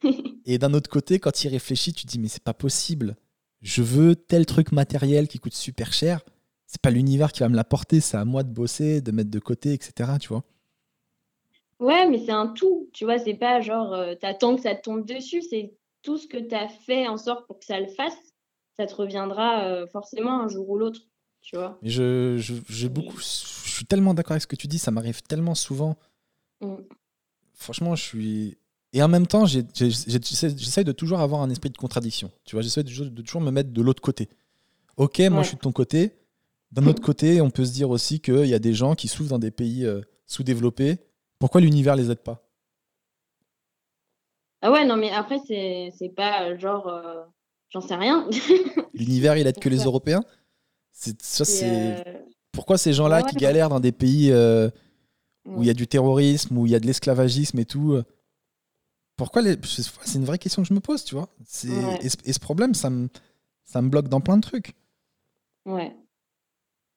[0.45, 3.15] et d'un autre côté, quand tu y réfléchis, tu te dis, mais c'est pas possible.
[3.61, 6.21] Je veux tel truc matériel qui coûte super cher.
[6.65, 9.39] C'est pas l'univers qui va me l'apporter, c'est à moi de bosser, de mettre de
[9.39, 10.13] côté, etc.
[10.19, 10.43] Tu vois
[11.79, 14.83] Ouais, mais c'est un tout, tu vois, c'est pas genre euh, t'attends que ça te
[14.83, 15.73] tombe dessus, c'est
[16.03, 18.17] tout ce que t'as fait en sorte pour que ça le fasse,
[18.77, 21.01] ça te reviendra euh, forcément un jour ou l'autre,
[21.41, 21.79] tu vois.
[21.81, 24.91] Mais je, je, j'ai beaucoup, je suis tellement d'accord avec ce que tu dis, ça
[24.91, 25.97] m'arrive tellement souvent.
[26.61, 26.75] Mm.
[27.53, 28.57] Franchement, je suis.
[28.93, 32.29] Et en même temps, j'essaie de toujours avoir un esprit de contradiction.
[32.43, 34.29] Tu vois, j'essaie de, toujours- de toujours me mettre de l'autre côté.
[34.97, 36.13] Ok, moi je suis de ton côté.
[36.71, 39.29] D'un autre côté, on peut se dire aussi qu'il y a des gens qui souffrent
[39.29, 40.99] dans des pays euh, sous-développés.
[41.39, 42.47] Pourquoi l'univers les aide pas?
[44.61, 47.23] Ah ouais, non, mais après, c'est pas euh, genre, euh,
[47.69, 48.29] j'en sais rien.
[48.93, 50.23] L'univers, il aide que les Européens?
[50.91, 52.13] Ça, C'est, euh,
[52.51, 54.71] Pourquoi ces gens-là ouais, qui galèrent dans des pays où ouais.
[55.61, 57.97] il y a du terrorisme, où il y a de l'esclavagisme et tout.
[59.21, 59.55] Pourquoi les...
[59.63, 61.29] C'est une vraie question que je me pose, tu vois.
[61.65, 61.99] Ouais.
[62.01, 63.07] Et, ce, et ce problème, ça me,
[63.63, 64.73] ça me bloque dans plein de trucs.
[65.63, 65.95] Ouais.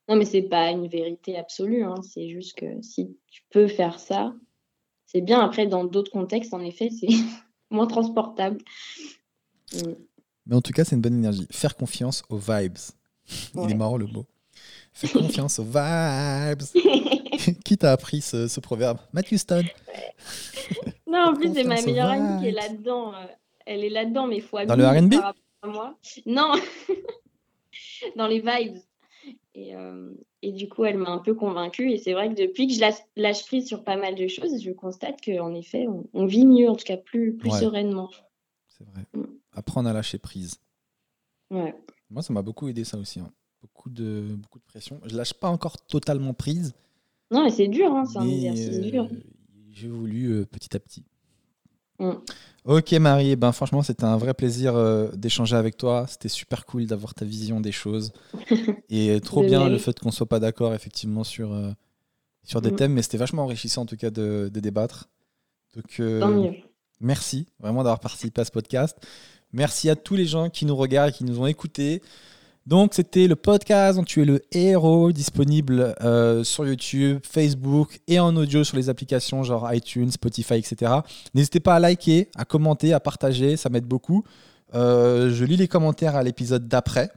[0.08, 4.00] Non, mais c'est pas une vérité absolue, hein, c'est juste que si tu peux faire
[4.00, 4.34] ça,
[5.04, 5.40] c'est bien.
[5.40, 7.08] Après, dans d'autres contextes, en effet, c'est
[7.70, 8.56] moins transportable.
[9.74, 9.92] Mm.
[10.46, 11.46] Mais en tout cas, c'est une bonne énergie.
[11.50, 12.78] Faire confiance aux vibes.
[13.54, 14.24] Il est marrant le mot.
[14.94, 16.62] Faire confiance aux vibes.
[17.66, 18.96] Qui t'a appris ce, ce proverbe?
[19.12, 19.66] Matthew Stone.
[21.14, 23.14] Non, en plus, c'est ma meilleure amie qui est là-dedans.
[23.14, 23.26] euh,
[23.66, 25.14] elle est là-dedans, mais fois Dans le R&B
[25.66, 25.96] moi.
[26.26, 26.52] Non,
[28.16, 28.78] dans les vibes.
[29.54, 30.12] Et, euh,
[30.42, 31.92] et du coup, elle m'a un peu convaincue.
[31.92, 32.80] Et c'est vrai que depuis que je
[33.16, 36.76] lâche, prise sur pas mal de choses, je constate qu'en effet, on, vit mieux, en
[36.76, 38.10] tout cas plus, plus sereinement.
[38.68, 39.06] C'est vrai.
[39.14, 39.24] Mm.
[39.52, 40.60] Apprendre à lâcher prise.
[41.50, 41.74] Ouais.
[42.10, 43.20] Moi, ça m'a beaucoup aidé, ça aussi.
[43.20, 43.30] Hein.
[43.62, 45.00] Beaucoup, de, beaucoup de pression.
[45.06, 46.74] Je lâche pas encore totalement prise.
[47.30, 49.04] Non, mais c'est dur, hein, c'est un exercice dur.
[49.04, 49.22] Euh, j'ai
[49.82, 51.04] voulu euh, petit à petit.
[51.98, 52.12] Mm.
[52.64, 56.06] Ok Marie, eh ben franchement c'était un vrai plaisir euh, d'échanger avec toi.
[56.08, 58.12] C'était super cool d'avoir ta vision des choses
[58.90, 61.70] et trop bien le fait qu'on soit pas d'accord effectivement sur euh,
[62.42, 62.76] sur des mm.
[62.76, 65.08] thèmes, mais c'était vachement enrichissant en tout cas de, débattre.
[65.76, 66.52] Donc euh,
[67.00, 68.96] merci vraiment d'avoir participé à ce podcast.
[69.52, 72.02] Merci à tous les gens qui nous regardent et qui nous ont écoutés.
[72.66, 78.18] Donc, c'était le podcast dont tu es le héros, disponible euh, sur YouTube, Facebook et
[78.18, 80.92] en audio sur les applications genre iTunes, Spotify, etc.
[81.34, 84.24] N'hésitez pas à liker, à commenter, à partager, ça m'aide beaucoup.
[84.74, 87.10] Euh, je lis les commentaires à l'épisode d'après.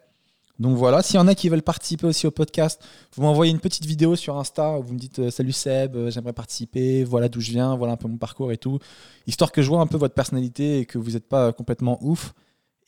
[0.60, 2.84] Donc voilà, s'il y en a qui veulent participer aussi au podcast,
[3.16, 6.34] vous m'envoyez une petite vidéo sur Insta où vous me dites euh, Salut Seb, j'aimerais
[6.34, 8.80] participer, voilà d'où je viens, voilà un peu mon parcours et tout.
[9.28, 12.34] Histoire que je vois un peu votre personnalité et que vous n'êtes pas complètement ouf.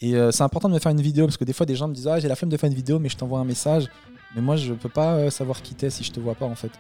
[0.02, 1.88] Et euh, c'est important de me faire une vidéo parce que des fois, des gens
[1.88, 3.88] me disent Ah, j'ai la flemme de faire une vidéo, mais je t'envoie un message.
[4.36, 6.56] Mais moi, je peux pas euh, savoir qui t'es si je te vois pas en
[6.56, 6.72] fait.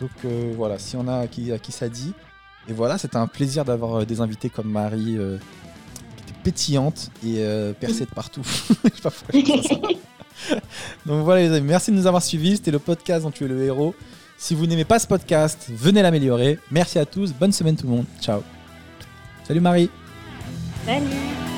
[0.00, 2.12] Donc euh, voilà, si on a à qui, à qui ça dit.
[2.68, 7.42] Et voilà, c'était un plaisir d'avoir des invités comme Marie, qui était pétillante et
[7.80, 8.42] percée de partout.
[11.06, 12.56] Donc voilà, les amis, merci de nous avoir suivis.
[12.56, 13.94] C'était le podcast dont tu es le héros.
[14.36, 16.58] Si vous n'aimez pas ce podcast, venez l'améliorer.
[16.70, 17.32] Merci à tous.
[17.32, 18.06] Bonne semaine tout le monde.
[18.20, 18.42] Ciao.
[19.44, 19.90] Salut Marie.
[20.84, 21.49] Salut.